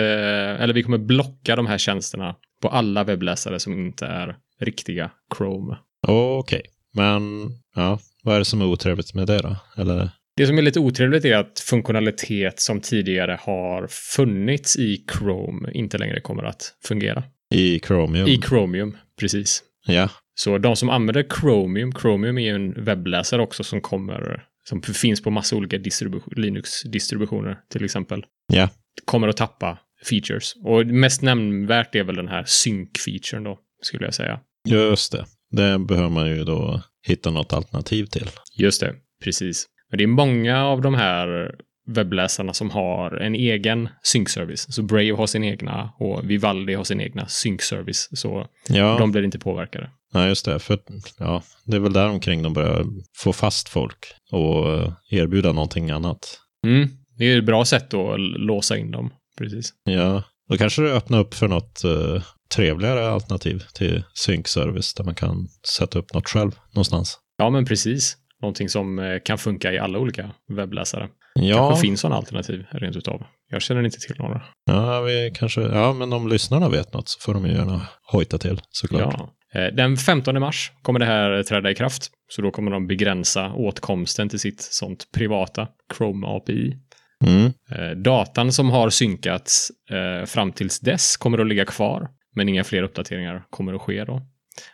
eller 0.59 0.73
vi 0.73 0.83
kommer 0.83 0.97
blocka 0.97 1.55
de 1.55 1.65
här 1.65 1.77
tjänsterna 1.77 2.35
på 2.61 2.69
alla 2.69 3.03
webbläsare 3.03 3.59
som 3.59 3.73
inte 3.73 4.05
är 4.05 4.35
riktiga 4.59 5.11
Chrome. 5.37 5.77
Okej. 6.07 6.61
Men, 6.93 7.51
ja, 7.75 7.99
vad 8.23 8.35
är 8.35 8.39
det 8.39 8.45
som 8.45 8.61
är 8.61 8.65
otrevligt 8.65 9.13
med 9.13 9.27
det 9.27 9.37
då? 9.37 9.55
Eller? 9.77 10.09
Det 10.37 10.47
som 10.47 10.57
är 10.57 10.61
lite 10.61 10.79
otrevligt 10.79 11.25
är 11.25 11.37
att 11.37 11.59
funktionalitet 11.59 12.59
som 12.59 12.81
tidigare 12.81 13.39
har 13.41 13.87
funnits 13.87 14.77
i 14.77 15.05
Chrome 15.11 15.71
inte 15.71 15.97
längre 15.97 16.21
kommer 16.21 16.43
att 16.43 16.75
fungera. 16.83 17.23
I 17.53 17.79
Chromium? 17.79 18.27
I 18.27 18.41
Chromium, 18.41 18.97
precis. 19.19 19.63
Ja, 19.85 20.09
Så 20.35 20.57
de 20.57 20.75
som 20.75 20.89
använder 20.89 21.25
Chromium, 21.39 21.91
Chromium 21.91 22.37
är 22.37 22.41
ju 22.41 22.55
en 22.55 22.83
webbläsare 22.85 23.41
också 23.41 23.63
som 23.63 23.81
kommer, 23.81 24.43
som 24.69 24.81
finns 24.81 25.23
på 25.23 25.31
massa 25.31 25.55
olika 25.55 25.77
distribu- 25.77 26.35
Linux-distributioner 26.35 27.59
till 27.69 27.85
exempel. 27.85 28.25
Ja. 28.53 28.69
Kommer 29.05 29.27
att 29.27 29.37
tappa 29.37 29.77
features. 30.09 30.53
Och 30.63 30.85
mest 30.85 31.21
nämnvärt 31.21 31.95
är 31.95 32.03
väl 32.03 32.15
den 32.15 32.27
här 32.27 32.43
sync-featuren 32.43 33.43
då, 33.43 33.59
skulle 33.81 34.05
jag 34.05 34.13
säga. 34.13 34.39
just 34.67 35.11
det. 35.11 35.25
Det 35.51 35.79
behöver 35.79 36.09
man 36.09 36.29
ju 36.29 36.43
då 36.43 36.81
hitta 37.07 37.31
något 37.31 37.53
alternativ 37.53 38.05
till. 38.05 38.29
Just 38.57 38.81
det, 38.81 38.95
precis. 39.23 39.65
Men 39.89 39.97
det 39.97 40.03
är 40.03 40.07
många 40.07 40.65
av 40.65 40.81
de 40.81 40.93
här 40.93 41.55
webbläsarna 41.87 42.53
som 42.53 42.69
har 42.69 43.11
en 43.11 43.35
egen 43.35 43.89
sync-service. 44.03 44.73
Så 44.73 44.83
Brave 44.83 45.11
har 45.11 45.27
sin 45.27 45.43
egna 45.43 45.93
och 45.99 46.29
Vivaldi 46.29 46.73
har 46.73 46.83
sin 46.83 47.01
egna 47.01 47.25
sync-service. 47.27 48.09
Så 48.13 48.47
Ja, 48.69 48.95
de 48.99 49.11
blir 49.11 49.23
inte 49.23 49.39
påverkade. 49.39 49.89
ja 50.13 50.27
just 50.27 50.45
det. 50.45 50.59
För 50.59 50.79
ja, 51.19 51.43
det 51.65 51.75
är 51.75 51.79
väl 51.79 51.93
där 51.93 52.09
omkring 52.09 52.43
de 52.43 52.53
börjar 52.53 52.85
få 53.17 53.33
fast 53.33 53.69
folk 53.69 54.05
och 54.31 54.73
eh, 54.73 54.91
erbjuda 55.09 55.51
någonting 55.51 55.91
annat. 55.91 56.39
Mm, 56.65 56.89
det 57.17 57.25
är 57.25 57.37
ett 57.37 57.45
bra 57.45 57.65
sätt 57.65 57.93
att 57.93 58.19
låsa 58.19 58.77
in 58.77 58.91
dem. 58.91 59.13
Precis. 59.37 59.73
Ja, 59.83 60.23
då 60.49 60.57
kanske 60.57 60.81
det 60.81 60.93
öppnar 60.93 61.19
upp 61.19 61.33
för 61.33 61.47
något 61.47 61.83
eh, 61.83 62.23
trevligare 62.55 63.07
alternativ 63.09 63.63
till 63.73 64.03
sync-service 64.13 64.93
där 64.93 65.03
man 65.03 65.15
kan 65.15 65.47
sätta 65.77 65.99
upp 65.99 66.13
något 66.13 66.29
själv 66.29 66.51
någonstans. 66.73 67.19
Ja, 67.37 67.49
men 67.49 67.65
precis. 67.65 68.17
Någonting 68.41 68.69
som 68.69 68.99
eh, 68.99 69.19
kan 69.25 69.37
funka 69.37 69.73
i 69.73 69.79
alla 69.79 69.99
olika 69.99 70.31
webbläsare. 70.47 71.09
Ja, 71.39 71.57
Kanske 71.57 71.81
finns 71.87 72.01
sådana 72.01 72.15
alternativ 72.15 72.65
rent 72.71 72.95
utav. 72.95 73.23
Jag 73.49 73.61
känner 73.61 73.83
inte 73.83 73.99
till 73.99 74.15
några. 74.19 74.41
ja, 74.65 75.01
vi 75.01 75.31
kanske, 75.35 75.61
ja, 75.61 75.93
men 75.93 76.13
om 76.13 76.27
lyssnarna 76.27 76.69
vet 76.69 76.93
något 76.93 77.09
så 77.09 77.19
får 77.19 77.33
de 77.33 77.45
ju 77.45 77.51
gärna 77.53 77.81
hojta 78.11 78.37
till 78.37 78.61
såklart. 78.69 79.15
Ja. 79.17 79.59
Eh, 79.61 79.73
Den 79.73 79.97
15 79.97 80.39
mars 80.39 80.71
kommer 80.81 80.99
det 80.99 81.05
här 81.05 81.43
träda 81.43 81.71
i 81.71 81.75
kraft. 81.75 82.11
Så 82.29 82.41
då 82.41 82.51
kommer 82.51 82.71
de 82.71 82.87
begränsa 82.87 83.53
åtkomsten 83.53 84.29
till 84.29 84.39
sitt 84.39 84.61
sånt 84.61 85.11
privata 85.15 85.67
Chrome 85.97 86.27
API. 86.27 86.77
Mm. 87.25 87.45
Eh, 87.71 87.97
Datan 87.97 88.51
som 88.51 88.69
har 88.69 88.89
synkats 88.89 89.71
eh, 89.89 90.25
fram 90.25 90.51
tills 90.51 90.79
dess 90.79 91.17
kommer 91.17 91.37
att 91.37 91.47
ligga 91.47 91.65
kvar, 91.65 92.07
men 92.35 92.49
inga 92.49 92.63
fler 92.63 92.83
uppdateringar 92.83 93.43
kommer 93.49 93.73
att 93.73 93.81
ske 93.81 94.03
då. 94.03 94.21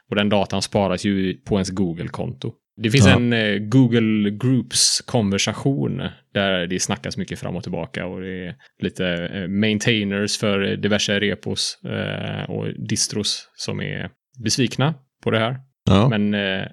Och 0.09 0.15
den 0.15 0.29
datan 0.29 0.61
sparas 0.61 1.05
ju 1.05 1.33
på 1.33 1.55
ens 1.55 1.69
Google-konto. 1.69 2.53
Det 2.77 2.91
finns 2.91 3.07
Ja. 3.07 3.15
en 3.15 3.33
eh, 3.33 3.57
Google 3.57 4.29
Groups-konversation 4.29 6.01
där 6.33 6.67
det 6.67 6.79
snackas 6.79 7.17
mycket 7.17 7.39
fram 7.39 7.55
och 7.55 7.63
tillbaka 7.63 8.05
och 8.05 8.21
det 8.21 8.45
är 8.47 8.55
lite 8.81 9.07
eh, 9.07 9.47
maintainers 9.47 10.37
för 10.37 10.75
diverse 10.75 11.19
repos 11.19 11.79
eh, 11.85 12.49
och 12.49 12.67
distros 12.87 13.49
som 13.55 13.81
är 13.81 14.09
besvikna 14.43 14.93
på 15.23 15.31
det 15.31 15.39
här. 15.39 15.57
Ja. 15.85 16.09
Men 16.09 16.33
eh, 16.33 16.67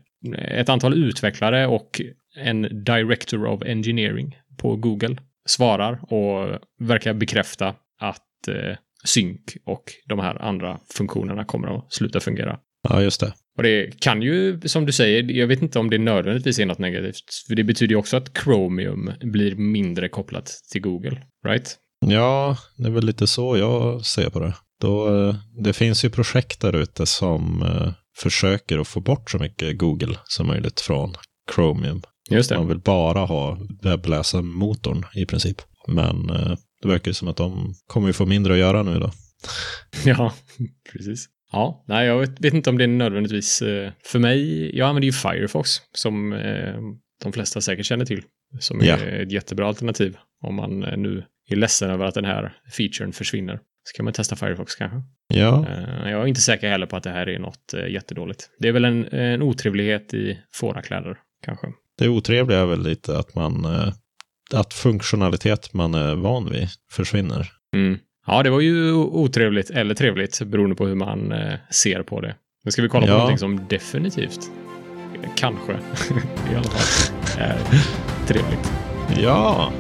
ett 0.61 0.69
antal 0.69 0.95
utvecklare 0.95 1.67
och 1.67 2.01
en 2.37 2.85
director 2.85 3.47
of 3.47 3.63
engineering 3.63 4.37
på 4.59 4.77
Google 4.77 5.17
svarar 5.47 6.13
och 6.15 6.59
verkar 6.81 7.15
bekräfta 7.15 7.75
att 8.01 8.25
synk 9.05 9.41
och 9.67 9.83
de 10.09 10.19
här 10.19 10.43
andra 10.43 10.79
funktionerna 10.95 11.45
kommer 11.45 11.79
att 11.79 11.93
sluta 11.93 12.21
fungera. 12.21 12.59
Ja, 12.89 13.03
just 13.03 13.21
det. 13.21 13.33
Och 13.57 13.63
det 13.63 14.01
kan 14.01 14.23
ju, 14.23 14.61
som 14.65 14.87
du 14.87 14.93
säger, 14.93 15.33
jag 15.33 15.47
vet 15.47 15.63
inte 15.63 15.79
om 15.79 15.91
det 15.91 15.99
nödvändigtvis 15.99 16.59
är 16.59 16.67
något 16.67 16.79
negativt. 16.79 17.25
För 17.49 17.55
det 17.55 17.65
betyder 17.65 17.93
ju 17.93 17.97
också 17.97 18.17
att 18.17 18.39
Chromium 18.39 19.13
blir 19.21 19.57
mindre 19.57 20.09
kopplat 20.09 20.53
till 20.73 20.83
Google, 20.83 21.23
right? 21.47 21.77
Ja, 22.07 22.57
det 22.77 22.87
är 22.87 22.91
väl 22.91 23.07
lite 23.07 23.27
så 23.27 23.57
jag 23.57 24.05
ser 24.07 24.31
på 24.31 24.41
det. 24.41 24.55
Då, 24.81 25.29
eh, 25.29 25.37
det 25.65 25.73
finns 25.73 26.05
ju 26.05 26.11
projekt 26.11 26.61
där 26.61 26.77
ute 26.77 27.07
som 27.07 27.63
eh, 27.63 27.93
försöker 28.19 28.79
att 28.79 28.89
få 28.89 29.01
bort 29.01 29.31
så 29.31 29.39
mycket 29.39 29.79
Google 29.79 30.17
som 30.25 30.47
möjligt 30.47 30.81
från 30.81 31.15
Chromium. 31.55 32.03
Just 32.31 32.49
det. 32.49 32.59
Man 32.59 32.69
vill 32.69 32.81
bara 32.81 33.21
ha 33.21 33.59
webbläsarmotorn 33.83 35.05
i 35.15 35.27
princip. 35.27 35.63
Men 35.89 36.31
eh, 36.31 36.57
det 36.83 36.89
verkar 36.89 37.11
ju 37.11 37.15
som 37.15 37.29
att 37.29 37.37
de 37.37 37.75
kommer 37.87 38.07
ju 38.07 38.13
få 38.13 38.27
mindre 38.27 38.53
att 38.53 38.59
göra 38.59 38.83
nu 38.83 38.99
då. 38.99 39.11
Ja, 40.05 40.35
precis. 40.93 41.29
Ja, 41.53 41.85
nej, 41.87 42.07
jag 42.07 42.19
vet, 42.19 42.41
vet 42.41 42.55
inte 42.55 42.71
om 42.71 42.79
det 42.79 42.85
är 42.85 42.89
nödvändigtvis 42.89 43.63
eh, 43.63 43.93
för 44.05 44.19
mig. 44.19 44.71
Jag 44.79 44.89
använder 44.89 45.07
ju 45.07 45.13
Firefox 45.13 45.71
som 45.95 46.33
eh, 46.33 46.75
de 47.23 47.33
flesta 47.33 47.61
säkert 47.61 47.87
känner 47.87 48.05
till. 48.05 48.23
Som 48.61 48.81
är 48.81 48.85
Ja. 48.85 48.97
ett 48.97 49.33
jättebra 49.33 49.67
alternativ 49.67 50.17
om 50.43 50.55
man 50.55 50.83
eh, 50.85 50.97
nu 50.97 51.25
är 51.51 51.57
ledsen 51.57 51.91
över 51.91 52.05
att 52.05 52.15
den 52.15 52.25
här 52.25 52.57
featuren 52.77 53.13
försvinner. 53.13 53.61
Så 53.85 53.97
kan 53.97 54.05
man 54.05 54.13
testa 54.15 54.37
Firefox 54.37 54.75
kanske. 54.75 55.03
Ja, 55.35 55.67
jag 56.05 56.23
är 56.23 56.27
inte 56.27 56.41
säker 56.41 56.69
heller 56.71 56.87
på 56.87 56.97
att 56.97 57.03
det 57.03 57.11
här 57.11 57.29
är 57.29 57.39
något 57.39 57.75
jättedåligt. 57.89 58.51
Det 58.59 58.69
är 58.69 58.73
väl 58.73 58.85
en, 58.85 59.05
en 59.13 59.43
otrevlighet 59.43 60.15
i 60.15 60.39
fårakläder 60.55 61.19
kanske. 61.45 61.67
det 61.99 62.09
otrevliga 62.09 62.59
är 62.59 62.67
väl 62.67 62.83
lite 62.83 63.19
att 63.19 63.35
man 63.35 63.67
att 64.55 64.75
funktionalitet 64.75 65.75
man 65.75 65.95
är 65.95 66.15
van 66.15 66.51
vid 66.51 66.69
försvinner. 66.91 67.49
Mm. 67.77 67.99
Ja, 68.29 68.43
det 68.43 68.51
var 68.51 68.61
ju 68.61 68.93
otrevligt 68.93 69.71
eller 69.71 69.95
trevligt 69.95 70.43
beroende 70.47 70.77
på 70.77 70.87
hur 70.87 70.95
man 70.95 71.33
eh, 71.33 71.55
ser 71.71 72.03
på 72.03 72.21
det. 72.21 72.35
Nu 72.65 72.71
ska 72.71 72.83
vi 72.83 72.89
kolla 72.89 73.07
på 73.07 73.13
Ja. 73.13 73.17
någonting 73.17 73.39
som 73.39 73.67
definitivt, 73.69 74.51
kanske 75.37 75.73
i 76.53 76.55
alla 76.55 76.65
fall, 76.65 77.15
är 77.39 77.59
trevligt. 78.27 78.73
Ja, 79.23 79.73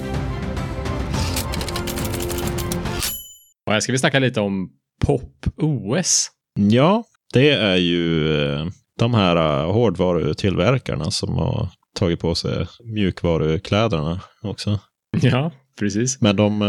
Och 3.67 3.73
här 3.73 3.81
ska 3.81 3.93
vi 3.93 3.99
snacka 3.99 4.19
lite 4.19 4.41
om 4.41 4.71
Pop 5.07 5.47
OS. 5.57 6.31
ja, 6.55 7.05
det 7.35 7.51
är 7.51 7.77
ju 7.77 8.33
eh, 8.45 8.67
de 8.99 9.15
här 9.15 9.37
eh, 9.65 9.73
hårdvarutillverkarna 9.73 11.11
som 11.11 11.35
har 11.35 11.69
tagit 11.99 12.21
på 12.21 12.35
sig 12.35 12.67
mjukvarukläderna 12.85 14.21
också. 14.43 14.79
Ja, 15.21 15.51
precis. 15.79 16.21
Men 16.21 16.37
de 16.37 16.63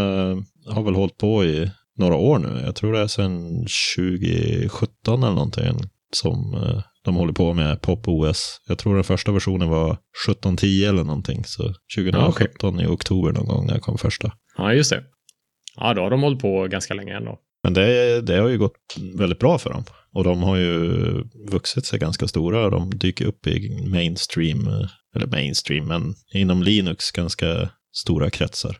har 0.66 0.82
väl 0.82 0.94
hållit 0.94 1.18
på 1.18 1.44
i 1.44 1.70
några 1.98 2.14
år 2.14 2.38
nu. 2.38 2.62
Jag 2.64 2.76
tror 2.76 2.92
det 2.92 3.00
är 3.00 3.06
sedan 3.06 3.66
2017 3.96 5.22
eller 5.22 5.34
någonting 5.34 5.78
som 6.12 6.54
eh, 6.54 6.82
de 7.04 7.16
håller 7.16 7.32
på 7.32 7.54
med 7.54 7.82
Pop 7.82 8.08
OS. 8.08 8.60
Jag 8.68 8.78
tror 8.78 8.94
den 8.94 9.04
första 9.04 9.32
versionen 9.32 9.68
var 9.68 9.92
1710 9.92 10.84
eller 10.84 11.04
någonting. 11.04 11.44
Så 11.44 11.74
2017 11.96 12.80
i 12.80 12.86
oktober 12.86 13.32
någon 13.32 13.46
gång 13.46 13.66
när 13.66 13.78
kom 13.78 13.98
första. 13.98 14.32
Ja, 14.56 14.72
just 14.72 14.90
det. 14.90 15.04
Ja, 15.76 15.94
då 15.94 16.02
har 16.02 16.10
de 16.10 16.22
hållit 16.22 16.40
på 16.40 16.66
ganska 16.66 16.94
länge 16.94 17.16
ändå. 17.16 17.38
Men 17.62 17.74
det, 17.74 18.20
det 18.20 18.36
har 18.36 18.48
ju 18.48 18.58
gått 18.58 18.96
väldigt 19.18 19.38
bra 19.38 19.58
för 19.58 19.70
dem. 19.70 19.84
Och 20.12 20.24
de 20.24 20.42
har 20.42 20.56
ju 20.56 20.80
vuxit 21.50 21.86
sig 21.86 21.98
ganska 21.98 22.28
stora. 22.28 22.70
De 22.70 22.90
dyker 22.98 23.24
upp 23.26 23.46
i 23.46 23.86
mainstream, 23.90 24.66
eh, 24.66 24.88
eller 25.16 25.26
mainstream, 25.26 25.86
men 25.88 26.14
inom 26.34 26.62
Linux 26.62 27.10
ganska 27.10 27.70
stora 27.92 28.30
kretsar. 28.30 28.76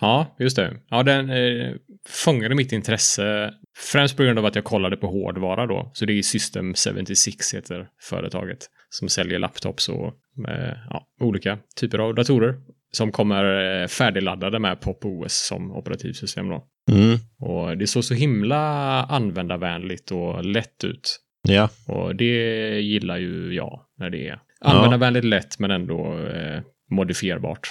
Ja, 0.00 0.36
just 0.38 0.56
det. 0.56 0.76
Ja, 0.88 1.02
den 1.02 1.30
eh, 1.30 1.74
fångade 2.08 2.54
mitt 2.54 2.72
intresse 2.72 3.54
främst 3.92 4.16
på 4.16 4.22
grund 4.22 4.38
av 4.38 4.46
att 4.46 4.54
jag 4.54 4.64
kollade 4.64 4.96
på 4.96 5.06
hårdvara 5.06 5.66
då. 5.66 5.90
Så 5.94 6.04
det 6.04 6.12
är 6.12 6.22
System 6.22 6.74
76 6.74 7.54
heter 7.54 7.88
företaget 8.02 8.58
som 8.88 9.08
säljer 9.08 9.38
laptops 9.38 9.88
och 9.88 10.06
eh, 10.48 10.76
ja, 10.90 11.06
olika 11.20 11.58
typer 11.76 11.98
av 11.98 12.14
datorer 12.14 12.54
som 12.92 13.12
kommer 13.12 13.80
eh, 13.82 13.86
färdigladdade 13.86 14.58
med 14.58 14.80
Pop 14.80 15.04
OS 15.04 15.46
som 15.46 15.72
operativsystem 15.72 16.48
då. 16.48 16.64
Mm. 16.90 17.18
Och 17.38 17.78
det 17.78 17.86
såg 17.86 18.04
så 18.04 18.14
himla 18.14 18.58
användarvänligt 19.04 20.10
och 20.10 20.44
lätt 20.44 20.84
ut. 20.84 21.20
Ja, 21.48 21.68
Och 21.86 22.16
det 22.16 22.80
gillar 22.80 23.18
ju 23.18 23.54
jag 23.54 23.80
när 23.98 24.10
det 24.10 24.28
är 24.28 24.40
användarvänligt 24.60 25.24
lätt 25.24 25.58
men 25.58 25.70
ändå 25.70 26.18
eh, 26.28 26.60
modifierbart 26.90 27.68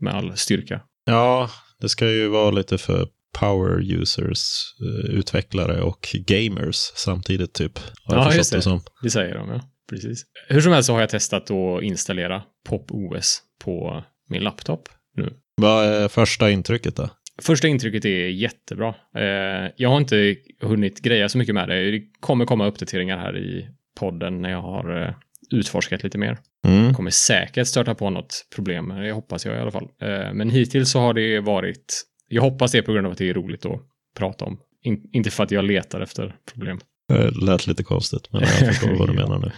med 0.00 0.14
all 0.14 0.36
styrka. 0.36 0.80
Ja, 1.08 1.50
det 1.80 1.88
ska 1.88 2.10
ju 2.10 2.28
vara 2.28 2.50
lite 2.50 2.78
för 2.78 3.08
power 3.40 3.92
users, 3.92 4.38
eh, 4.80 5.10
utvecklare 5.14 5.80
och 5.82 6.08
gamers 6.26 6.76
samtidigt 6.94 7.52
typ. 7.52 7.78
Har 8.04 8.16
jag 8.16 8.26
Ja, 8.26 8.34
just 8.34 8.52
det. 8.52 8.62
som. 8.62 8.80
Det 9.02 9.10
säger 9.10 9.34
de, 9.34 9.48
ja. 9.48 9.60
Precis. 9.90 10.24
Hur 10.48 10.60
som 10.60 10.72
helst 10.72 10.86
så 10.86 10.92
har 10.92 11.00
jag 11.00 11.08
testat 11.08 11.50
att 11.50 11.82
installera 11.82 12.42
Pop 12.68 12.86
OS 12.90 13.42
på 13.64 14.04
min 14.28 14.42
laptop 14.42 14.88
nu. 15.16 15.32
Vad 15.56 15.84
är 15.84 16.08
första 16.08 16.50
intrycket 16.50 16.96
då? 16.96 17.08
Första 17.42 17.68
intrycket 17.68 18.04
är 18.04 18.28
jättebra. 18.28 18.94
Eh, 19.16 19.72
jag 19.76 19.88
har 19.88 19.96
inte 19.96 20.36
hunnit 20.60 21.00
greja 21.00 21.28
så 21.28 21.38
mycket 21.38 21.54
med 21.54 21.68
det. 21.68 21.90
Det 21.90 22.02
kommer 22.20 22.44
komma 22.46 22.66
uppdateringar 22.66 23.18
här 23.18 23.38
i 23.38 23.68
podden 24.00 24.42
när 24.42 24.50
jag 24.50 24.62
har 24.62 25.02
eh, 25.02 25.14
utforskat 25.50 26.02
lite 26.02 26.18
mer. 26.18 26.38
Mm. 26.66 26.94
Kommer 26.94 27.10
säkert 27.10 27.66
stöta 27.66 27.94
på 27.94 28.10
något 28.10 28.46
problem, 28.54 28.88
det 28.88 29.12
hoppas 29.12 29.46
jag 29.46 29.56
i 29.56 29.60
alla 29.60 29.70
fall. 29.70 29.88
Eh, 30.02 30.32
men 30.32 30.50
hittills 30.50 30.90
så 30.90 31.00
har 31.00 31.14
det 31.14 31.40
varit, 31.40 32.02
jag 32.28 32.42
hoppas 32.42 32.72
det 32.72 32.82
på 32.82 32.92
grund 32.92 33.06
av 33.06 33.12
att 33.12 33.18
det 33.18 33.30
är 33.30 33.34
roligt 33.34 33.66
att 33.66 33.80
prata 34.18 34.44
om. 34.44 34.58
In, 34.82 35.10
inte 35.12 35.30
för 35.30 35.44
att 35.44 35.50
jag 35.50 35.64
letar 35.64 36.00
efter 36.00 36.36
problem. 36.52 36.80
Det 37.08 37.30
lät 37.46 37.66
lite 37.66 37.82
konstigt, 37.82 38.28
men 38.32 38.40
jag 38.40 38.50
förstår 38.50 38.94
vad 38.98 39.08
du 39.08 39.12
menar 39.22 39.38
nu. 39.38 39.50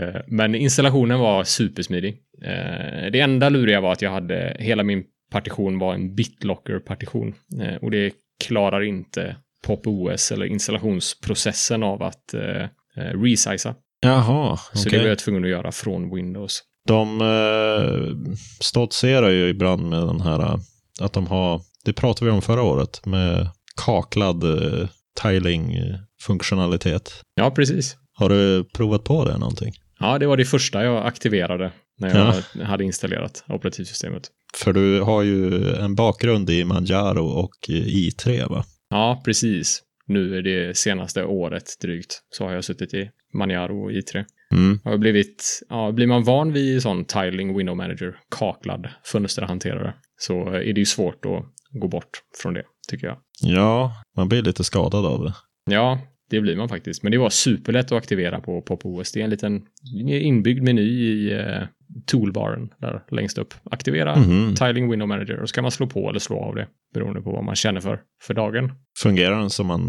Eh, 0.00 0.20
Men 0.26 0.54
installationen 0.54 1.18
var 1.18 1.44
supersmidig. 1.44 2.14
Eh, 2.44 3.10
Det 3.12 3.20
enda 3.20 3.48
luriga 3.48 3.80
var 3.80 3.92
att 3.92 4.02
jag 4.02 4.10
hade, 4.10 4.56
hela 4.58 4.82
min 4.82 5.04
partition 5.32 5.78
var 5.78 5.94
en 5.94 6.14
BitLocker-partition. 6.14 7.34
Eh, 7.62 7.74
Och 7.74 7.90
det 7.90 8.12
klarar 8.44 8.82
inte 8.82 9.36
Pop 9.66 9.86
OS 9.86 10.32
eller 10.32 10.46
installationsprocessen 10.46 11.82
av 11.82 12.02
att 12.02 12.34
eh, 12.34 12.62
eh, 12.96 13.22
resiza. 13.22 13.74
Jaha, 14.00 14.56
Så 14.56 14.80
okej. 14.88 14.98
det 14.98 15.04
var 15.04 15.08
jag 15.08 15.18
tvungen 15.18 15.44
att 15.44 15.50
göra 15.50 15.72
från 15.72 16.14
Windows. 16.14 16.62
De 16.88 17.20
eh, 17.20 18.36
stoltserar 18.60 19.30
ju 19.30 19.48
ibland 19.48 19.88
med 19.88 20.06
den 20.06 20.20
här, 20.20 20.40
eh, 20.40 20.56
att 21.00 21.12
de 21.12 21.26
har, 21.26 21.60
det 21.84 21.92
pratade 21.92 22.30
vi 22.30 22.36
om 22.36 22.42
förra 22.42 22.62
året, 22.62 23.06
med 23.06 23.48
kaklad 23.86 24.44
eh, 24.44 24.88
tiling-funktionalitet. 25.22 27.22
Ja, 27.34 27.50
precis. 27.50 27.96
Har 28.18 28.28
du 28.28 28.64
provat 28.64 29.04
på 29.04 29.24
det 29.24 29.38
någonting? 29.38 29.72
Ja, 29.98 30.18
det 30.18 30.26
var 30.26 30.36
det 30.36 30.44
första 30.44 30.84
jag 30.84 31.06
aktiverade 31.06 31.72
när 31.98 32.34
jag 32.54 32.64
hade 32.66 32.84
installerat 32.84 33.44
operativsystemet. 33.48 34.22
För 34.54 34.72
du 34.72 35.00
har 35.00 35.22
ju 35.22 35.70
en 35.74 35.94
bakgrund 35.94 36.50
i 36.50 36.64
Manjaro 36.64 37.26
och 37.26 37.50
i 37.68 38.10
i3 38.10 38.48
va? 38.48 38.64
Ja, 38.90 39.22
precis. 39.24 39.82
Nu 40.06 40.36
är 40.36 40.42
det 40.42 40.76
senaste 40.76 41.24
året 41.24 41.64
drygt 41.80 42.22
så 42.30 42.44
har 42.44 42.52
jag 42.52 42.64
suttit 42.64 42.94
i 42.94 43.10
Manjaro 43.32 43.84
och 43.84 43.90
i3. 43.90 44.24
Mm. 44.52 44.80
Jag 44.84 44.90
har 44.90 44.98
blivit, 44.98 45.62
ja, 45.68 45.92
blir 45.92 46.06
man 46.06 46.24
van 46.24 46.52
vid 46.52 46.82
sån 46.82 47.04
tiling 47.04 47.56
window 47.56 47.76
manager, 47.76 48.18
kaklad 48.38 48.88
fönsterhanterare, 49.04 49.94
så 50.18 50.48
är 50.48 50.72
det 50.72 50.80
ju 50.80 50.84
svårt 50.84 51.24
att 51.24 51.44
gå 51.80 51.88
bort 51.88 52.22
från 52.42 52.54
det, 52.54 52.64
tycker 52.88 53.06
jag. 53.06 53.18
Ja, 53.40 53.92
man 54.16 54.28
blir 54.28 54.42
lite 54.42 54.64
skadad 54.64 55.06
av 55.06 55.24
det. 55.24 55.34
Ja, 55.70 56.00
det 56.30 56.40
blir 56.40 56.56
man 56.56 56.68
faktiskt. 56.68 57.02
Men 57.02 57.12
det 57.12 57.18
var 57.18 57.30
superlätt 57.30 57.86
att 57.86 57.98
aktivera 57.98 58.40
på 58.40 58.62
PopOS. 58.62 59.12
Det 59.12 59.20
är 59.20 59.24
en 59.24 59.30
liten 59.30 59.62
inbyggd 60.08 60.62
meny 60.62 60.82
i 60.82 61.32
eh, 61.32 61.62
toolbaren 62.06 62.68
där 62.80 63.02
längst 63.10 63.38
upp. 63.38 63.54
Aktivera 63.70 64.16
Mhm. 64.16 64.54
Tiling 64.54 64.90
Window 64.90 65.08
Manager 65.08 65.40
och 65.40 65.48
så 65.48 65.54
kan 65.54 65.62
man 65.62 65.70
slå 65.70 65.86
på 65.86 66.08
eller 66.10 66.18
slå 66.18 66.38
av 66.40 66.54
det 66.54 66.66
beroende 66.94 67.20
på 67.22 67.30
vad 67.32 67.44
man 67.44 67.54
känner 67.56 67.80
för 67.80 68.00
för 68.22 68.34
dagen. 68.34 68.72
Fungerar 69.02 69.40
den 69.40 69.50
som 69.50 69.66
man 69.66 69.80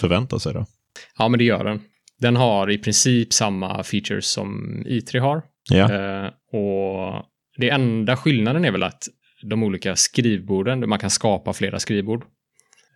förväntar 0.00 0.38
sig 0.38 0.54
då? 0.54 0.66
Ja, 1.18 1.28
men 1.28 1.38
det 1.38 1.44
gör 1.44 1.64
den. 1.64 1.80
Den 2.20 2.36
har 2.36 2.70
i 2.70 2.78
princip 2.78 3.32
samma 3.32 3.82
features 3.82 4.26
som 4.26 4.64
i3 4.86 5.18
har. 5.20 5.42
Ja. 5.70 5.92
Eh, 5.94 6.26
och 6.52 7.24
det 7.58 7.70
enda 7.70 8.16
skillnaden 8.16 8.64
är 8.64 8.70
väl 8.70 8.82
att 8.82 9.08
de 9.42 9.62
olika 9.62 9.96
skrivborden, 9.96 10.88
man 10.88 10.98
kan 10.98 11.10
skapa 11.10 11.52
flera 11.52 11.78
skrivbord. 11.78 12.24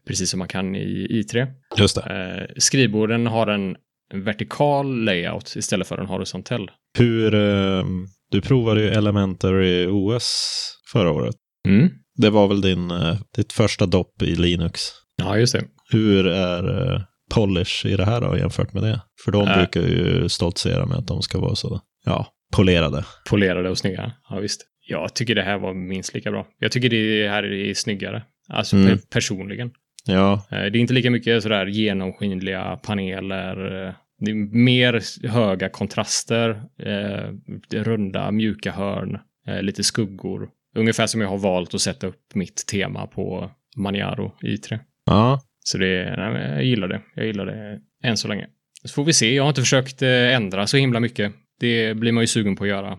Precis 0.08 0.30
som 0.30 0.38
man 0.38 0.48
kan 0.48 0.76
i 0.76 1.06
i3. 1.10 1.46
Just 1.78 1.96
det. 1.96 2.02
Eh, 2.02 2.54
skrivborden 2.58 3.26
har 3.26 3.46
en 3.46 3.76
vertikal 4.24 5.04
layout 5.04 5.56
istället 5.56 5.86
för 5.88 5.98
en 5.98 6.06
horisontell. 6.06 6.70
Hur, 6.98 7.34
eh, 7.34 7.84
du 8.30 8.40
provade 8.40 8.80
ju 8.82 8.88
Elementary 8.88 9.86
OS 9.86 10.52
förra 10.92 11.10
året. 11.10 11.34
Mm. 11.68 11.88
Det 12.16 12.30
var 12.30 12.48
väl 12.48 12.60
din, 12.60 12.90
eh, 12.90 13.16
ditt 13.36 13.52
första 13.52 13.86
dopp 13.86 14.22
i 14.22 14.34
Linux. 14.36 14.80
Ja, 15.16 15.38
just 15.38 15.52
det. 15.52 15.64
Hur 15.92 16.26
är 16.26 16.92
eh, 16.94 17.00
Polish 17.34 17.86
i 17.86 17.96
det 17.96 18.04
här 18.04 18.20
då 18.20 18.36
jämfört 18.38 18.72
med 18.72 18.82
det? 18.82 19.00
För 19.24 19.32
de 19.32 19.48
Äh. 19.48 19.56
brukar 19.56 19.80
ju 19.80 20.28
stoltsera 20.28 20.86
med 20.86 20.96
att 20.96 21.06
de 21.06 21.22
ska 21.22 21.38
vara 21.40 21.54
så, 21.54 21.80
ja, 22.04 22.26
polerade. 22.56 23.04
Polerade 23.30 23.70
och 23.70 23.78
snygga. 23.78 24.12
Ja, 24.30 24.38
visst. 24.38 24.64
Jag 24.90 25.14
tycker 25.14 25.34
det 25.34 25.42
här 25.42 25.58
var 25.58 25.74
minst 25.74 26.14
lika 26.14 26.30
bra. 26.30 26.46
Jag 26.58 26.72
tycker 26.72 26.88
det 26.90 27.28
här 27.28 27.42
är 27.44 27.74
snyggare. 27.74 28.22
Alltså 28.52 28.76
Mm. 28.76 28.88
pe- 28.96 29.00
personligen. 29.12 29.70
Ja, 30.08 30.46
Eh, 30.50 30.58
Det 30.58 30.78
är 30.78 30.80
inte 30.80 30.94
lika 30.94 31.10
mycket 31.10 31.42
sådär 31.42 31.66
genomskinliga 31.66 32.76
paneler. 32.76 33.86
eh, 33.88 33.94
Det 34.20 34.30
är 34.30 34.34
mer 34.56 35.26
höga 35.28 35.68
kontraster, 35.68 36.62
eh, 36.78 37.32
runda, 37.70 38.30
mjuka 38.30 38.72
hörn, 38.72 39.18
lite 39.60 39.84
skuggor. 39.84 40.48
Ungefär 40.76 41.06
som 41.06 41.20
jag 41.20 41.28
har 41.28 41.38
valt 41.38 41.74
att 41.74 41.80
sätta 41.80 42.06
upp 42.06 42.34
mitt 42.34 42.66
tema 42.66 43.06
på 43.06 43.50
Maniaro 43.76 44.32
i3. 44.42 44.78
ja, 45.06 45.40
Så 45.60 45.78
det, 45.78 46.14
nej, 46.16 46.50
jag 46.50 46.64
gillar 46.64 46.88
det. 46.88 47.00
Jag 47.14 47.26
gillar 47.26 47.46
det 47.46 47.80
än 48.02 48.16
så 48.16 48.28
länge. 48.28 48.46
Så 48.84 48.94
får 48.94 49.04
vi 49.04 49.12
se. 49.12 49.34
Jag 49.34 49.42
har 49.42 49.48
inte 49.48 49.60
försökt 49.60 50.02
ändra 50.02 50.66
så 50.66 50.76
himla 50.76 51.00
mycket. 51.00 51.32
Det 51.60 51.94
blir 51.94 52.12
man 52.12 52.22
ju 52.22 52.26
sugen 52.26 52.56
på 52.56 52.64
att 52.64 52.70
göra 52.70 52.98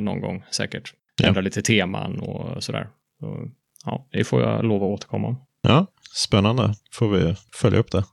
någon 0.00 0.20
gång 0.20 0.42
säkert. 0.50 0.92
Ja. 1.22 1.28
Ändra 1.28 1.40
lite 1.40 1.62
teman 1.62 2.20
och 2.20 2.62
sådär. 2.62 2.88
Så, 3.20 3.48
ja, 3.84 4.08
det 4.12 4.24
får 4.24 4.42
jag 4.42 4.64
lova 4.64 4.86
att 4.86 4.92
återkomma 4.92 5.28
om. 5.28 5.36
Ja, 5.62 5.86
spännande. 6.14 6.74
Får 6.92 7.08
vi 7.08 7.34
följa 7.54 7.78
upp 7.78 7.90
det. 7.90 8.04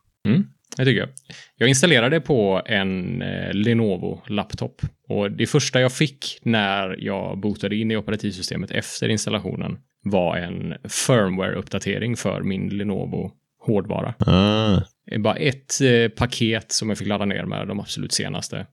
Det 0.77 0.85
tycker 0.85 0.99
jag. 0.99 1.09
Jag 1.55 1.69
installerade 1.69 2.21
på 2.21 2.61
en 2.65 3.21
eh, 3.21 3.53
Lenovo-laptop. 3.53 4.81
Och 5.09 5.31
det 5.31 5.47
första 5.47 5.81
jag 5.81 5.91
fick 5.91 6.39
när 6.41 6.95
jag 6.99 7.39
bootade 7.39 7.75
in 7.75 7.91
i 7.91 7.97
operativsystemet 7.97 8.71
efter 8.71 9.09
installationen 9.09 9.77
var 10.03 10.37
en 10.37 10.73
firmware-uppdatering 10.83 12.15
för 12.15 12.41
min 12.41 12.69
Lenovo 12.69 13.31
hårdvara. 13.59 14.13
Ah, 14.19 14.81
bara 15.19 15.35
ett 15.35 15.81
eh, 15.81 16.07
paket 16.09 16.71
som 16.71 16.89
jag 16.89 16.97
fick 16.97 17.07
ladda 17.07 17.25
ner 17.25 17.45
med 17.45 17.67
de 17.67 17.79
absolut 17.79 18.11
senaste 18.11 18.65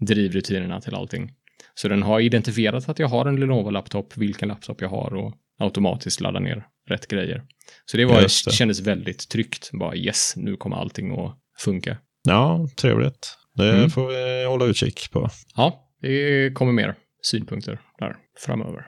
drivrutinerna 0.00 0.80
till 0.80 0.94
allting. 0.94 1.32
Så 1.74 1.88
den 1.88 2.02
har 2.02 2.20
identifierat 2.20 2.88
att 2.88 2.98
jag 2.98 3.08
har 3.08 3.26
en 3.26 3.40
Lenovo-laptop, 3.40 4.16
vilken 4.16 4.48
laptop 4.48 4.80
jag 4.80 4.88
har 4.88 5.14
och 5.14 5.34
automatiskt 5.58 6.20
ladda 6.20 6.40
ner 6.40 6.66
rätt 6.88 7.08
grejer. 7.08 7.42
Så 7.84 7.96
det, 7.96 8.04
var, 8.04 8.20
det. 8.22 8.28
kändes 8.52 8.80
väldigt 8.80 9.28
tryggt. 9.28 9.70
Bara 9.72 9.96
yes, 9.96 10.32
nu 10.36 10.56
kommer 10.56 10.76
allting 10.76 11.20
att 11.20 11.38
funka. 11.58 11.96
ja, 12.28 12.68
trevligt. 12.76 13.38
Det 13.54 13.70
Mm. 13.72 13.90
får 13.90 14.06
vi 14.08 14.44
hålla 14.44 14.64
utkik 14.64 15.10
på. 15.12 15.30
Ja, 15.56 15.82
det 16.02 16.50
kommer 16.54 16.72
mer 16.72 16.94
synpunkter 17.22 17.80
där 17.98 18.16
framöver. 18.38 18.86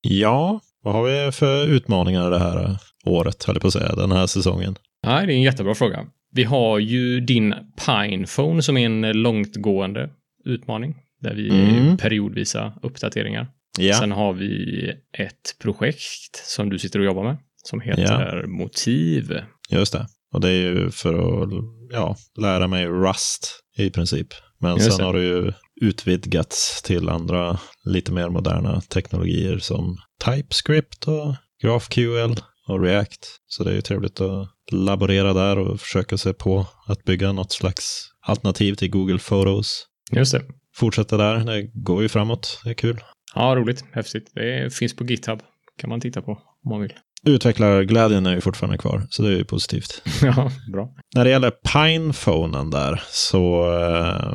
Ja, 0.00 0.60
vad 0.82 0.94
har 0.94 1.02
vi 1.04 1.32
för 1.32 1.66
utmaningar 1.66 2.30
det 2.30 2.38
här 2.38 2.76
året, 3.06 3.44
höll 3.44 3.54
jag 3.56 3.62
på 3.62 3.66
att 3.68 3.72
säga, 3.72 3.94
den 3.94 4.12
här 4.12 4.26
säsongen? 4.26 4.76
Nej, 5.06 5.26
det 5.26 5.32
är 5.32 5.36
en 5.36 5.42
jättebra 5.42 5.74
fråga. 5.74 6.06
Vi 6.34 6.44
har 6.44 6.78
ju 6.78 7.20
din 7.20 7.54
Pinephone 7.86 8.62
som 8.62 8.76
är 8.76 8.86
en 8.86 9.22
långtgående 9.22 10.10
utmaning 10.44 10.96
där 11.20 11.34
vi 11.34 11.48
Mm. 11.50 11.96
periodvisa 11.96 12.72
uppdateringar. 12.82 13.46
Ja, 13.78 13.94
Sen 13.94 14.12
har 14.12 14.32
vi 14.32 14.88
ett 15.18 15.56
projekt 15.62 16.36
som 16.46 16.70
du 16.70 16.78
sitter 16.78 16.98
och 16.98 17.04
jobbar 17.04 17.24
med 17.24 17.36
som 17.64 17.80
heter 17.80 18.46
Motiv. 18.46 19.40
just 19.70 19.92
det. 19.92 20.06
Och 20.34 20.40
det 20.40 20.48
är 20.48 20.52
ju 20.62 20.90
för 20.90 21.14
att 21.42 21.50
ja, 21.92 22.16
lära 22.40 22.66
mig 22.66 22.86
Rust 22.86 23.48
i 23.78 23.90
princip. 23.90 24.28
Men 24.60 24.76
Just 24.76 24.88
sen 24.90 24.98
det. 24.98 25.04
har 25.04 25.12
det 25.14 25.22
ju 25.24 25.52
utvidgats 25.80 26.82
till 26.82 27.08
andra 27.08 27.58
lite 27.84 28.12
mer 28.12 28.28
moderna 28.28 28.80
teknologier 28.80 29.58
som 29.58 29.96
TypeScript 30.24 31.08
och 31.08 31.34
GraphQL 31.62 32.34
och 32.68 32.82
React. 32.82 33.26
Så 33.46 33.64
det 33.64 33.70
är 33.70 33.74
ju 33.74 33.80
trevligt 33.80 34.20
att 34.20 34.48
laborera 34.72 35.32
där 35.32 35.58
och 35.58 35.80
försöka 35.80 36.18
sig 36.18 36.34
på 36.34 36.66
att 36.86 37.04
bygga 37.04 37.32
något 37.32 37.52
slags 37.52 38.10
alternativ 38.26 38.74
till 38.74 38.90
Google 38.90 39.18
Photos. 39.18 39.86
Just 40.12 40.32
det. 40.32 40.42
Fortsätta 40.74 41.16
där, 41.16 41.38
det 41.38 41.70
går 41.74 42.02
ju 42.02 42.08
framåt, 42.08 42.60
det 42.64 42.70
är 42.70 42.74
kul. 42.74 43.00
Ja, 43.34 43.54
roligt. 43.56 43.84
Häftigt. 43.92 44.30
Det 44.34 44.74
finns 44.74 44.96
på 44.96 45.04
GitHub. 45.04 45.40
kan 45.80 45.90
man 45.90 46.00
titta 46.00 46.22
på 46.22 46.32
om 46.64 46.70
man 46.70 46.80
vill. 46.80 46.92
Utvecklarglädjen 47.26 48.26
är 48.26 48.34
ju 48.34 48.40
fortfarande 48.40 48.78
kvar, 48.78 49.06
så 49.10 49.22
det 49.22 49.28
är 49.28 49.36
ju 49.36 49.44
positivt. 49.44 50.02
ja, 50.22 50.50
bra. 50.72 50.94
När 51.14 51.24
det 51.24 51.30
gäller 51.30 51.50
Pinephonen 51.50 52.70
där 52.70 53.02
så 53.10 53.72
eh, 53.80 54.34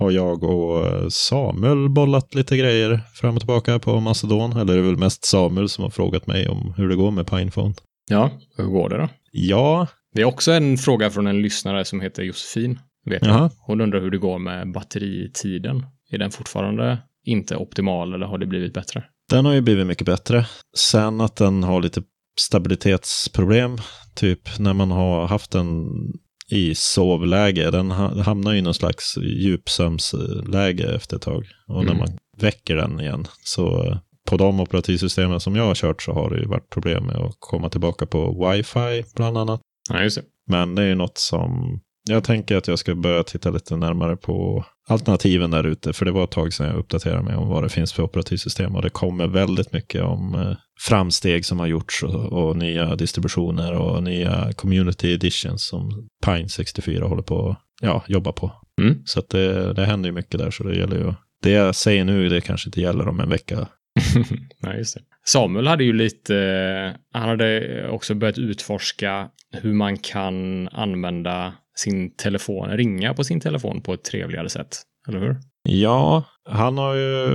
har 0.00 0.10
jag 0.10 0.44
och 0.44 1.12
Samuel 1.12 1.88
bollat 1.88 2.34
lite 2.34 2.56
grejer 2.56 3.00
fram 3.14 3.34
och 3.34 3.40
tillbaka 3.40 3.78
på 3.78 4.00
Macedon. 4.00 4.52
Eller 4.52 4.72
det 4.74 4.78
är 4.78 4.82
väl 4.82 4.96
mest 4.96 5.24
Samuel 5.24 5.68
som 5.68 5.84
har 5.84 5.90
frågat 5.90 6.26
mig 6.26 6.48
om 6.48 6.74
hur 6.76 6.88
det 6.88 6.96
går 6.96 7.10
med 7.10 7.26
Pinephone. 7.26 7.74
Ja, 8.10 8.30
hur 8.56 8.64
går 8.64 8.88
det 8.88 8.96
då? 8.96 9.08
Ja, 9.32 9.86
Det 10.14 10.20
är 10.20 10.24
också 10.24 10.52
en 10.52 10.78
fråga 10.78 11.10
från 11.10 11.26
en 11.26 11.42
lyssnare 11.42 11.84
som 11.84 12.00
heter 12.00 12.22
Josefin. 12.22 12.78
Vet 13.06 13.26
jag. 13.26 13.50
Hon 13.66 13.80
undrar 13.80 14.00
hur 14.00 14.10
det 14.10 14.18
går 14.18 14.38
med 14.38 14.72
batteritiden. 14.72 15.86
Är 16.10 16.18
den 16.18 16.30
fortfarande 16.30 16.98
inte 17.24 17.56
optimal 17.56 18.14
eller 18.14 18.26
har 18.26 18.38
det 18.38 18.46
blivit 18.46 18.74
bättre? 18.74 19.04
den 19.30 19.44
har 19.44 19.52
ju 19.52 19.60
blivit 19.60 19.86
mycket 19.86 20.06
bättre. 20.06 20.46
Sen 20.76 21.20
att 21.20 21.36
den 21.36 21.62
har 21.62 21.82
lite 21.82 22.02
stabilitetsproblem, 22.38 23.76
typ 24.14 24.58
när 24.58 24.72
man 24.74 24.90
har 24.90 25.26
haft 25.26 25.50
den 25.50 25.88
i 26.50 26.74
sovläge. 26.74 27.70
Den 27.70 27.90
ha- 27.90 28.22
hamnar 28.22 28.54
i 28.54 28.62
någon 28.62 28.74
slags 28.74 29.16
djupsömnsläge 29.16 30.94
efter 30.94 31.16
ett 31.16 31.22
tag. 31.22 31.44
Och 31.68 31.84
när 31.84 31.92
Mm. 31.92 31.98
man 31.98 32.08
väcker 32.36 32.76
den 32.76 33.00
igen. 33.00 33.26
Så 33.44 33.96
på 34.28 34.36
de 34.36 34.60
operativsystemen 34.60 35.40
som 35.40 35.56
jag 35.56 35.64
har 35.64 35.74
kört 35.74 36.02
så 36.02 36.12
har 36.12 36.30
det 36.30 36.38
ju 36.40 36.46
varit 36.46 36.70
problem 36.70 37.04
med 37.06 37.16
att 37.16 37.34
komma 37.38 37.68
tillbaka 37.68 38.06
på 38.06 38.48
wifi 38.50 39.04
bland 39.16 39.38
annat. 39.38 39.60
Ja. 39.90 40.08
Men 40.50 40.74
det 40.74 40.82
är 40.82 40.86
ju 40.86 40.94
något 40.94 41.18
som 41.18 41.80
jag 42.10 42.24
tänker 42.24 42.56
att 42.56 42.68
jag 42.68 42.78
ska 42.78 42.94
börja 42.94 43.22
titta 43.22 43.50
lite 43.50 43.76
närmare 43.76 44.16
på 44.16 44.64
alternativen 44.88 45.50
där 45.50 45.66
ute. 45.66 45.92
För 45.92 46.04
det 46.04 46.12
var 46.12 46.24
ett 46.24 46.30
tag 46.30 46.52
sedan 46.52 46.66
jag 46.66 46.76
uppdaterade 46.76 47.22
mig 47.22 47.36
om 47.36 47.48
vad 47.48 47.62
det 47.62 47.68
finns 47.68 47.92
för 47.92 48.02
operativsystem. 48.02 48.76
Och 48.76 48.82
det 48.82 48.90
kommer 48.90 49.26
väldigt 49.26 49.72
mycket 49.72 50.02
om 50.02 50.34
eh, 50.34 50.56
framsteg 50.80 51.44
som 51.44 51.58
har 51.58 51.66
gjorts 51.66 52.02
och, 52.02 52.32
och 52.32 52.56
nya 52.56 52.96
distributioner 52.96 53.74
och 53.74 54.02
nya 54.02 54.52
community 54.52 55.14
editions 55.14 55.66
som 55.66 56.08
Pine 56.24 56.48
64 56.48 57.06
håller 57.06 57.22
på 57.22 57.50
att 57.50 57.58
ja, 57.80 58.04
jobba 58.06 58.32
på. 58.32 58.52
Mm. 58.80 59.02
Så 59.04 59.22
det, 59.30 59.72
det 59.72 59.84
händer 59.84 60.08
ju 60.08 60.12
mycket 60.12 60.38
där. 60.38 60.50
Så 60.50 60.62
det 60.62 60.76
gäller 60.76 60.96
ju 60.96 61.14
det 61.42 61.50
jag 61.50 61.74
säger 61.74 62.04
nu, 62.04 62.28
det 62.28 62.40
kanske 62.40 62.68
inte 62.68 62.80
gäller 62.80 63.08
om 63.08 63.20
en 63.20 63.28
vecka. 63.28 63.68
Nej, 64.60 64.78
just 64.78 64.94
det. 64.94 65.00
Samuel 65.24 65.66
hade 65.66 65.84
ju 65.84 65.92
lite, 65.92 66.96
han 67.12 67.28
hade 67.28 67.88
också 67.88 68.14
börjat 68.14 68.38
utforska 68.38 69.28
hur 69.52 69.72
man 69.72 69.96
kan 69.96 70.68
använda 70.68 71.52
sin 71.76 72.16
telefon, 72.16 72.68
ringa 72.68 73.14
på 73.14 73.24
sin 73.24 73.40
telefon 73.40 73.82
på 73.82 73.94
ett 73.94 74.04
trevligare 74.04 74.48
sätt. 74.48 74.82
Eller 75.08 75.20
hur? 75.20 75.36
Ja, 75.62 76.24
han 76.48 76.78
har 76.78 76.94
ju 76.94 77.28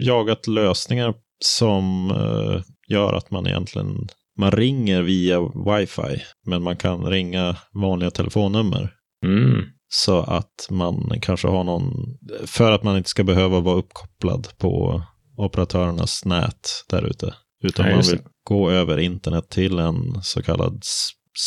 jagat 0.00 0.46
lösningar 0.46 1.14
som 1.44 2.10
uh, 2.10 2.62
gör 2.88 3.14
att 3.14 3.30
man 3.30 3.46
egentligen 3.46 4.08
man 4.40 4.50
ringer 4.50 5.02
via 5.02 5.40
wifi, 5.40 6.22
men 6.46 6.62
man 6.62 6.76
kan 6.76 7.06
ringa 7.06 7.56
vanliga 7.72 8.10
telefonnummer. 8.10 8.94
Mm. 9.26 9.64
Så 9.88 10.20
att 10.20 10.66
man 10.70 11.12
kanske 11.22 11.48
har 11.48 11.64
någon, 11.64 12.18
för 12.46 12.72
att 12.72 12.82
man 12.82 12.96
inte 12.96 13.08
ska 13.08 13.24
behöva 13.24 13.60
vara 13.60 13.76
uppkopplad 13.76 14.48
på 14.58 15.02
operatörernas 15.36 16.24
nät 16.24 16.84
där 16.90 17.06
ute. 17.06 17.34
Utan 17.64 17.86
Ja, 17.86 17.94
man 17.94 18.04
vill 18.10 18.20
gå 18.44 18.70
över 18.70 18.98
internet 18.98 19.48
till 19.48 19.78
en 19.78 20.22
så 20.22 20.42
kallad 20.42 20.82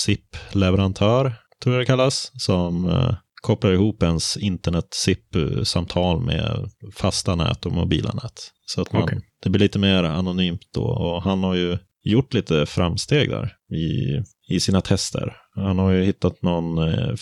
SIP-leverantör, 0.06 1.34
tror 1.64 1.76
jag 1.76 1.82
det 1.82 1.86
kallas, 1.86 2.32
som 2.38 2.90
eh, 2.90 3.16
kopplar 3.42 3.72
ihop 3.72 4.04
ens 4.04 4.38
internet-SIP-samtal 4.38 6.20
med 6.20 6.70
fasta 6.96 7.36
nät 7.36 7.66
och 7.66 7.72
mobila 7.72 8.14
nät. 8.14 8.52
Så 8.66 8.82
att 8.82 8.94
man, 8.94 9.04
Okej. 9.04 9.20
det 9.44 9.50
blir 9.50 9.60
lite 9.60 9.80
mer 9.80 10.04
anonymt 10.04 10.62
då. 10.74 10.84
Och 10.84 11.24
han 11.24 11.44
har 11.44 11.56
ju 11.56 11.78
gjort 12.04 12.34
lite 12.34 12.66
framsteg 12.66 13.30
där 13.30 13.56
i, 13.76 14.22
i 14.56 14.60
sina 14.60 14.82
tester. 14.82 15.36
Han 15.56 15.80
har 15.80 15.92
ju 15.92 16.04
hittat 16.04 16.42
någon 16.42 16.78
eh, 16.78 17.14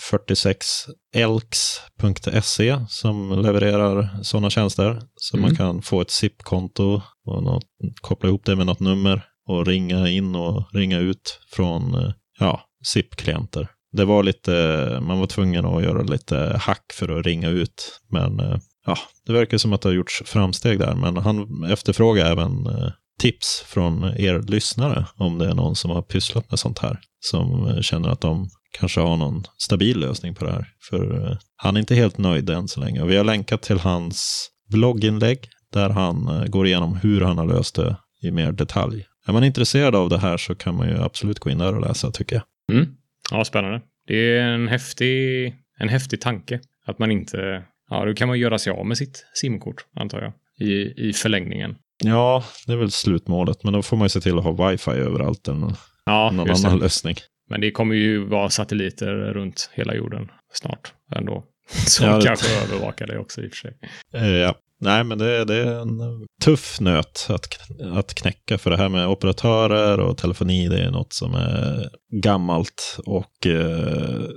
46elks.se 1.13 2.67
E 2.69 2.85
som 2.89 3.41
levererar 3.41 4.23
sådana 4.23 4.49
tjänster. 4.49 5.01
Så 5.15 5.37
Mm. 5.37 5.47
man 5.49 5.55
kan 5.55 5.81
få 5.81 6.01
ett 6.01 6.11
SIP-konto 6.11 7.01
och 7.25 7.43
något, 7.43 7.63
koppla 8.01 8.29
ihop 8.29 8.45
det 8.45 8.55
med 8.55 8.65
något 8.65 8.79
nummer 8.79 9.21
och 9.47 9.67
ringa 9.67 10.09
in 10.09 10.35
och 10.35 10.69
ringa 10.73 10.99
ut 10.99 11.39
från 11.51 11.93
eh, 11.95 12.11
ja, 12.39 12.61
SIP-klienter. 12.85 13.67
Det 13.91 14.05
var 14.05 14.23
lite, 14.23 14.99
man 15.01 15.19
var 15.19 15.27
tvungen 15.27 15.65
att 15.65 15.83
göra 15.83 16.01
lite 16.01 16.57
hack 16.61 16.93
för 16.93 17.19
att 17.19 17.25
ringa 17.25 17.49
ut. 17.49 18.01
Men 18.09 18.39
eh, 18.39 18.57
ja, 18.85 18.97
det 19.25 19.33
verkar 19.33 19.57
som 19.57 19.73
att 19.73 19.81
det 19.81 19.89
har 19.89 19.93
gjorts 19.93 20.23
framsteg 20.25 20.79
där. 20.79 20.95
Men 20.95 21.17
han 21.17 21.63
efterfrågar 21.63 22.31
även 22.31 22.67
eh, 22.67 22.91
tips 23.19 23.63
från 23.67 24.03
er 24.03 24.41
lyssnare 24.47 25.05
om 25.15 25.37
det 25.37 25.49
är 25.49 25.53
någon 25.53 25.75
som 25.75 25.91
har 25.91 26.01
pysslat 26.01 26.51
med 26.51 26.59
sånt 26.59 26.79
här. 26.79 26.99
Som 27.19 27.67
eh, 27.67 27.81
känner 27.81 28.09
att 28.09 28.21
de 28.21 28.49
kanske 28.79 29.01
har 29.01 29.17
någon 29.17 29.43
stabil 29.57 29.99
lösning 29.99 30.35
på 30.35 30.45
det 30.45 30.51
här. 30.51 30.67
För 30.89 31.37
han 31.55 31.75
är 31.75 31.79
inte 31.79 31.95
helt 31.95 32.17
nöjd 32.17 32.49
än 32.49 32.67
så 32.67 32.79
länge. 32.79 33.01
Och 33.01 33.09
vi 33.09 33.17
har 33.17 33.23
länkat 33.23 33.61
till 33.61 33.79
hans 33.79 34.49
blogginlägg 34.69 35.49
där 35.73 35.89
han 35.89 36.45
går 36.47 36.67
igenom 36.67 36.95
hur 36.95 37.21
han 37.21 37.37
har 37.37 37.45
löst 37.45 37.75
det 37.75 37.95
i 38.21 38.31
mer 38.31 38.51
detalj. 38.51 39.05
Är 39.27 39.33
man 39.33 39.43
intresserad 39.43 39.95
av 39.95 40.09
det 40.09 40.17
här 40.17 40.37
så 40.37 40.55
kan 40.55 40.75
man 40.75 40.89
ju 40.89 40.97
absolut 41.03 41.39
gå 41.39 41.49
in 41.49 41.57
där 41.57 41.75
och 41.75 41.81
läsa 41.81 42.11
tycker 42.11 42.35
jag. 42.35 42.75
Mm. 42.77 42.95
Ja, 43.31 43.45
spännande. 43.45 43.81
Det 44.07 44.37
är 44.37 44.41
en 44.43 44.67
häftig, 44.67 45.55
en 45.79 45.89
häftig 45.89 46.21
tanke. 46.21 46.59
Att 46.85 46.99
man 46.99 47.11
inte, 47.11 47.63
ja, 47.89 48.05
då 48.05 48.13
kan 48.13 48.27
man 48.27 48.39
göra 48.39 48.57
sig 48.59 48.73
av 48.73 48.85
med 48.85 48.97
sitt 48.97 49.25
simkort, 49.33 49.85
antar 49.95 50.21
jag, 50.21 50.33
i, 50.69 50.93
i 51.09 51.13
förlängningen. 51.13 51.75
Ja, 52.03 52.43
det 52.67 52.73
är 52.73 52.77
väl 52.77 52.91
slutmålet, 52.91 53.63
men 53.63 53.73
då 53.73 53.81
får 53.81 53.97
man 53.97 54.05
ju 54.05 54.09
se 54.09 54.21
till 54.21 54.37
att 54.37 54.43
ha 54.43 54.69
wifi 54.69 54.91
överallt 54.91 55.47
eller 55.47 55.59
någon, 55.59 55.73
Ja, 56.05 56.31
någon 56.33 56.49
annan 56.49 56.77
det. 56.77 56.83
lösning. 56.83 57.15
Men 57.49 57.61
det 57.61 57.71
kommer 57.71 57.95
ju 57.95 58.25
vara 58.25 58.49
satelliter 58.49 59.13
runt 59.13 59.69
hela 59.73 59.95
jorden 59.95 60.27
snart 60.53 60.93
ändå. 61.15 61.43
Som 61.87 62.07
Ja, 62.07 62.17
det- 62.17 62.25
kanske 62.25 62.63
övervakar 62.63 63.07
det 63.07 63.17
också 63.19 63.41
i 63.41 63.47
och 63.47 63.51
för 63.51 63.57
sig. 63.57 63.77
Eh, 64.13 64.27
ja. 64.27 64.55
Nej, 64.81 65.03
men 65.03 65.17
det, 65.17 65.45
det 65.45 65.55
är 65.55 65.81
en 65.81 65.99
tuff 66.43 66.79
nöt 66.79 67.27
att, 67.29 67.59
att 67.97 68.13
knäcka. 68.13 68.57
För 68.57 68.69
det 68.69 68.77
här 68.77 68.89
med 68.89 69.07
operatörer 69.07 69.99
och 69.99 70.17
telefoni, 70.17 70.67
det 70.67 70.79
är 70.79 70.91
något 70.91 71.13
som 71.13 71.33
är 71.33 71.89
gammalt 72.23 72.97
och 73.05 73.47
eh, 73.47 74.27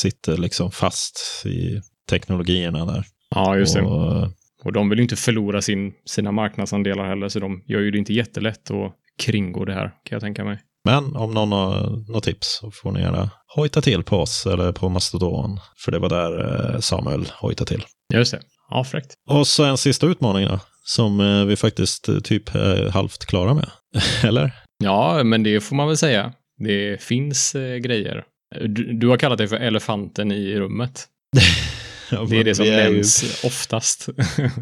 sitter 0.00 0.36
liksom 0.36 0.70
fast 0.70 1.42
i 1.46 1.80
teknologierna 2.10 2.84
där. 2.84 3.04
Ja, 3.34 3.56
just 3.56 3.74
det. 3.74 3.82
Och, 3.82 4.28
Och 4.64 4.72
de 4.72 4.88
vill 4.88 4.98
ju 4.98 5.02
inte 5.02 5.16
förlora 5.16 5.62
sin, 5.62 5.92
sina 6.06 6.32
marknadsandelar 6.32 7.04
heller, 7.08 7.28
så 7.28 7.40
de 7.40 7.62
gör 7.66 7.80
ju 7.80 7.90
det 7.90 7.98
inte 7.98 8.12
jättelätt 8.12 8.70
att 8.70 8.92
kringgå 9.22 9.64
det 9.64 9.74
här, 9.74 9.86
kan 10.04 10.16
jag 10.16 10.20
tänka 10.22 10.44
mig. 10.44 10.58
men 10.84 11.16
om 11.16 11.34
någon 11.34 11.52
har 11.52 11.90
något 12.12 12.24
tips 12.24 12.58
så 12.60 12.70
får 12.70 12.92
ni 12.92 13.00
gärna 13.00 13.30
hojta 13.56 13.80
till 13.80 14.02
på 14.02 14.16
oss 14.16 14.46
eller 14.46 14.72
på 14.72 14.88
Mastodon. 14.88 15.60
För 15.84 15.92
det 15.92 15.98
var 15.98 16.08
där 16.08 16.32
eh, 16.74 16.80
Samuel 16.80 17.26
hojtade 17.40 17.68
till. 17.68 17.84
Just 18.14 18.32
det. 18.32 18.40
Ja, 18.70 18.84
fräckt. 18.84 19.14
Och 19.30 19.46
så 19.46 19.64
en 19.64 19.76
sista 19.78 20.06
utmaning 20.06 20.48
då, 20.48 20.60
som 20.84 21.20
eh, 21.20 21.44
vi 21.44 21.56
faktiskt 21.56 22.08
eh, 22.08 22.18
typ 22.18 22.54
är 22.54 22.88
halvt 22.90 23.26
klara 23.26 23.54
med. 23.54 23.70
eller? 24.24 24.52
Ja, 24.84 25.22
men 25.24 25.42
det 25.42 25.60
får 25.60 25.76
man 25.76 25.86
väl 25.88 25.96
säga. 25.96 26.32
Det 26.58 27.02
finns 27.02 27.54
eh, 27.54 27.76
grejer. 27.76 28.24
Du, 28.60 28.92
du 28.92 29.08
har 29.08 29.16
kallat 29.16 29.38
det 29.38 29.48
för 29.48 29.56
elefanten 29.56 30.32
i 30.32 30.54
rummet. 30.58 31.06
Det 32.28 32.36
är 32.36 32.44
det 32.44 32.54
som 32.54 32.64
är 32.66 32.88
ju- 32.88 32.94
nämns 32.94 33.44
oftast 33.44 34.08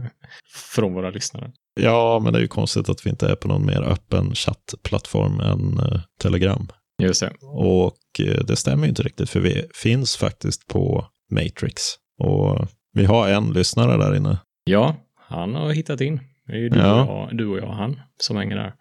från 0.75 0.95
våra 0.95 1.11
lyssnare. 1.11 1.53
Ja, 1.81 2.19
men 2.25 2.33
det 2.33 2.39
är 2.39 2.41
ju 2.41 2.49
konstigt 2.49 2.89
att 2.89 3.07
vi 3.07 3.11
inte 3.11 3.29
är 3.29 3.35
på 3.35 3.49
någon 3.49 3.67
mer 3.67 3.83
öppen 3.83 4.35
chattplattform 4.35 5.41
än 5.41 5.79
eh, 5.79 6.01
Telegram. 6.21 6.69
Just 7.03 7.21
det. 7.21 7.33
Och 7.43 7.97
eh, 8.21 8.45
det 8.45 8.57
stämmer 8.57 8.83
ju 8.85 8.89
inte 8.89 9.03
riktigt, 9.03 9.31
för 9.31 9.41
vi 9.41 9.65
finns 9.75 10.17
faktiskt 10.17 10.67
på 10.67 11.07
Matrix. 11.31 11.83
Och 12.19 12.67
vi 12.93 13.05
har 13.05 13.29
en 13.29 13.53
lyssnare 13.53 13.97
där 13.97 14.17
inne. 14.17 14.39
Ja, 14.65 14.97
han 15.29 15.55
har 15.55 15.73
hittat 15.73 16.01
in. 16.01 16.21
Det 16.47 16.53
är 16.53 16.57
ju 16.59 16.69
du, 16.69 16.79
Ja. 16.79 17.03
och, 17.03 17.29
jag, 17.29 17.37
du 17.39 17.47
och 17.47 17.59
jag 17.59 17.73
han 17.73 18.01
som 18.21 18.37
hänger 18.37 18.57
där. 18.57 18.73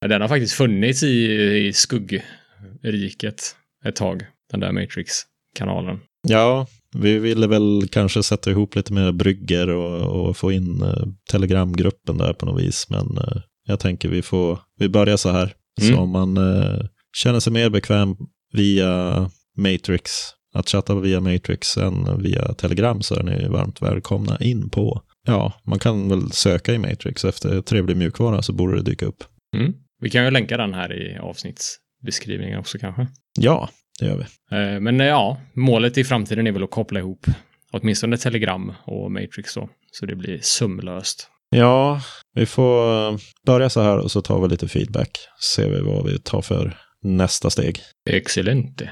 Den 0.08 0.20
har 0.20 0.28
faktiskt 0.28 0.54
funnits 0.54 1.02
i, 1.02 1.32
i 1.66 1.72
skuggriket 1.72 3.56
ett 3.84 3.96
tag, 3.96 4.22
den 4.50 4.60
där 4.60 4.72
Matrix-kanalen. 4.72 6.00
ja, 6.28 6.66
vi 6.94 7.18
ville 7.18 7.46
väl 7.46 7.88
kanske 7.92 8.22
sätta 8.22 8.50
ihop 8.50 8.74
lite 8.76 8.92
mer 8.92 9.12
brygger 9.12 9.68
och, 9.68 10.28
och 10.28 10.36
få 10.36 10.52
in 10.52 10.82
eh, 10.82 11.04
Telegramgruppen 11.30 12.18
där 12.18 12.32
på 12.32 12.46
något 12.46 12.62
vis. 12.62 12.86
Men 12.90 13.18
eh, 13.18 13.42
jag 13.66 13.80
tänker 13.80 14.08
vi 14.08 14.22
får, 14.22 14.58
vi 14.78 14.88
börjar 14.88 15.16
så 15.16 15.30
här. 15.30 15.52
Mm. 15.80 15.94
Så 15.94 16.00
om 16.00 16.10
man 16.10 16.36
eh, 16.36 16.80
känner 17.16 17.40
sig 17.40 17.52
mer 17.52 17.70
bekväm 17.70 18.16
via 18.52 19.20
Matrix, 19.56 20.10
att 20.54 20.68
chatta 20.68 20.94
via 20.94 21.20
Matrix 21.20 21.76
än 21.76 22.22
via 22.22 22.54
Telegram 22.54 23.02
så 23.02 23.14
är 23.14 23.22
ni 23.22 23.48
varmt 23.48 23.82
välkomna 23.82 24.38
in 24.40 24.70
på. 24.70 25.02
Ja, 25.26 25.52
man 25.64 25.78
kan 25.78 26.08
väl 26.08 26.32
söka 26.32 26.72
i 26.72 26.78
Matrix 26.78 27.24
efter 27.24 27.60
trevlig 27.62 27.96
mjukvara 27.96 28.42
så 28.42 28.52
borde 28.52 28.76
det 28.76 28.82
dyka 28.82 29.06
upp. 29.06 29.24
Mm. 29.56 29.74
Vi 30.00 30.10
kan 30.10 30.24
ju 30.24 30.30
länka 30.30 30.56
den 30.56 30.74
här 30.74 30.92
i 30.92 31.18
avsnittsbeskrivningen 31.18 32.58
också 32.58 32.78
kanske. 32.78 33.06
Ja, 33.40 33.68
det 34.00 34.06
gör 34.06 34.16
vi. 34.16 34.56
Eh, 34.56 34.80
Men 34.80 35.00
eh, 35.00 35.06
ja, 35.06 35.40
målet 35.52 35.98
i 35.98 36.04
framtiden 36.04 36.46
är 36.46 36.52
väl 36.52 36.62
att 36.62 36.70
koppla 36.70 37.00
ihop 37.00 37.26
åtminstone 37.72 38.16
Telegram 38.16 38.72
och 38.84 39.12
Matrix 39.12 39.54
då, 39.54 39.68
så 39.92 40.06
det 40.06 40.16
blir 40.16 40.38
sömlöst. 40.42 41.28
Ja, 41.50 42.00
vi 42.34 42.46
får 42.46 43.12
börja 43.46 43.70
så 43.70 43.80
här 43.80 43.98
och 43.98 44.10
så 44.10 44.22
tar 44.22 44.40
vi 44.42 44.48
lite 44.48 44.68
feedback. 44.68 45.10
Ser 45.54 45.70
vi 45.70 45.80
vad 45.80 46.06
vi 46.06 46.18
tar 46.18 46.42
för 46.42 46.76
nästa 47.02 47.50
steg. 47.50 47.80
Excellente. 48.10 48.90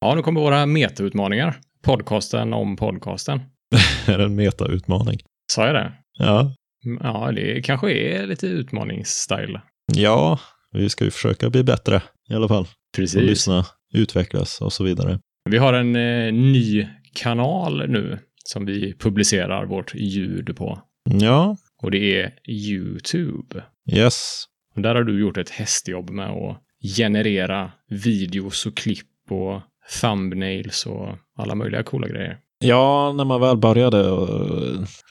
Ja, 0.00 0.14
nu 0.14 0.22
kommer 0.22 0.40
våra 0.40 0.66
metautmaningar. 0.66 1.60
Podcasten 1.82 2.52
om 2.52 2.76
podcasten. 2.76 3.40
är 4.06 4.18
det 4.18 4.24
en 4.24 4.34
meta-utmaning? 4.34 5.18
Sa 5.52 5.66
jag 5.66 5.74
det? 5.74 5.92
Ja. 6.18 6.54
Mm, 6.84 7.00
Ja, 7.02 7.32
det 7.32 7.62
kanske 7.62 7.92
är 7.92 8.26
lite 8.26 8.46
utmaningsstyle. 8.46 9.60
ja, 9.94 10.38
vi 10.72 10.88
ska 10.90 11.04
ju 11.04 11.10
försöka 11.10 11.50
bli 11.50 11.62
bättre 11.64 12.02
i 12.30 12.34
alla 12.34 12.48
fall. 12.48 12.62
Och 12.62 12.68
Precis. 12.96 13.22
lyssna, 13.22 13.64
utvecklas 13.94 14.60
och 14.60 14.72
så 14.72 14.84
vidare. 14.84 15.18
Vi 15.50 15.58
har 15.58 15.72
en 15.72 15.96
eh, 15.96 16.32
ny 16.32 16.86
kanal 17.14 17.88
nu 17.90 18.18
som 18.44 18.64
vi 18.66 18.94
publicerar 18.98 19.66
vårt 19.66 19.94
ljud 19.94 20.56
på. 20.56 20.82
Ja, 21.20 21.56
Och 21.82 21.90
det 21.90 22.20
är 22.22 22.32
YouTube. 22.48 23.62
yes. 23.92 24.44
Och 24.76 24.82
där 24.82 24.94
har 24.94 25.02
du 25.02 25.20
gjort 25.20 25.36
ett 25.36 25.50
hästjobb 25.50 26.10
med 26.10 26.28
att 26.30 26.62
generera 26.96 27.72
videos 27.90 28.66
och 28.66 28.76
klipp 28.76 29.06
och 29.30 29.60
thumbnails 30.00 30.86
och 30.86 31.08
alla 31.38 31.54
möjliga 31.54 31.82
coola 31.82 32.08
grejer. 32.08 32.38
Ja, 32.58 33.12
när 33.12 33.24
man 33.24 33.40
väl 33.40 33.56
började 33.56 34.16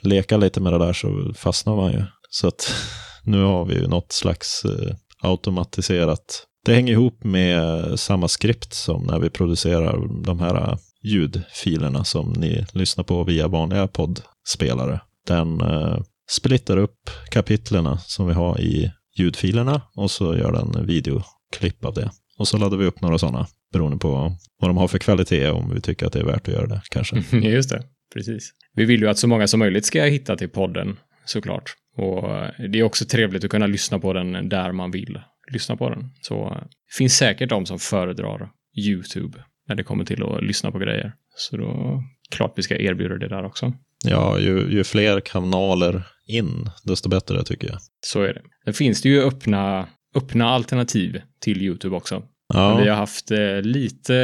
leka 0.03 0.38
lite 0.38 0.61
med 0.61 0.73
det 0.73 0.80
där 0.80 0.93
så 0.93 1.34
fastnade 1.36 1.82
man 1.82 1.91
ju. 1.91 2.03
Så 2.30 2.47
att 2.47 2.73
nu 3.23 3.43
har 3.43 3.65
vi 3.65 3.75
ju 3.75 3.88
något 3.88 4.11
slags 4.11 4.65
eh, 4.65 4.95
automatiserat. 5.21 6.47
Det 6.65 6.73
hänger 6.73 6.93
ihop 6.93 7.23
med 7.23 7.99
samma 7.99 8.28
skript 8.28 8.73
som 8.73 9.03
när 9.03 9.19
vi 9.19 9.30
producerar 9.30 10.23
de 10.23 10.39
här 10.39 10.55
eh, 10.55 10.78
ljudfilerna 11.03 12.03
som 12.03 12.34
ni 12.34 12.65
lyssnar 12.71 13.03
på 13.03 13.23
via 13.23 13.47
vanliga 13.47 13.88
poddspelare. 13.88 15.01
Den 15.28 15.61
eh, 15.61 15.97
splittar 16.30 16.78
upp 16.78 17.09
kapitlerna 17.30 17.97
som 17.97 18.28
vi 18.28 18.34
har 18.34 18.61
i 18.61 18.91
ljudfilerna 19.17 19.82
och 19.95 20.11
så 20.11 20.38
gör 20.38 20.51
den 20.51 20.86
videoklipp 20.86 21.86
av 21.86 21.93
det. 21.93 22.11
Och 22.38 22.47
så 22.47 22.57
laddar 22.57 22.78
vi 22.78 22.86
upp 22.86 23.01
några 23.01 23.17
sådana 23.17 23.47
beroende 23.74 23.97
på 23.97 24.36
vad 24.59 24.70
de 24.70 24.78
har 24.78 24.88
för 24.88 24.97
kvalitet 24.97 25.49
om 25.49 25.74
vi 25.74 25.82
tycker 25.82 26.05
att 26.05 26.13
det 26.13 26.20
är 26.20 26.26
värt 26.26 26.47
att 26.47 26.53
göra 26.53 26.68
det 26.68 26.82
kanske. 26.89 27.24
Just 27.38 27.70
det. 27.70 27.84
precis. 28.13 28.51
Vi 28.74 28.86
vill 28.86 29.01
ju 29.01 29.09
att 29.09 29.18
så 29.18 29.28
många 29.28 29.47
som 29.47 29.59
möjligt 29.59 29.86
ska 29.86 30.03
hitta 30.03 30.36
till 30.36 30.49
podden, 30.49 30.99
såklart. 31.26 31.74
Och 31.97 32.24
det 32.72 32.80
är 32.80 32.84
också 32.84 33.05
trevligt 33.05 33.43
att 33.43 33.51
kunna 33.51 33.68
lyssna 33.68 33.99
på 33.99 34.13
den 34.13 34.49
där 34.49 34.72
man 34.72 34.91
vill 34.91 35.20
lyssna 35.53 35.78
på 35.78 35.89
den. 35.89 36.09
Så 36.22 36.49
det 36.59 36.95
finns 36.97 37.18
säkert 37.18 37.49
de 37.49 37.65
som 37.65 37.80
föredrar 37.80 38.49
YouTube 38.78 39.43
när 39.68 39.76
det 39.76 39.84
kommer 39.84 40.05
till 40.05 40.24
att 40.24 40.43
lyssna 40.43 40.72
på 40.72 40.80
grejer. 40.80 41.13
Så 41.36 41.57
då 41.57 42.03
klart 42.32 42.53
vi 42.55 42.63
ska 42.63 42.78
erbjuda 42.78 43.15
det 43.15 43.28
där 43.28 43.45
också. 43.45 43.74
Ja, 44.05 44.39
ju, 44.39 44.72
ju 44.72 44.84
fler 44.84 45.20
kanaler 45.20 46.03
in, 46.28 46.70
desto 46.84 47.09
bättre 47.09 47.43
tycker 47.43 47.68
jag. 47.68 47.78
Så 48.05 48.22
är 48.22 48.34
det. 48.34 48.41
Sen 48.65 48.74
finns 48.74 49.01
det 49.01 49.09
ju 49.09 49.22
öppna, 49.22 49.88
öppna 50.15 50.49
alternativ 50.49 51.22
till 51.41 51.61
YouTube 51.61 51.95
också. 51.95 52.24
Ja, 52.53 52.77
Vi 52.77 52.89
har 52.89 52.95
haft 52.95 53.31
eh, 53.31 53.61
lite, 53.61 54.15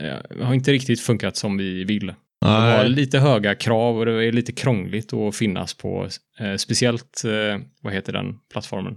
eh, 0.00 0.44
har 0.46 0.54
inte 0.54 0.72
riktigt 0.72 1.00
funkat 1.00 1.36
som 1.36 1.56
vi 1.56 1.84
vill. 1.84 2.06
Det 2.40 2.46
har 2.46 2.60
nej, 2.60 2.88
lite 2.88 3.18
höga 3.18 3.54
krav 3.54 3.98
och 3.98 4.06
det 4.06 4.24
är 4.24 4.32
lite 4.32 4.52
krångligt 4.52 5.12
att 5.12 5.36
finnas 5.36 5.74
på, 5.74 6.08
eh, 6.40 6.56
speciellt, 6.56 7.24
eh, 7.24 7.60
vad 7.82 7.92
heter 7.92 8.12
den 8.12 8.34
plattformen? 8.52 8.94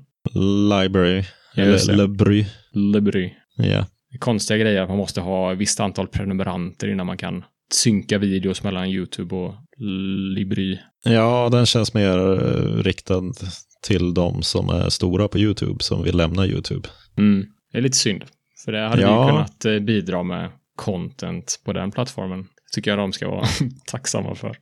Library, 0.69 1.23
eller. 1.55 1.93
Lebry. 1.95 2.45
Libry. 2.73 3.33
Ja. 3.57 3.85
Konstiga 4.19 4.57
grejer 4.57 4.87
man 4.87 4.97
måste 4.97 5.21
ha 5.21 5.53
ett 5.53 5.57
visst 5.57 5.79
antal 5.79 6.07
prenumeranter 6.07 6.87
innan 6.87 7.05
man 7.05 7.17
kan 7.17 7.43
synka 7.73 8.17
videos 8.17 8.63
mellan 8.63 8.87
YouTube 8.87 9.35
och 9.35 9.55
Libry. 10.35 10.77
ja, 11.03 11.49
den 11.51 11.65
känns 11.65 11.93
mer 11.93 12.17
eh, 12.17 12.83
riktad 12.83 13.21
till 13.83 14.13
de 14.13 14.43
som 14.43 14.69
är 14.69 14.89
stora 14.89 15.27
på 15.27 15.39
YouTube, 15.39 15.83
som 15.83 16.03
vill 16.03 16.17
lämna 16.17 16.47
YouTube. 16.47 16.89
Mm. 17.17 17.45
Det 17.71 17.77
är 17.77 17.81
lite 17.81 17.97
synd, 17.97 18.23
för 18.65 18.71
det 18.71 18.87
hade 18.87 19.01
Ja. 19.01 19.25
vi 19.25 19.31
kunnat 19.31 19.65
eh, 19.65 19.79
bidra 19.79 20.23
med 20.23 20.51
content 20.75 21.59
på 21.65 21.73
den 21.73 21.91
plattformen. 21.91 22.45
tycker 22.75 22.91
jag 22.91 22.97
de 22.99 23.13
ska 23.13 23.29
vara 23.29 23.45
tacksamma 23.87 24.35
för. 24.35 24.57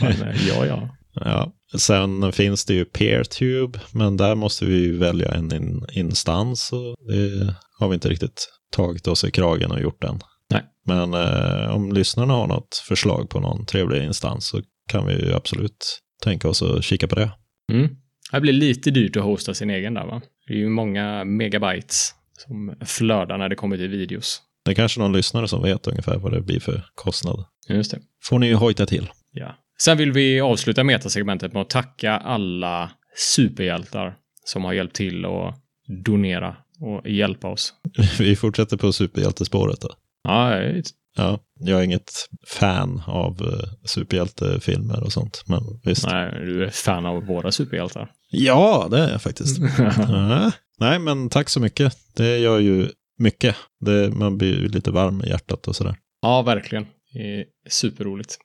Men 0.00 0.22
eh, 0.28 0.48
ja, 0.48 0.66
ja. 0.66 0.88
Ja. 1.14 1.52
Sen 1.78 2.32
finns 2.32 2.64
det 2.64 2.74
ju 2.74 2.84
PeerTube, 2.84 3.80
men 3.92 4.16
där 4.16 4.34
måste 4.34 4.64
vi 4.64 4.92
välja 4.98 5.28
en 5.34 5.52
in 5.54 5.86
instans 5.92 6.72
och 6.72 6.96
det 7.08 7.54
har 7.78 7.88
vi 7.88 7.94
inte 7.94 8.08
riktigt 8.08 8.48
tagit 8.70 9.06
oss 9.08 9.24
i 9.24 9.30
kragen 9.30 9.70
och 9.70 9.80
gjort 9.80 10.04
än. 10.04 10.20
Nej. 10.50 10.62
Men 10.86 11.14
eh, 11.14 11.74
om 11.74 11.92
lyssnarna 11.92 12.32
har 12.34 12.46
något 12.46 12.82
förslag 12.88 13.30
på 13.30 13.40
någon 13.40 13.66
trevlig 13.66 14.04
instans 14.04 14.46
så 14.46 14.60
kan 14.88 15.06
vi 15.06 15.12
ju 15.26 15.34
absolut 15.34 16.00
tänka 16.22 16.48
oss 16.48 16.62
att 16.62 16.84
kika 16.84 17.08
på 17.08 17.14
det. 17.14 17.30
Mm. 17.72 17.96
Det 18.32 18.40
blir 18.40 18.52
lite 18.52 18.90
dyrt 18.90 19.16
att 19.16 19.22
hosta 19.22 19.54
sin 19.54 19.70
egen 19.70 19.94
där, 19.94 20.06
va? 20.06 20.22
Det 20.46 20.54
är 20.54 20.58
ju 20.58 20.68
många 20.68 21.24
megabytes 21.24 22.14
som 22.38 22.74
flödar 22.84 23.38
när 23.38 23.48
det 23.48 23.56
kommer 23.56 23.76
till 23.76 23.88
videos. 23.88 24.42
Det 24.64 24.70
är 24.70 24.74
kanske 24.74 25.00
någon 25.00 25.12
lyssnare 25.12 25.48
som 25.48 25.62
vet 25.62 25.86
ungefär 25.86 26.18
vad 26.18 26.32
det 26.32 26.40
blir 26.40 26.60
för 26.60 26.84
kostnad. 26.94 27.44
Just 27.68 27.90
det. 27.90 27.98
Får 28.22 28.38
ni 28.38 28.46
ju 28.46 28.54
hojta 28.54 28.86
till. 28.86 29.10
Ja. 29.32 29.56
Sen 29.82 29.98
vill 29.98 30.12
vi 30.12 30.40
avsluta 30.40 30.84
metasegmentet 30.84 31.52
med 31.52 31.62
att 31.62 31.70
tacka 31.70 32.12
alla 32.12 32.90
superhjältar 33.16 34.14
som 34.44 34.64
har 34.64 34.72
hjälpt 34.72 34.96
till 34.96 35.24
att 35.24 35.54
donera 36.04 36.56
och 36.80 37.10
hjälpa 37.10 37.48
oss. 37.48 37.74
Vi 38.18 38.36
fortsätter 38.36 38.76
på 38.76 38.92
superhjältespåret 38.92 39.80
då. 39.80 39.88
Ja, 40.22 40.60
Ja, 41.16 41.38
jag 41.60 41.80
är 41.80 41.84
inget 41.84 42.12
fan 42.46 43.02
av 43.06 43.40
eh, 43.40 43.68
superhjältefilmer 43.84 45.02
och 45.02 45.12
sånt, 45.12 45.42
men 45.46 45.80
visst. 45.84 46.06
nej, 46.06 46.32
du 46.44 46.64
är 46.64 46.70
fan 46.70 47.06
av 47.06 47.26
våra 47.26 47.52
superhjältar. 47.52 48.10
Ja, 48.34 48.88
det 48.90 48.98
är 48.98 49.10
jag 49.10 49.22
faktiskt. 49.22 49.58
Ja. 50.08 50.50
Nej, 50.78 50.98
men 50.98 51.28
tack 51.28 51.48
så 51.48 51.60
mycket. 51.60 51.96
Det 52.16 52.38
gör 52.38 52.58
ju 52.58 52.88
mycket. 53.18 53.56
Det, 53.80 54.10
man 54.10 54.38
blir 54.38 54.54
ju 54.60 54.68
lite 54.68 54.90
varm 54.90 55.22
i 55.24 55.28
hjärtat 55.28 55.68
och 55.68 55.76
sådär. 55.76 55.96
Ja, 56.22 56.42
verkligen. 56.42 56.86
Det 57.12 57.40
är 57.40 57.44
superroligt. 57.70 58.38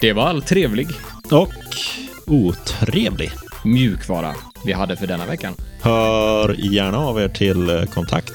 Det 0.00 0.12
var 0.12 0.26
all 0.26 0.42
trevlig 0.42 0.88
Och 1.30 1.48
otrevlig. 2.26 3.30
mjukvara 3.64 4.34
vi 4.64 4.72
hade 4.72 4.96
för 4.96 5.06
denna 5.06 5.26
veckan. 5.26 5.54
Hör 5.82 6.54
gärna 6.74 6.98
av 6.98 7.20
er 7.20 7.28
till 7.28 7.86
kontakt 7.94 8.32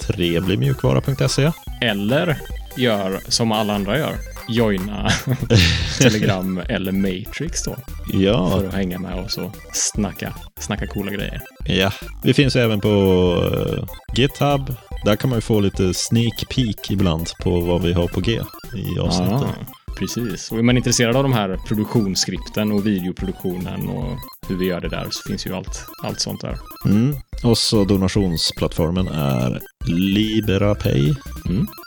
trevligmjukvara.se. 0.00 1.52
Eller 1.82 2.38
gör 2.76 3.20
som 3.28 3.52
alla 3.52 3.74
andra 3.74 3.98
gör. 3.98 4.14
Joina 4.50 5.10
Telegram 5.98 6.60
eller 6.68 6.92
Matrix 6.92 7.64
då. 7.64 7.76
Ja, 8.12 8.50
För 8.50 8.68
att 8.68 8.74
hänga 8.74 8.98
med 8.98 9.24
oss 9.24 9.38
och 9.38 9.56
snacka, 9.72 10.34
snacka 10.60 10.86
coola 10.86 11.10
grejer. 11.12 11.40
ja, 11.64 11.92
vi 12.24 12.34
finns 12.34 12.56
även 12.56 12.80
på 12.80 12.88
eh, 13.54 13.84
GitHub. 14.16 14.74
Där 15.04 15.16
kan 15.16 15.30
man 15.30 15.36
ju 15.36 15.40
få 15.40 15.60
lite 15.60 15.94
sneak 15.94 16.44
peek 16.54 16.90
ibland 16.90 17.30
på 17.40 17.60
vad 17.60 17.82
vi 17.82 17.92
har 17.92 18.08
på 18.08 18.20
G 18.20 18.40
i 18.76 18.98
avsnitten. 19.00 19.34
Ah, 19.34 19.54
precis. 20.00 20.52
Och 20.52 20.58
är 20.58 20.62
man 20.62 20.76
intresserad 20.76 21.16
av 21.16 21.22
de 21.22 21.32
här 21.32 21.56
produktionsskripten 21.66 22.72
och 22.72 22.86
videoproduktionen 22.86 23.88
och 23.88 24.18
hur 24.48 24.56
vi 24.56 24.64
gör 24.66 24.80
det 24.80 24.88
där 24.88 25.06
så 25.10 25.28
finns 25.28 25.46
ju 25.46 25.54
allt, 25.54 25.84
allt 26.02 26.20
sånt 26.20 26.40
där. 26.40 26.58
Mm. 26.86 27.16
Och 27.44 27.58
så 27.58 27.84
donationsplattformen 27.84 29.08
är 29.08 29.60
LiberaPay. 29.86 31.14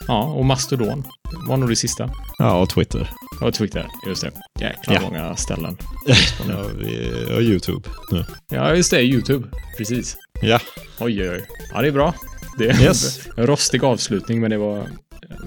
Ja, 0.07 0.23
och 0.23 0.45
Mastodon 0.45 1.03
var 1.47 1.57
nog 1.57 1.69
det 1.69 1.75
sista. 1.75 2.09
Ja, 2.37 2.59
och 2.61 2.69
Twitter. 2.69 3.09
Och 3.41 3.53
Twitter, 3.53 3.87
just 4.07 4.21
det. 4.21 4.31
Jäklar 4.59 4.95
Ja. 4.95 5.01
många 5.01 5.35
ställen. 5.35 5.77
Ja, 6.49 6.63
vi, 6.79 7.11
och 7.35 7.41
YouTube 7.41 7.89
nu. 8.11 8.25
Ja, 8.51 8.75
just 8.75 8.91
det. 8.91 9.01
YouTube. 9.01 9.47
Precis. 9.77 10.17
Ja, 10.41 10.59
Oj, 10.99 11.21
oj, 11.21 11.29
oj. 11.29 11.45
Ja, 11.73 11.81
det 11.81 11.87
är 11.87 11.91
bra. 11.91 12.13
Det 12.57 12.69
är 12.69 12.81
Yes. 12.81 13.19
en 13.37 13.47
rostig 13.47 13.83
avslutning, 13.83 14.41
men 14.41 14.51
det 14.51 14.57
var 14.57 14.87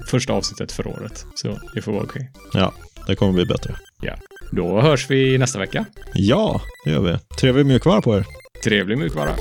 första 0.07 0.33
avsnittet 0.33 0.71
för 0.71 0.87
året. 0.87 1.25
Så 1.35 1.59
det 1.73 1.81
får 1.81 1.91
vara 1.91 2.03
okej. 2.03 2.31
ja, 2.53 2.73
det 3.07 3.15
kommer 3.15 3.33
bli 3.33 3.45
bättre. 3.45 3.75
Då 4.51 4.81
hörs 4.81 5.09
vi 5.09 5.37
nästa 5.37 5.59
vecka. 5.59 5.85
Ja, 6.13 6.61
det 6.85 6.91
gör 6.91 7.01
vi. 7.01 7.17
Trevlig 7.39 7.65
mjukvara 7.65 8.01
på 8.01 8.17
er. 8.17 8.25
Trevlig 8.63 8.97
mjukvara. 8.97 9.35